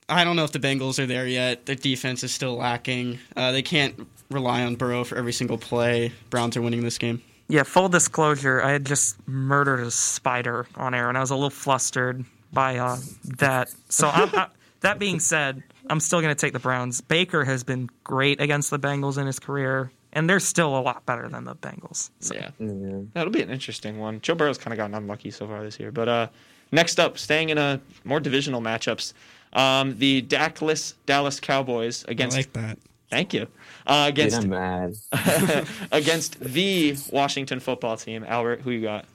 I 0.10 0.24
don't 0.24 0.36
know 0.36 0.44
if 0.44 0.52
the 0.52 0.60
Bengals 0.60 1.00
are 1.00 1.06
there 1.06 1.28
yet. 1.28 1.66
Their 1.66 1.76
defense 1.76 2.24
is 2.24 2.32
still 2.34 2.56
lacking. 2.56 3.20
Uh, 3.36 3.52
they 3.52 3.62
can't 3.62 4.08
rely 4.30 4.64
on 4.64 4.76
Burrow 4.76 5.04
for 5.04 5.18
every 5.18 5.34
single 5.34 5.58
play. 5.58 6.12
Browns 6.30 6.58
are 6.58 6.62
winning 6.62 6.82
this 6.84 6.98
game. 6.98 7.22
Yeah, 7.50 7.64
full 7.64 7.90
disclosure, 7.90 8.62
I 8.62 8.72
had 8.72 8.86
just 8.86 9.16
murdered 9.28 9.80
a 9.80 9.92
spider 9.92 10.68
on 10.76 10.94
air, 10.94 11.08
and 11.10 11.18
I 11.18 11.22
was 11.22 11.32
a 11.32 11.36
little 11.36 11.50
flustered 11.50 12.26
by 12.52 12.78
uh, 12.78 12.98
that. 13.38 13.74
So, 13.90 14.10
I'm, 14.10 14.30
I, 14.36 14.48
that 14.82 15.00
being 15.00 15.20
said, 15.20 15.64
I'm 15.90 16.00
still 16.00 16.22
going 16.22 16.36
to 16.36 16.40
take 16.40 16.54
the 16.54 16.60
Browns. 16.60 17.02
Baker 17.02 17.46
has 17.46 17.64
been 17.64 17.90
great 18.04 18.42
against 18.42 18.70
the 18.70 18.80
Bengals 18.80 19.18
in 19.18 19.26
his 19.28 19.40
career, 19.40 19.92
and 20.14 20.30
they're 20.30 20.40
still 20.40 20.78
a 20.78 20.82
lot 20.82 21.06
better 21.06 21.30
than 21.30 21.46
the 21.46 21.56
Bengals. 21.56 22.10
So. 22.20 22.36
Yeah. 22.36 22.50
yeah. 22.60 23.00
That'll 23.14 23.32
be 23.32 23.42
an 23.42 23.50
interesting 23.50 23.98
one. 23.98 24.20
Joe 24.22 24.36
Burrow's 24.36 24.58
kind 24.58 24.74
of 24.74 24.78
gotten 24.78 24.96
unlucky 24.96 25.32
so 25.32 25.48
far 25.48 25.64
this 25.64 25.80
year. 25.80 25.92
But 25.92 26.10
uh, 26.10 26.28
next 26.72 27.00
up, 27.00 27.18
staying 27.18 27.50
in 27.50 27.58
a 27.58 27.80
more 28.04 28.20
divisional 28.20 28.62
matchups, 28.62 29.14
um, 29.54 29.98
the 29.98 30.22
Dakless 30.24 30.96
Dallas 31.06 31.40
Cowboys 31.40 32.04
against. 32.08 32.36
I 32.36 32.40
like 32.42 32.54
that. 32.54 32.78
Thank 33.10 33.34
you. 33.34 33.48
Uh, 33.88 34.06
against 34.10 34.38
I'm 34.38 34.50
mad. 34.50 34.94
against 35.92 36.40
the 36.42 36.96
Washington 37.12 37.60
football 37.60 37.96
team. 37.98 38.24
Albert, 38.28 38.62
who 38.62 38.72
you 38.72 38.82
got? 38.82 39.06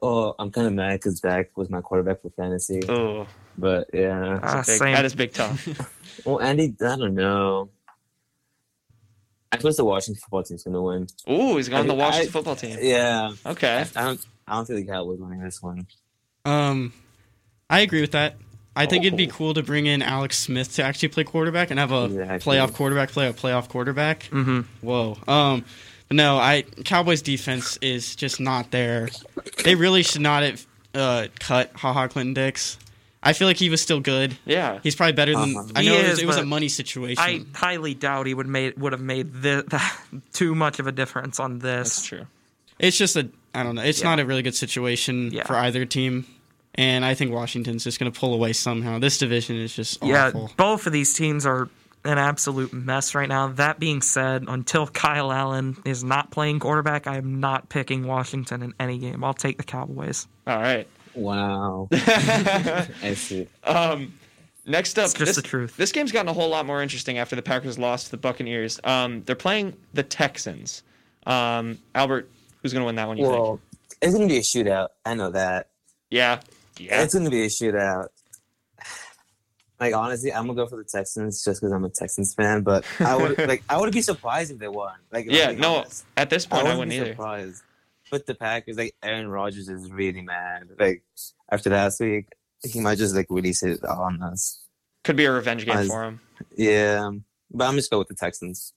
Oh, 0.00 0.34
I'm 0.38 0.50
kind 0.50 0.66
of 0.66 0.72
mad 0.72 0.92
because 1.00 1.20
Dak 1.20 1.56
was 1.56 1.68
my 1.70 1.80
quarterback 1.80 2.22
for 2.22 2.30
fantasy. 2.30 2.80
Oh, 2.88 3.26
But 3.58 3.88
yeah. 3.92 4.38
Ah, 4.42 4.62
big, 4.66 4.78
that 4.80 5.04
is 5.04 5.14
big 5.14 5.32
tough. 5.32 5.66
Well, 6.24 6.40
Andy, 6.40 6.72
I 6.80 6.96
don't 6.96 7.14
know. 7.16 7.70
I 9.50 9.56
suppose 9.56 9.76
the 9.76 9.84
Washington 9.84 10.20
football 10.20 10.42
team's 10.44 10.62
gonna 10.62 10.80
win. 10.80 11.06
Ooh, 11.28 11.56
he's 11.56 11.68
going 11.68 11.84
I- 11.84 11.86
the 11.88 11.94
Washington 11.94 12.28
I- 12.28 12.32
football 12.32 12.56
team. 12.56 12.78
Yeah. 12.80 13.32
Okay. 13.44 13.84
I 13.96 14.02
don't. 14.04 14.24
I 14.46 14.54
don't 14.56 14.64
think 14.66 14.86
the 14.86 14.92
Cowboys 14.92 15.18
winning 15.18 15.40
this 15.40 15.60
one. 15.62 15.86
Um, 16.44 16.92
I 17.68 17.80
agree 17.80 18.00
with 18.00 18.12
that. 18.12 18.36
I 18.76 18.86
think 18.86 19.04
it'd 19.04 19.16
be 19.16 19.26
cool 19.28 19.54
to 19.54 19.62
bring 19.62 19.86
in 19.86 20.02
Alex 20.02 20.36
Smith 20.38 20.74
to 20.74 20.82
actually 20.82 21.08
play 21.08 21.22
quarterback 21.24 21.70
and 21.70 21.78
have 21.78 21.92
a 21.92 22.04
Exactly. 22.06 22.56
playoff 22.56 22.72
quarterback 22.74 23.10
play 23.10 23.28
a 23.28 23.32
playoff 23.32 23.68
quarterback. 23.68 24.24
Mm-hmm. 24.32 24.60
Whoa. 24.86 25.16
Um, 25.28 25.64
but 26.08 26.16
no, 26.16 26.38
I 26.38 26.62
Cowboys 26.84 27.22
defense 27.22 27.76
is 27.80 28.16
just 28.16 28.40
not 28.40 28.70
there. 28.72 29.08
They 29.64 29.74
really 29.76 30.02
should 30.02 30.22
not 30.22 30.42
have 30.42 30.66
uh, 30.94 31.26
cut 31.38 31.70
Ha 31.76 31.92
Ha 31.92 32.08
Clinton-Dix. 32.08 32.78
I 33.22 33.32
feel 33.32 33.48
like 33.48 33.56
he 33.56 33.70
was 33.70 33.80
still 33.80 34.00
good. 34.00 34.36
Yeah. 34.44 34.80
He's 34.82 34.94
probably 34.94 35.14
better 35.14 35.32
than 35.32 35.56
Uh-huh. 35.56 35.68
I 35.74 35.82
He 35.82 35.88
know. 35.88 35.94
it 35.94 36.02
was, 36.02 36.12
is, 36.14 36.18
it 36.18 36.26
was 36.26 36.36
a 36.36 36.44
money 36.44 36.68
situation. 36.68 37.22
I 37.22 37.42
highly 37.54 37.94
doubt 37.94 38.26
he 38.26 38.34
would 38.34 38.46
made 38.46 38.76
would 38.76 38.92
have 38.92 39.00
made 39.00 39.32
the, 39.34 39.64
that 39.70 39.98
too 40.32 40.54
much 40.54 40.78
of 40.78 40.86
a 40.86 40.92
difference 40.92 41.40
on 41.40 41.60
this. 41.60 41.96
That's 41.96 42.04
true. 42.06 42.26
it's 42.78 42.98
just 42.98 43.16
a 43.16 43.28
I 43.54 43.62
don't 43.62 43.76
know. 43.76 43.82
It's 43.82 44.00
Yeah. 44.02 44.08
not 44.10 44.20
a 44.20 44.26
really 44.26 44.42
good 44.42 44.56
situation 44.56 45.30
Yeah. 45.32 45.44
for 45.44 45.54
either 45.56 45.86
team, 45.86 46.26
and 46.74 47.04
I 47.04 47.14
think 47.14 47.32
Washington's 47.32 47.84
just 47.84 47.98
going 47.98 48.10
to 48.12 48.18
pull 48.18 48.34
away 48.34 48.52
somehow. 48.52 48.98
This 48.98 49.18
division 49.18 49.56
is 49.56 49.74
just 49.74 50.02
Yeah, 50.04 50.28
awful. 50.28 50.50
both 50.56 50.86
of 50.86 50.92
these 50.92 51.14
teams 51.14 51.46
are 51.46 51.68
an 52.04 52.18
absolute 52.18 52.72
mess 52.72 53.14
right 53.14 53.28
now. 53.28 53.48
That 53.48 53.78
being 53.80 54.02
said, 54.02 54.44
until 54.48 54.86
Kyle 54.86 55.32
Allen 55.32 55.76
is 55.84 56.04
not 56.04 56.30
playing 56.30 56.60
quarterback, 56.60 57.06
I 57.06 57.16
am 57.16 57.40
not 57.40 57.68
picking 57.70 58.06
Washington 58.06 58.62
in 58.62 58.74
any 58.78 58.98
game. 58.98 59.24
I'll 59.24 59.32
take 59.34 59.56
the 59.56 59.64
Cowboys. 59.64 60.26
All 60.46 60.58
right. 60.58 60.86
Wow. 61.14 61.88
I 61.92 63.14
see. 63.16 63.48
Um, 63.62 64.14
next 64.66 64.98
up, 64.98 65.04
It's 65.06 65.14
just 65.14 65.26
this, 65.26 65.36
the 65.36 65.42
truth. 65.42 65.76
This 65.76 65.92
game's 65.92 66.12
gotten 66.12 66.28
a 66.28 66.32
whole 66.32 66.48
lot 66.50 66.66
more 66.66 66.82
interesting 66.82 67.18
after 67.18 67.36
the 67.36 67.42
Packers 67.42 67.78
lost 67.78 68.06
to 68.06 68.10
the 68.10 68.16
Buccaneers. 68.18 68.80
Um, 68.84 69.22
they're 69.24 69.36
playing 69.36 69.74
the 69.94 70.02
Texans. 70.02 70.82
Um, 71.26 71.78
Albert, 71.94 72.28
who's 72.62 72.72
going 72.72 72.82
to 72.82 72.86
win 72.86 72.96
that 72.96 73.08
one? 73.08 73.16
You 73.16 73.24
think? 73.26 73.38
Well, 73.38 73.60
it's 74.02 74.12
gonna 74.12 74.26
be 74.26 74.36
a 74.36 74.40
shootout. 74.42 74.88
I 75.06 75.14
know 75.14 75.30
that. 75.30 75.68
Yeah. 76.10 76.40
Yeah. 76.78 77.02
It's 77.02 77.14
gonna 77.14 77.30
be 77.30 77.42
a 77.42 77.48
shootout. 77.48 78.08
Like 79.80 79.94
honestly, 79.94 80.32
I'm 80.32 80.46
gonna 80.46 80.54
go 80.54 80.66
for 80.66 80.76
the 80.76 80.84
Texans 80.84 81.42
just 81.44 81.60
because 81.60 81.72
I'm 81.72 81.84
a 81.84 81.88
Texans 81.88 82.34
fan. 82.34 82.62
But 82.62 82.84
I 83.00 83.16
would 83.16 83.38
like 83.48 83.62
I 83.68 83.78
would 83.78 83.92
be 83.92 84.02
surprised 84.02 84.50
if 84.52 84.58
they 84.58 84.68
won. 84.68 84.94
Like 85.12 85.26
Yeah, 85.28 85.52
no, 85.52 85.76
honest. 85.76 86.04
at 86.16 86.30
this 86.30 86.46
point, 86.46 86.62
I 86.62 86.76
wouldn't 86.76 86.78
wouldn't 86.78 86.90
be 86.92 86.96
either. 86.98 87.12
Surprised. 87.12 87.62
But 88.10 88.26
the 88.26 88.34
Packers, 88.34 88.76
like 88.76 88.94
Aaron 89.02 89.28
Rodgers, 89.28 89.68
is 89.68 89.90
really 89.90 90.22
mad. 90.22 90.68
Like 90.78 91.02
after 91.50 91.70
last 91.70 92.00
week, 92.00 92.26
he 92.62 92.80
might 92.80 92.98
just 92.98 93.14
like 93.14 93.26
release 93.30 93.62
it 93.62 93.84
on 93.84 94.22
us. 94.22 94.60
Could 95.02 95.16
be 95.16 95.24
a 95.24 95.32
revenge 95.32 95.66
game 95.66 95.76
I- 95.76 95.86
for 95.86 96.04
him. 96.04 96.20
Yeah, 96.56 97.10
but 97.50 97.64
I'm 97.68 97.74
just 97.76 97.90
go 97.90 97.98
with 97.98 98.08
the 98.08 98.14
Texans. 98.14 98.72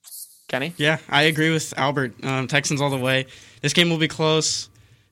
Kenny? 0.47 0.73
Yeah, 0.77 0.97
I 1.09 1.23
agree 1.23 1.51
with 1.51 1.73
Albert. 1.77 2.23
Um, 2.23 2.47
Texans 2.47 2.79
all 2.79 2.89
the 2.89 2.97
way. 2.97 3.25
This 3.61 3.73
game 3.73 3.89
will 3.89 3.97
be 3.97 4.07
close. 4.07 4.69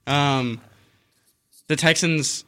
Um, 0.08 0.62
the 1.68 1.76
Texans 1.76 2.46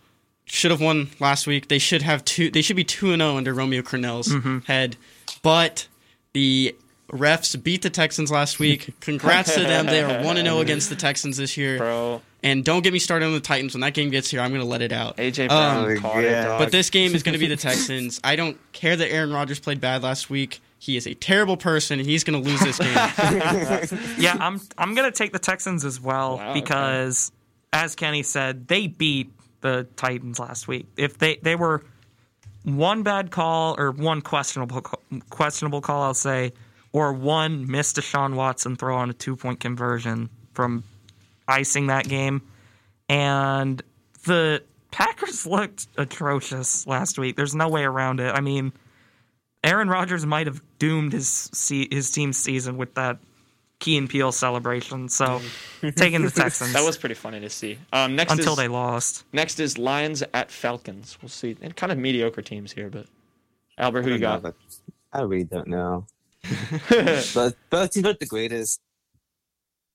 should 0.48 0.72
have 0.72 0.82
won 0.82 1.10
last 1.20 1.45
week. 1.45 1.68
They 1.68 1.78
should 1.80 2.02
have 2.02 2.26
two. 2.26 2.50
They 2.50 2.62
should 2.62 2.76
be 2.76 2.84
two 2.84 3.12
and 3.14 3.22
zero 3.22 3.38
under 3.38 3.54
Romeo 3.54 3.82
Crennel's 3.82 4.66
head, 4.66 4.95
but 5.43 5.88
the 6.34 6.76
refs 7.12 7.62
beat 7.62 7.82
the 7.84 7.89
Texans 7.89 8.32
last 8.32 8.60
week. 8.60 8.93
Congrats 9.02 9.54
to 9.56 9.62
them. 9.62 9.86
They 9.86 10.02
are 10.04 10.24
one 10.26 10.38
and 10.38 10.48
zero 10.48 10.60
against 10.60 10.89
the 10.89 10.95
Texans 10.95 11.38
this 11.38 11.56
year. 11.58 11.78
Bro. 11.78 12.22
And 12.43 12.64
don't 12.64 12.84
get 12.84 12.93
me 12.93 13.00
started 13.00 13.26
on 13.26 13.34
the 13.34 13.39
Titans. 13.39 13.74
When 13.74 13.82
that 13.82 13.93
game 13.93 14.10
gets 14.12 14.30
here, 14.30 14.41
I'm 14.41 14.52
going 14.52 14.62
to 14.62 14.68
let 14.68 14.82
it 14.82 14.91
out. 14.91 15.18
AJ 15.18 15.48
Brown 15.50 15.89
Um, 15.91 15.98
caught 15.98 16.24
it, 16.24 16.43
dog. 16.43 16.60
but 16.60 16.72
this 16.72 16.89
game 16.91 17.16
is 17.16 17.24
going 17.24 17.34
to 17.34 17.39
be 17.39 17.48
the 17.48 17.56
Texans. 17.58 18.22
I 18.24 18.36
don't 18.36 18.58
care 18.74 18.95
that 18.95 19.12
Aaron 19.12 19.34
Rodgers 19.34 19.60
played 19.60 19.82
bad 19.82 20.04
last 20.04 20.30
week. 20.30 20.60
He 20.80 20.95
is 20.98 21.08
a 21.08 21.16
terrible 21.16 21.58
person, 21.58 22.00
and 22.00 22.08
he's 22.08 22.24
going 22.24 22.41
to 22.41 22.48
lose 22.50 22.60
this 22.60 22.78
game. 22.78 22.93
yeah, 24.20 24.38
I'm 24.39 24.62
I'm 24.78 24.93
gonna 24.93 25.12
take 25.12 25.34
the 25.34 25.39
Texans 25.39 25.84
as 25.84 26.00
well 26.00 26.38
Wow, 26.38 26.54
because, 26.54 27.32
as 27.74 27.95
Kenny 27.95 28.22
said, 28.24 28.68
they 28.68 28.86
beat 28.88 29.32
the 29.62 29.88
Titans 29.95 30.39
last 30.39 30.68
week. 30.68 30.88
If 30.97 31.18
they 31.18 31.38
they 31.38 31.55
were 31.55 31.84
one 32.64 33.03
bad 33.03 33.32
call 33.32 33.76
or 33.80 33.91
one 33.91 34.22
questionable 34.22 34.82
questionable 35.30 35.82
call, 35.82 36.03
I'll 36.03 36.14
say, 36.14 36.53
or 36.91 37.14
one 37.14 37.70
missed 37.70 37.97
Deshaun 37.97 38.36
Watson 38.36 38.76
throw 38.76 38.95
on 38.97 39.10
a 39.10 39.14
two 39.14 39.36
point 39.36 39.60
conversion 39.60 40.30
from 40.53 40.84
icing 41.47 41.88
that 41.88 42.08
game, 42.08 42.41
and 43.10 43.82
the 44.26 44.64
Packers 44.91 45.45
looked 45.47 45.88
atrocious 45.97 46.88
last 46.88 47.18
week. 47.18 47.36
There's 47.36 47.55
no 47.55 47.70
way 47.70 47.84
around 47.84 48.20
it. 48.20 48.34
I 48.34 48.41
mean. 48.41 48.74
Aaron 49.64 49.89
Rodgers 49.89 50.26
might 50.26 50.47
have 50.47 50.62
doomed 50.78 51.12
his 51.12 51.49
his 51.91 52.12
team's 52.12 52.38
season 52.38 52.78
with 52.78 52.93
that 52.93 53.18
Key 53.80 53.98
and 53.98 54.10
Peele 54.10 54.32
celebration. 54.32 55.10
So 55.10 55.42
taking 55.96 56.24
the 56.24 56.32
Texans. 56.32 56.74
That 56.74 56.84
was 56.86 56.98
pretty 56.98 57.16
funny 57.16 57.40
to 57.40 57.50
see. 57.50 57.78
Um, 57.94 58.16
next 58.16 58.32
Until 58.32 58.54
is, 58.54 58.58
they 58.58 58.68
lost. 58.68 59.24
Next 59.34 59.60
is 59.60 59.78
Lions 59.78 60.24
at 60.34 60.52
Falcons. 60.52 61.18
We'll 61.22 61.30
see. 61.30 61.56
And 61.62 61.76
kind 61.76 61.92
of 61.92 61.98
mediocre 61.98 62.42
teams 62.42 62.72
here, 62.72 62.90
but 62.90 63.06
Albert, 63.78 64.04
who 64.04 64.12
I 64.12 64.14
you 64.14 64.20
got? 64.20 64.44
know, 64.44 64.54
I 65.14 65.22
really 65.22 65.44
don't 65.44 65.68
know. 65.68 66.06
but 66.90 67.56
both 67.70 67.92
teams 67.92 68.06
aren't 68.06 68.20
the 68.20 68.26
greatest. 68.28 68.82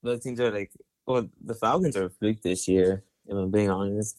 Both 0.03 0.23
teams 0.23 0.41
are 0.41 0.51
like, 0.51 0.71
well, 1.07 1.29
the 1.45 1.55
Falcons 1.55 1.97
are 1.97 2.05
a 2.05 2.11
fluke 2.11 2.43
this 2.43 2.69
year. 2.69 3.03
If 3.27 3.37
I'm 3.37 3.51
being 3.51 3.71
honest, 3.71 4.19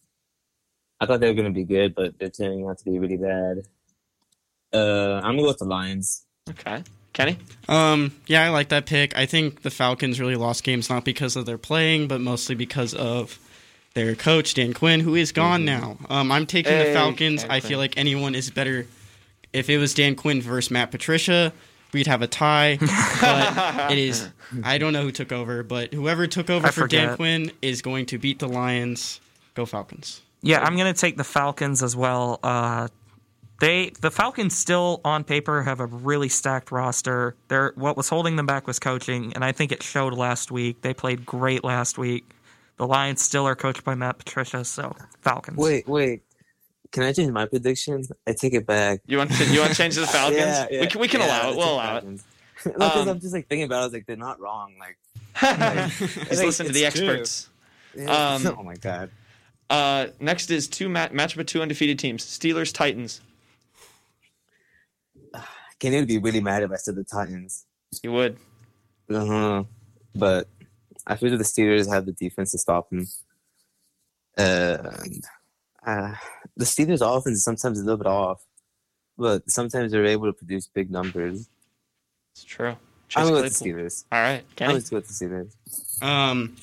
I 1.00 1.06
thought 1.06 1.20
they 1.20 1.28
were 1.28 1.34
going 1.34 1.46
to 1.46 1.52
be 1.52 1.66
good, 1.66 1.96
but 1.96 2.18
they're 2.18 2.30
turning 2.30 2.68
out 2.68 2.78
to 2.80 2.86
be 2.86 3.00
really 3.00 3.18
bad. 3.18 3.64
Uh, 4.74 5.22
I'm 5.24 5.34
gonna 5.34 5.44
go 5.44 5.48
with 5.50 5.60
the 5.60 5.66
Lions. 5.66 6.26
Okay, 6.50 6.82
Kenny. 7.14 7.38
Um, 7.70 8.12
yeah, 8.28 8.44
I 8.44 8.50
like 8.50 8.70
that 8.70 8.86
pick. 8.86 9.16
I 9.18 9.26
think 9.26 9.62
the 9.62 9.70
Falcons 9.70 10.20
really 10.20 10.36
lost 10.36 10.64
games 10.64 10.90
not 10.90 11.06
because 11.06 11.36
of 11.36 11.46
their 11.46 11.58
playing, 11.60 12.08
but 12.08 12.20
mostly 12.22 12.56
because 12.56 12.94
of 12.94 13.40
their 13.94 14.16
coach 14.16 14.56
Dan 14.56 14.74
Quinn, 14.74 15.00
who 15.00 15.14
is 15.16 15.32
gone 15.32 15.64
now. 15.64 15.98
Um, 16.10 16.32
I'm 16.32 16.46
taking 16.48 16.72
Hey, 16.72 16.88
the 16.88 16.94
Falcons. 16.94 17.44
Dan 17.44 17.52
I 17.52 17.60
Quinn. 17.60 17.70
feel 17.70 17.80
like 17.80 17.98
anyone 17.98 18.34
is 18.36 18.50
better. 18.50 18.88
If 19.54 19.70
it 19.70 19.78
was 19.78 19.94
Dan 19.94 20.16
Quinn 20.16 20.42
versus 20.42 20.72
Matt 20.72 20.90
Patricia, 20.90 21.54
we'd 21.94 22.08
have 22.08 22.24
a 22.24 22.28
tie. 22.28 22.78
but 23.22 23.92
it 23.92 24.00
is. 24.00 24.28
I 24.64 24.80
don't 24.80 24.94
know 24.94 25.04
who 25.04 25.12
took 25.12 25.32
over, 25.32 25.62
but 25.62 25.94
whoever 25.94 26.26
took 26.26 26.50
over 26.50 26.68
I 26.68 26.72
for 26.72 26.88
Dan. 26.88 27.16
Quinn 27.16 27.52
is 27.62 27.84
going 27.84 28.08
to 28.08 28.18
beat 28.18 28.40
the 28.40 28.48
Lions. 28.50 29.22
Go 29.54 29.68
Falcons. 29.68 30.22
Yeah, 30.42 30.60
I'm 30.62 30.76
going 30.76 30.92
to 30.92 31.00
take 31.00 31.16
the 31.18 31.24
Falcons 31.24 31.84
as 31.84 31.96
well. 31.96 32.40
Uh, 32.42 32.88
they 33.64 33.92
the 34.02 34.12
Falcons 34.12 34.58
still 34.58 35.00
on 35.06 35.24
paper 35.24 35.64
have 35.64 35.80
a 35.80 35.86
really 35.86 36.28
stacked 36.28 36.70
roster. 36.72 37.36
They're, 37.48 37.72
what 37.76 37.96
was 37.96 38.10
holding 38.10 38.36
them 38.36 38.46
back 38.46 38.68
was 38.68 38.78
coaching, 38.78 39.32
and 39.36 39.46
I 39.46 39.54
think 39.54 39.72
it 39.72 39.82
showed 39.82 40.14
last 40.14 40.52
week. 40.52 40.82
They 40.82 40.94
played 40.94 41.26
great 41.26 41.64
last 41.64 41.98
week. 41.98 42.30
The 42.78 42.86
Lions 42.86 43.22
still 43.22 43.46
are 43.48 43.56
coached 43.56 43.86
by 43.86 43.96
Matt 43.96 44.18
Patricia, 44.18 44.66
so 44.66 44.96
Falcons. 45.22 45.58
Wait, 45.58 45.88
wait. 45.88 46.24
Can 46.92 47.04
I 47.04 47.14
change 47.14 47.32
my 47.32 47.46
prediction? 47.46 48.04
I 48.28 48.34
take 48.34 48.54
it 48.54 48.66
back. 48.66 49.00
You 49.06 49.18
want 49.18 49.32
to, 49.32 49.46
you 49.46 49.60
want 49.62 49.72
to 49.72 49.78
change 49.78 49.96
the 49.96 50.08
Falcons? 50.18 50.40
Yeah, 50.40 50.68
yeah, 50.70 50.82
we 50.82 50.88
can, 50.88 51.02
we 51.02 51.08
can 51.08 51.22
yeah, 51.22 51.28
allow 51.28 51.52
it. 51.52 51.58
We'll 51.58 51.74
allow 51.74 51.98
it. 51.98 52.02
Falcons. 52.02 52.24
no, 52.66 52.72
because 52.74 53.02
Um, 53.02 53.10
I'm 53.10 53.20
just 53.22 53.34
like 53.34 53.48
thinking 53.48 53.66
about. 53.66 53.78
it. 53.78 53.82
I 53.82 53.86
was 53.86 53.94
like, 53.94 54.06
they're 54.06 54.16
not 54.18 54.40
wrong. 54.40 54.74
Like, 54.78 54.98
Just 56.30 56.44
listen 56.44 56.66
to 56.68 56.72
the 56.74 56.86
experts. 56.86 57.50
Yeah. 57.96 58.34
Um, 58.36 58.56
oh 58.60 58.64
my 58.64 58.76
god. 58.76 59.10
Uh, 59.70 60.08
next 60.20 60.52
is 60.52 60.68
two 60.68 60.90
mat- 60.90 61.14
matchup 61.14 61.38
of 61.40 61.46
two 61.46 61.62
undefeated 61.62 61.98
teams: 61.98 62.26
Steelers 62.26 62.74
Titans. 62.74 63.22
Kenny 65.84 65.98
would 65.98 66.08
be 66.08 66.18
really 66.18 66.40
mad 66.40 66.64
if 66.64 66.72
I 66.72 66.78
said 66.78 66.96
the 66.96 67.04
Titans. 67.04 67.66
He 68.02 68.08
would. 68.08 68.38
Uh 69.10 69.26
huh. 69.26 69.64
But 70.16 70.48
I 71.06 71.18
feel 71.18 71.32
that 71.32 71.38
the 71.38 71.44
Steelers 71.44 71.92
have 71.92 72.06
the 72.06 72.14
defense 72.14 72.54
to 72.54 72.58
stop 72.58 72.90
him. 72.90 73.06
Uh, 74.38 74.78
uh, 75.86 76.16
the 76.56 76.64
Steelers' 76.64 77.02
offense 77.02 77.36
is 77.36 77.44
sometimes 77.44 77.82
a 77.82 77.84
little 77.84 77.98
bit 77.98 78.08
off, 78.08 78.46
but 79.18 79.44
sometimes 79.52 79.92
they're 79.92 80.06
able 80.06 80.28
to 80.28 80.32
produce 80.32 80.68
big 80.68 80.90
numbers. 80.90 81.50
It's 82.32 82.46
true. 82.46 82.70
I'm 82.70 82.78
Chase 83.10 83.24
going 83.30 83.44
with 83.44 83.60
the 83.60 83.66
Steelers. 83.66 84.06
All 84.10 84.22
right, 84.22 84.44
I'm 84.62 84.68
going 84.70 84.84
with 84.90 84.90
the 84.90 85.14
Steelers. 85.14 86.02
Um, 86.02 86.56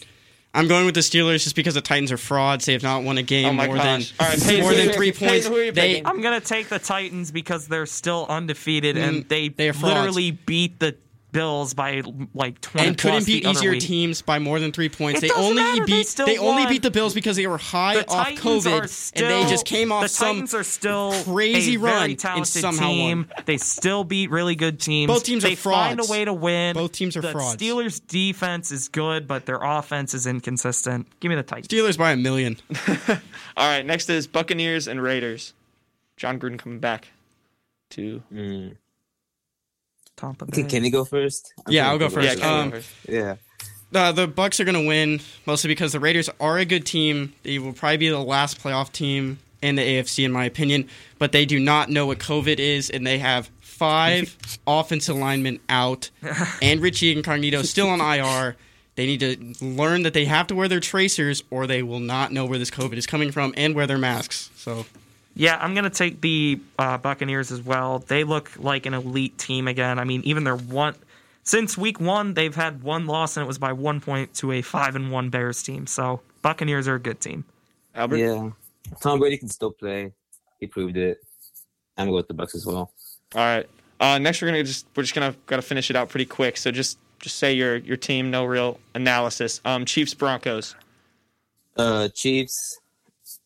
I'm 0.52 0.66
going 0.66 0.84
with 0.84 0.94
the 0.96 1.00
Steelers 1.00 1.44
just 1.44 1.54
because 1.54 1.74
the 1.74 1.80
Titans 1.80 2.10
are 2.10 2.16
frauds. 2.16 2.64
They 2.66 2.72
have 2.72 2.82
not 2.82 3.04
won 3.04 3.18
a 3.18 3.22
game 3.22 3.46
Oh 3.60 3.66
more 3.66 3.76
gosh. 3.76 4.12
than 4.12 4.26
All 4.26 4.32
right, 4.32 4.42
Payton, 4.42 4.60
more 4.62 4.74
than 4.74 4.90
three 4.90 5.12
points. 5.12 5.46
who 5.46 5.70
They? 5.70 6.02
I'm 6.04 6.20
gonna 6.20 6.40
take 6.40 6.68
the 6.68 6.78
Titans 6.80 7.30
because 7.30 7.68
they're 7.68 7.86
still 7.86 8.26
undefeated 8.28 8.96
and 8.96 9.24
Mm, 9.24 9.28
they, 9.28 9.48
they 9.48 9.70
literally 9.70 10.32
beat 10.32 10.80
the 10.80 10.96
Bills 11.32 11.74
by 11.74 12.02
like 12.34 12.60
20 12.60 12.88
and 12.88 12.98
couldn't 12.98 13.26
beat 13.26 13.44
easier 13.44 13.72
week. 13.72 13.82
teams 13.82 14.22
by 14.22 14.38
more 14.38 14.58
than 14.60 14.72
three 14.72 14.88
points. 14.88 15.18
It 15.18 15.22
they 15.22 15.28
doesn't 15.28 15.44
only 15.44 15.62
matter, 15.62 15.80
they 15.80 15.92
beat 15.92 16.06
still 16.06 16.26
they 16.26 16.38
only 16.38 16.66
beat 16.66 16.82
the 16.82 16.90
Bills 16.90 17.14
because 17.14 17.36
they 17.36 17.46
were 17.46 17.58
high 17.58 17.94
The 17.94 18.08
off 18.08 18.26
Titans 18.28 18.64
COVID 18.64 18.88
still, 18.88 19.26
and 19.26 19.44
they 19.46 19.50
just 19.50 19.66
came 19.66 19.92
off 19.92 20.02
the 20.02 20.08
some 20.08 20.28
Titans 20.28 20.54
are 20.54 20.64
still 20.64 21.12
crazy 21.24 21.74
a 21.74 21.78
run 21.78 21.92
very 21.98 22.10
and 22.12 22.18
talented 22.18 22.62
somehow 22.62 22.88
team. 22.88 23.28
won. 23.36 23.44
They 23.46 23.56
still 23.58 24.04
beat 24.04 24.30
really 24.30 24.54
good 24.54 24.80
teams. 24.80 25.08
Both 25.08 25.24
teams 25.24 25.44
are 25.44 25.48
they 25.48 25.54
find 25.54 26.00
a 26.00 26.04
way 26.06 26.24
to 26.24 26.32
win. 26.32 26.74
Both 26.74 26.92
teams 26.92 27.16
are 27.16 27.20
the 27.20 27.32
frauds. 27.32 27.62
Steelers' 27.62 28.00
defense 28.06 28.70
is 28.70 28.88
good, 28.88 29.26
but 29.28 29.46
their 29.46 29.60
offense 29.62 30.14
is 30.14 30.26
inconsistent. 30.26 31.06
Give 31.20 31.30
me 31.30 31.36
the 31.36 31.42
Titans. 31.42 31.68
Steelers 31.68 31.98
by 31.98 32.12
a 32.12 32.16
million. 32.16 32.56
All 33.08 33.68
right, 33.68 33.84
next 33.84 34.08
is 34.10 34.26
Buccaneers 34.26 34.88
and 34.88 35.02
Raiders. 35.02 35.54
Jon 36.16 36.38
Gruden 36.38 36.58
coming 36.58 36.80
back 36.80 37.08
to 37.90 38.22
Mm. 38.32 38.76
Tampa 40.20 40.46
Can 40.46 40.68
Kenny 40.68 40.90
go 40.90 41.04
first? 41.04 41.52
I'm 41.66 41.72
Yeah, 41.72 41.90
I'll 41.90 41.98
go 41.98 42.08
first. 42.08 42.28
Yeah, 42.28 42.34
Kenny, 42.34 42.60
Um, 42.60 42.70
go 42.70 42.76
first. 42.76 42.90
Yeah. 43.08 43.36
Uh, 43.92 44.12
the 44.12 44.28
Bucks 44.28 44.60
are 44.60 44.64
going 44.64 44.80
to 44.80 44.86
win 44.86 45.20
mostly 45.46 45.68
because 45.68 45.92
the 45.92 46.00
Raiders 46.00 46.30
are 46.38 46.58
a 46.58 46.64
good 46.64 46.86
team. 46.86 47.32
They 47.42 47.58
will 47.58 47.72
probably 47.72 47.96
be 47.96 48.08
the 48.08 48.18
last 48.18 48.62
playoff 48.62 48.92
team 48.92 49.38
in 49.62 49.74
the 49.74 49.82
AFC, 49.82 50.24
in 50.24 50.32
my 50.32 50.44
opinion. 50.44 50.88
But 51.18 51.32
they 51.32 51.44
do 51.44 51.58
not 51.58 51.88
know 51.88 52.06
what 52.06 52.18
COVID 52.18 52.58
is, 52.58 52.88
and 52.90 53.06
they 53.06 53.18
have 53.18 53.50
five 53.60 54.36
offensive 54.66 55.16
linemen 55.16 55.58
out, 55.68 56.10
and 56.62 56.80
Richie 56.80 57.12
Incognito 57.12 57.62
still 57.62 57.88
on 57.88 58.00
IR. 58.00 58.56
They 58.96 59.06
need 59.06 59.20
to 59.20 59.64
learn 59.64 60.02
that 60.02 60.12
they 60.12 60.26
have 60.26 60.46
to 60.48 60.54
wear 60.54 60.68
their 60.68 60.80
tracers, 60.80 61.42
or 61.50 61.66
they 61.66 61.82
will 61.82 62.00
not 62.00 62.32
know 62.32 62.44
where 62.44 62.58
this 62.58 62.70
COVID 62.70 62.96
is 62.96 63.06
coming 63.06 63.32
from, 63.32 63.54
and 63.56 63.74
wear 63.74 63.86
their 63.86 63.98
masks. 63.98 64.50
So 64.56 64.84
Yeah, 65.40 65.56
I'm 65.58 65.72
going 65.72 65.84
to 65.84 65.90
take 65.90 66.20
the 66.20 66.60
uh, 66.78 66.98
Buccaneers 66.98 67.50
as 67.50 67.62
well. 67.62 68.00
They 68.00 68.24
look 68.24 68.52
like 68.58 68.84
an 68.84 68.92
elite 68.92 69.38
team 69.38 69.68
again. 69.68 69.98
I 69.98 70.04
mean, 70.04 70.20
even 70.24 70.44
their 70.44 70.54
one 70.54 70.94
since 71.44 71.78
week 71.78 71.98
one, 71.98 72.34
they've 72.34 72.54
had 72.54 72.82
one 72.82 73.06
loss, 73.06 73.38
and 73.38 73.44
it 73.44 73.46
was 73.46 73.56
by 73.56 73.72
one 73.72 74.02
point 74.02 74.34
to 74.34 74.52
a 74.52 74.60
five 74.60 74.96
and 74.96 75.10
one 75.10 75.30
Bears 75.30 75.62
team. 75.62 75.86
So 75.86 76.20
Buccaneers 76.42 76.86
are 76.88 76.96
a 76.96 77.00
good 77.00 77.22
team. 77.22 77.46
Albert. 77.94 78.18
Yeah. 78.18 78.50
Tom 79.00 79.18
Brady 79.18 79.38
can 79.38 79.48
still 79.48 79.70
play. 79.70 80.12
He 80.58 80.66
proved 80.66 80.98
it. 80.98 81.22
I'm 81.96 82.04
going 82.04 82.08
to 82.08 82.10
go 82.12 82.16
with 82.16 82.28
the 82.28 82.34
Bucks 82.34 82.54
as 82.54 82.66
well. 82.66 82.92
All 83.34 83.40
right. 83.40 83.66
Uh, 83.98 84.18
next, 84.18 84.42
we're 84.42 84.48
gonna 84.48 84.62
just 84.62 84.84
we're 84.94 85.04
just 85.04 85.14
gonna 85.14 85.34
gotta 85.46 85.62
finish 85.62 85.88
it 85.88 85.96
out 85.96 86.10
pretty 86.10 86.26
quick. 86.26 86.58
So 86.58 86.70
just 86.70 86.98
just 87.18 87.36
say 87.36 87.54
your 87.54 87.76
your 87.76 87.96
team, 87.96 88.30
no 88.30 88.44
real 88.44 88.78
analysis. 88.94 89.62
Um, 89.64 89.86
Chiefs 89.86 90.12
Broncos. 90.12 90.74
Uh, 91.78 92.08
Chiefs. 92.08 92.78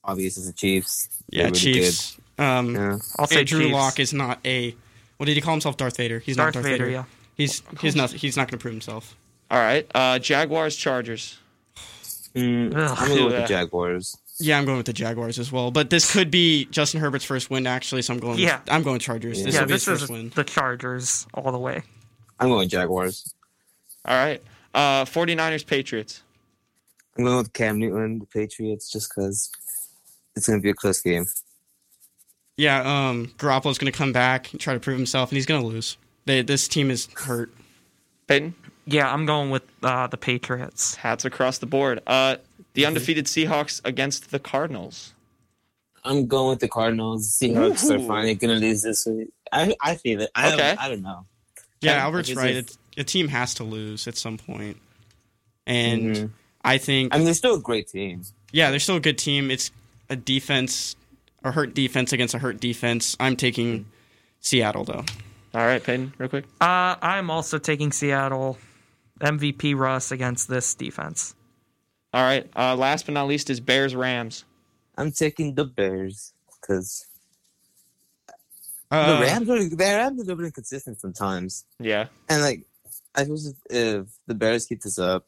Obviously, 0.03 0.45
the 0.45 0.53
Chiefs. 0.53 1.23
Yeah, 1.35 1.43
They're 1.43 1.51
really 1.53 1.59
Chiefs. 1.83 2.17
Um, 2.39 2.75
Yeah. 2.75 2.99
I'll 3.19 3.27
say 3.27 3.45
Drew 3.45 3.61
Chiefs. 3.63 3.73
Lock 3.73 4.01
is 4.01 4.13
not 4.13 4.39
a. 4.45 4.75
What 5.17 5.27
did 5.27 5.35
he 5.35 5.41
call 5.41 5.53
himself? 5.55 5.77
Darth 5.77 5.97
Vader. 5.97 6.19
He's 6.21 6.37
Darth 6.37 6.55
not 6.55 6.63
Darth 6.63 6.67
Vader, 6.67 6.85
Vader. 6.87 6.97
yeah. 6.97 7.05
He's 7.37 7.63
he's 7.81 7.97
not 7.97 8.11
he's 8.13 8.37
not 8.37 8.49
going 8.49 8.59
to 8.59 8.63
prove 8.63 8.75
himself. 8.75 9.17
All 9.51 9.59
right. 9.59 9.87
Uh, 9.95 10.19
Jaguars 10.19 10.77
Chargers. 10.77 11.39
Mm, 12.35 12.75
I'm 12.75 13.09
gonna 13.09 13.25
with 13.27 13.33
Yeah. 13.35 13.41
the 13.43 13.47
Jaguars. 13.47 14.17
Yeah, 14.41 14.59
I'm 14.59 14.65
going 14.65 14.79
with 14.79 14.87
the 14.87 14.93
Jaguars 14.93 15.39
as 15.39 15.53
well. 15.53 15.71
But 15.71 15.91
this 15.91 16.13
could 16.13 16.33
be 16.33 16.65
Justin 16.65 17.01
Herbert's 17.01 17.25
first 17.25 17.49
win 17.49 17.65
actually, 17.69 18.03
so 18.03 18.13
I'm 18.13 18.19
going. 18.19 18.41
Yeah. 18.41 18.59
I'm 18.69 18.83
going 18.83 18.99
Chargers. 18.99 19.45
This 19.45 19.55
yeah, 19.55 19.61
will 19.61 19.69
be 19.69 19.75
his 19.75 19.85
this 19.85 19.93
first 19.93 20.03
is 20.05 20.11
win. 20.11 20.33
the 20.35 20.43
Chargers 20.43 21.29
all 21.35 21.53
the 21.53 21.59
way. 21.61 21.83
I'm 22.41 22.49
going 22.49 22.69
Jaguars. 22.69 23.33
All 24.05 24.17
right. 24.17 24.43
Uh, 24.75 25.05
49ers 25.05 25.65
Patriots. 25.65 26.25
I'm 27.17 27.23
going 27.25 27.37
with 27.37 27.53
Cam 27.53 27.79
Newton, 27.79 28.19
the 28.19 28.27
Patriots, 28.27 28.91
just 28.91 29.11
because 29.15 29.53
it's 30.37 30.49
gonna 30.49 30.61
be 30.61 30.71
a 30.71 30.75
close 30.75 31.01
game. 31.01 31.27
Yeah, 32.57 33.09
um, 33.09 33.33
Garoppolo's 33.37 33.79
going 33.79 33.91
to 33.91 33.99
come 33.99 34.13
back 34.13 34.53
and 34.53 34.61
try 34.61 34.75
to 34.75 34.79
prove 34.81 34.97
himself, 34.97 35.31
and 35.31 35.37
he's 35.37 35.45
going 35.45 35.61
to 35.61 35.67
lose. 35.67 35.97
They, 36.25 36.41
this 36.41 36.69
team 36.69 36.89
is 36.89 37.09
hurt. 37.17 37.53
Payton. 38.29 38.55
Yeah, 38.87 39.13
I'm 39.13 39.27
going 39.27 39.51
with 39.51 39.65
uh, 39.83 40.07
the 40.07 40.17
Patriots. 40.17 40.95
Hats 40.95 41.25
across 41.25 41.59
the 41.59 41.67
board. 41.67 42.01
Uh, 42.07 42.37
the 42.75 42.87
undefeated 42.87 43.25
Seahawks 43.27 43.81
against 43.85 44.31
the 44.31 44.39
Cardinals. 44.39 45.15
I'm 46.05 46.29
going 46.29 46.51
with 46.51 46.61
the 46.61 46.69
Cardinals. 46.69 47.29
Seahawks 47.37 47.91
are 47.91 47.99
Ooh. 47.99 48.07
finally 48.07 48.35
gonna 48.37 48.55
lose 48.55 48.83
this 48.83 49.05
week. 49.07 49.31
I 49.51 49.75
I 49.83 49.97
feel 49.97 50.21
it. 50.21 50.31
I 50.37 50.49
Okay. 50.53 50.57
don't, 50.59 50.81
I 50.81 50.89
don't 50.91 51.03
know. 51.03 51.27
Yeah, 51.81 51.95
I- 51.95 52.01
Albert's 52.01 52.33
right. 52.35 52.55
just- 52.55 52.79
It's, 52.97 52.99
a 52.99 53.05
team 53.05 53.29
has 53.29 53.55
to 53.55 53.65
lose 53.65 54.07
at 54.07 54.17
some 54.17 54.37
point. 54.39 54.77
point, 54.77 54.77
and 55.67 56.15
Mhm. 56.17 56.31
I 56.65 56.79
think 56.79 57.13
I 57.13 57.17
mean, 57.17 57.25
they're 57.25 57.35
still 57.35 57.57
a 57.57 57.61
great 57.61 57.89
team. 57.89 58.23
yeah, 58.53 58.71
they're 58.71 58.79
still 58.79 58.97
a 58.97 59.01
good 59.01 59.19
team. 59.19 59.51
It's 59.51 59.71
a 60.11 60.17
defense, 60.17 60.97
a 61.43 61.51
hurt 61.53 61.75
defense 61.75 62.13
against 62.13 62.35
a 62.35 62.39
hurt 62.39 62.61
defense. 62.61 63.17
I'm 63.21 63.37
taking 63.37 63.87
Seattle 64.41 64.85
though. 64.85 65.05
All 65.55 65.67
right, 65.67 65.83
Payton, 65.83 66.15
real 66.19 66.29
quick. 66.29 66.45
Uh, 66.61 66.97
I'm 67.01 67.31
also 67.31 67.59
taking 67.59 67.93
Seattle. 67.93 68.59
MVP 69.21 69.77
Russ 69.77 70.11
against 70.11 70.49
this 70.49 70.75
defense. 70.75 71.37
All 72.13 72.23
right. 72.23 72.51
Uh, 72.57 72.75
last 72.75 73.07
but 73.07 73.13
not 73.13 73.29
least 73.29 73.49
is 73.49 73.61
Bears 73.61 73.95
Rams. 73.95 74.45
I'm 74.99 75.13
taking 75.13 75.55
the 75.55 75.65
Bears 75.65 76.33
because 76.61 77.07
Uh, 78.91 79.17
the 79.17 79.23
Rams 79.23 79.49
are 79.51 79.69
the 79.69 79.77
Rams 79.77 80.19
are 80.19 80.23
a 80.23 80.25
little 80.25 80.37
bit 80.37 80.47
inconsistent 80.47 81.01
sometimes. 81.01 81.65
Yeah. 81.79 82.07
And 82.29 82.43
like, 82.43 82.67
I 83.15 83.23
suppose 83.23 83.47
if, 83.47 83.57
if 83.71 84.07
the 84.27 84.35
Bears 84.35 84.67
keep 84.67 84.83
this 84.83 84.99
up, 84.99 85.27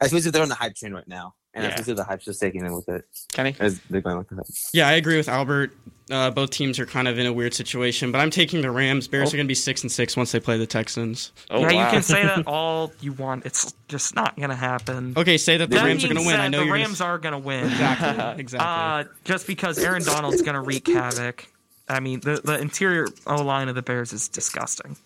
I 0.00 0.06
suppose 0.06 0.26
if 0.26 0.32
they're 0.32 0.42
on 0.42 0.48
the 0.48 0.54
hype 0.54 0.74
train 0.74 0.92
right 0.94 1.06
now, 1.06 1.34
and 1.54 1.64
I 1.64 1.68
Yeah. 1.68 1.74
suppose 1.76 1.88
if 1.88 1.96
the 1.96 2.04
hype's 2.04 2.24
just 2.24 2.40
taking 2.40 2.62
them 2.64 2.74
with 2.74 2.88
it, 2.88 3.04
Kenny. 3.32 3.54
as 3.60 3.80
they're 3.90 4.00
going 4.00 4.18
with 4.18 4.28
the 4.28 4.36
hype. 4.36 4.44
Yeah, 4.72 4.88
I 4.88 4.92
agree 4.92 5.16
with 5.16 5.28
Albert. 5.28 5.72
Uh, 6.10 6.30
both 6.30 6.50
teams 6.50 6.78
are 6.78 6.84
kind 6.84 7.08
of 7.08 7.18
in 7.18 7.24
a 7.24 7.32
weird 7.32 7.54
situation, 7.54 8.12
but 8.12 8.18
I'm 8.18 8.28
taking 8.30 8.60
the 8.60 8.70
Rams. 8.70 9.08
Bears 9.08 9.28
Oh. 9.30 9.32
are 9.34 9.36
going 9.38 9.46
to 9.46 9.48
be 9.50 9.54
six 9.54 9.82
and 9.82 9.90
six 9.90 10.16
once 10.16 10.32
they 10.32 10.40
play 10.40 10.58
the 10.58 10.66
Texans. 10.66 11.32
Oh, 11.50 11.60
yeah, 11.60 11.72
wow. 11.72 11.84
you 11.86 11.90
can 11.92 12.02
say 12.02 12.22
that 12.24 12.42
all 12.46 12.92
you 13.00 13.12
want. 13.14 13.46
It's 13.46 13.72
just 13.88 14.14
not 14.14 14.36
going 14.36 14.50
to 14.50 14.56
happen. 14.56 15.14
Okay, 15.16 15.38
say 15.38 15.56
that 15.56 15.70
the 15.70 15.76
That 15.76 15.84
Rams 15.86 16.04
are 16.04 16.08
going 16.08 16.20
to 16.20 16.26
win. 16.26 16.38
I 16.38 16.48
know 16.48 16.58
the 16.60 16.64
you're 16.66 16.74
Rams 16.74 16.98
gonna... 16.98 17.10
are 17.12 17.18
going 17.18 17.32
to 17.32 17.38
win. 17.38 17.64
exactly 17.64 18.38
exactly. 18.40 18.68
Uh, 18.68 19.14
just 19.24 19.46
because 19.46 19.78
Aaron 19.78 20.02
Donald's 20.02 20.42
going 20.42 20.54
to 20.56 20.60
wreak 20.60 20.86
havoc. 20.88 21.46
I 21.88 22.00
mean, 22.00 22.20
the, 22.20 22.40
the 22.44 22.58
interior 22.60 23.06
O 23.26 23.36
line 23.42 23.68
of 23.68 23.74
the 23.74 23.82
Bears 23.82 24.12
is 24.12 24.28
disgusting. 24.28 24.96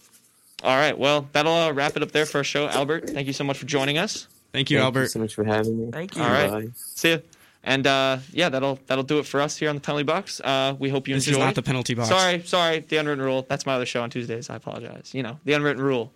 All 0.64 0.76
right. 0.76 0.98
Well, 0.98 1.28
that'll 1.32 1.52
uh, 1.52 1.72
wrap 1.72 1.96
it 1.96 2.02
up 2.02 2.10
there 2.10 2.26
for 2.26 2.38
our 2.38 2.44
show. 2.44 2.66
Albert, 2.68 3.10
thank 3.10 3.28
you 3.28 3.32
so 3.32 3.44
much 3.44 3.58
for 3.58 3.66
joining 3.66 3.98
us. 3.98 4.26
Thank 4.52 4.70
you, 4.70 4.78
Thank 4.78 4.84
Albert. 4.86 5.00
you 5.02 5.08
so 5.08 5.18
much 5.20 5.34
for 5.34 5.44
having 5.44 5.78
me. 5.86 5.90
Thank 5.92 6.16
you. 6.16 6.22
All 6.22 6.30
right. 6.30 6.50
Bye. 6.50 6.68
See 6.74 7.10
you. 7.10 7.22
And 7.64 7.86
uh, 7.86 8.18
yeah, 8.32 8.48
that'll 8.48 8.78
that'll 8.86 9.04
do 9.04 9.18
it 9.18 9.26
for 9.26 9.40
us 9.40 9.56
here 9.56 9.68
on 9.68 9.74
the 9.74 9.80
penalty 9.80 10.04
box. 10.04 10.40
Uh, 10.40 10.74
we 10.78 10.88
hope 10.88 11.06
you 11.08 11.14
enjoy. 11.14 11.18
This 11.20 11.28
enjoyed. 11.28 11.40
is 11.42 11.46
not 11.46 11.54
the 11.54 11.62
penalty 11.62 11.94
box. 11.94 12.08
Sorry, 12.08 12.42
sorry. 12.44 12.80
The 12.80 12.96
unwritten 12.96 13.22
rule. 13.24 13.44
That's 13.48 13.66
my 13.66 13.74
other 13.74 13.84
show 13.86 14.02
on 14.02 14.10
Tuesdays. 14.10 14.48
I 14.48 14.56
apologize. 14.56 15.10
You 15.12 15.22
know, 15.22 15.38
the 15.44 15.52
unwritten 15.52 15.82
rule. 15.82 16.12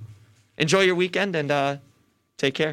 Enjoy 0.56 0.80
your 0.80 0.94
weekend 0.94 1.34
and 1.36 1.50
uh, 1.50 1.76
take 2.38 2.54
care. 2.54 2.70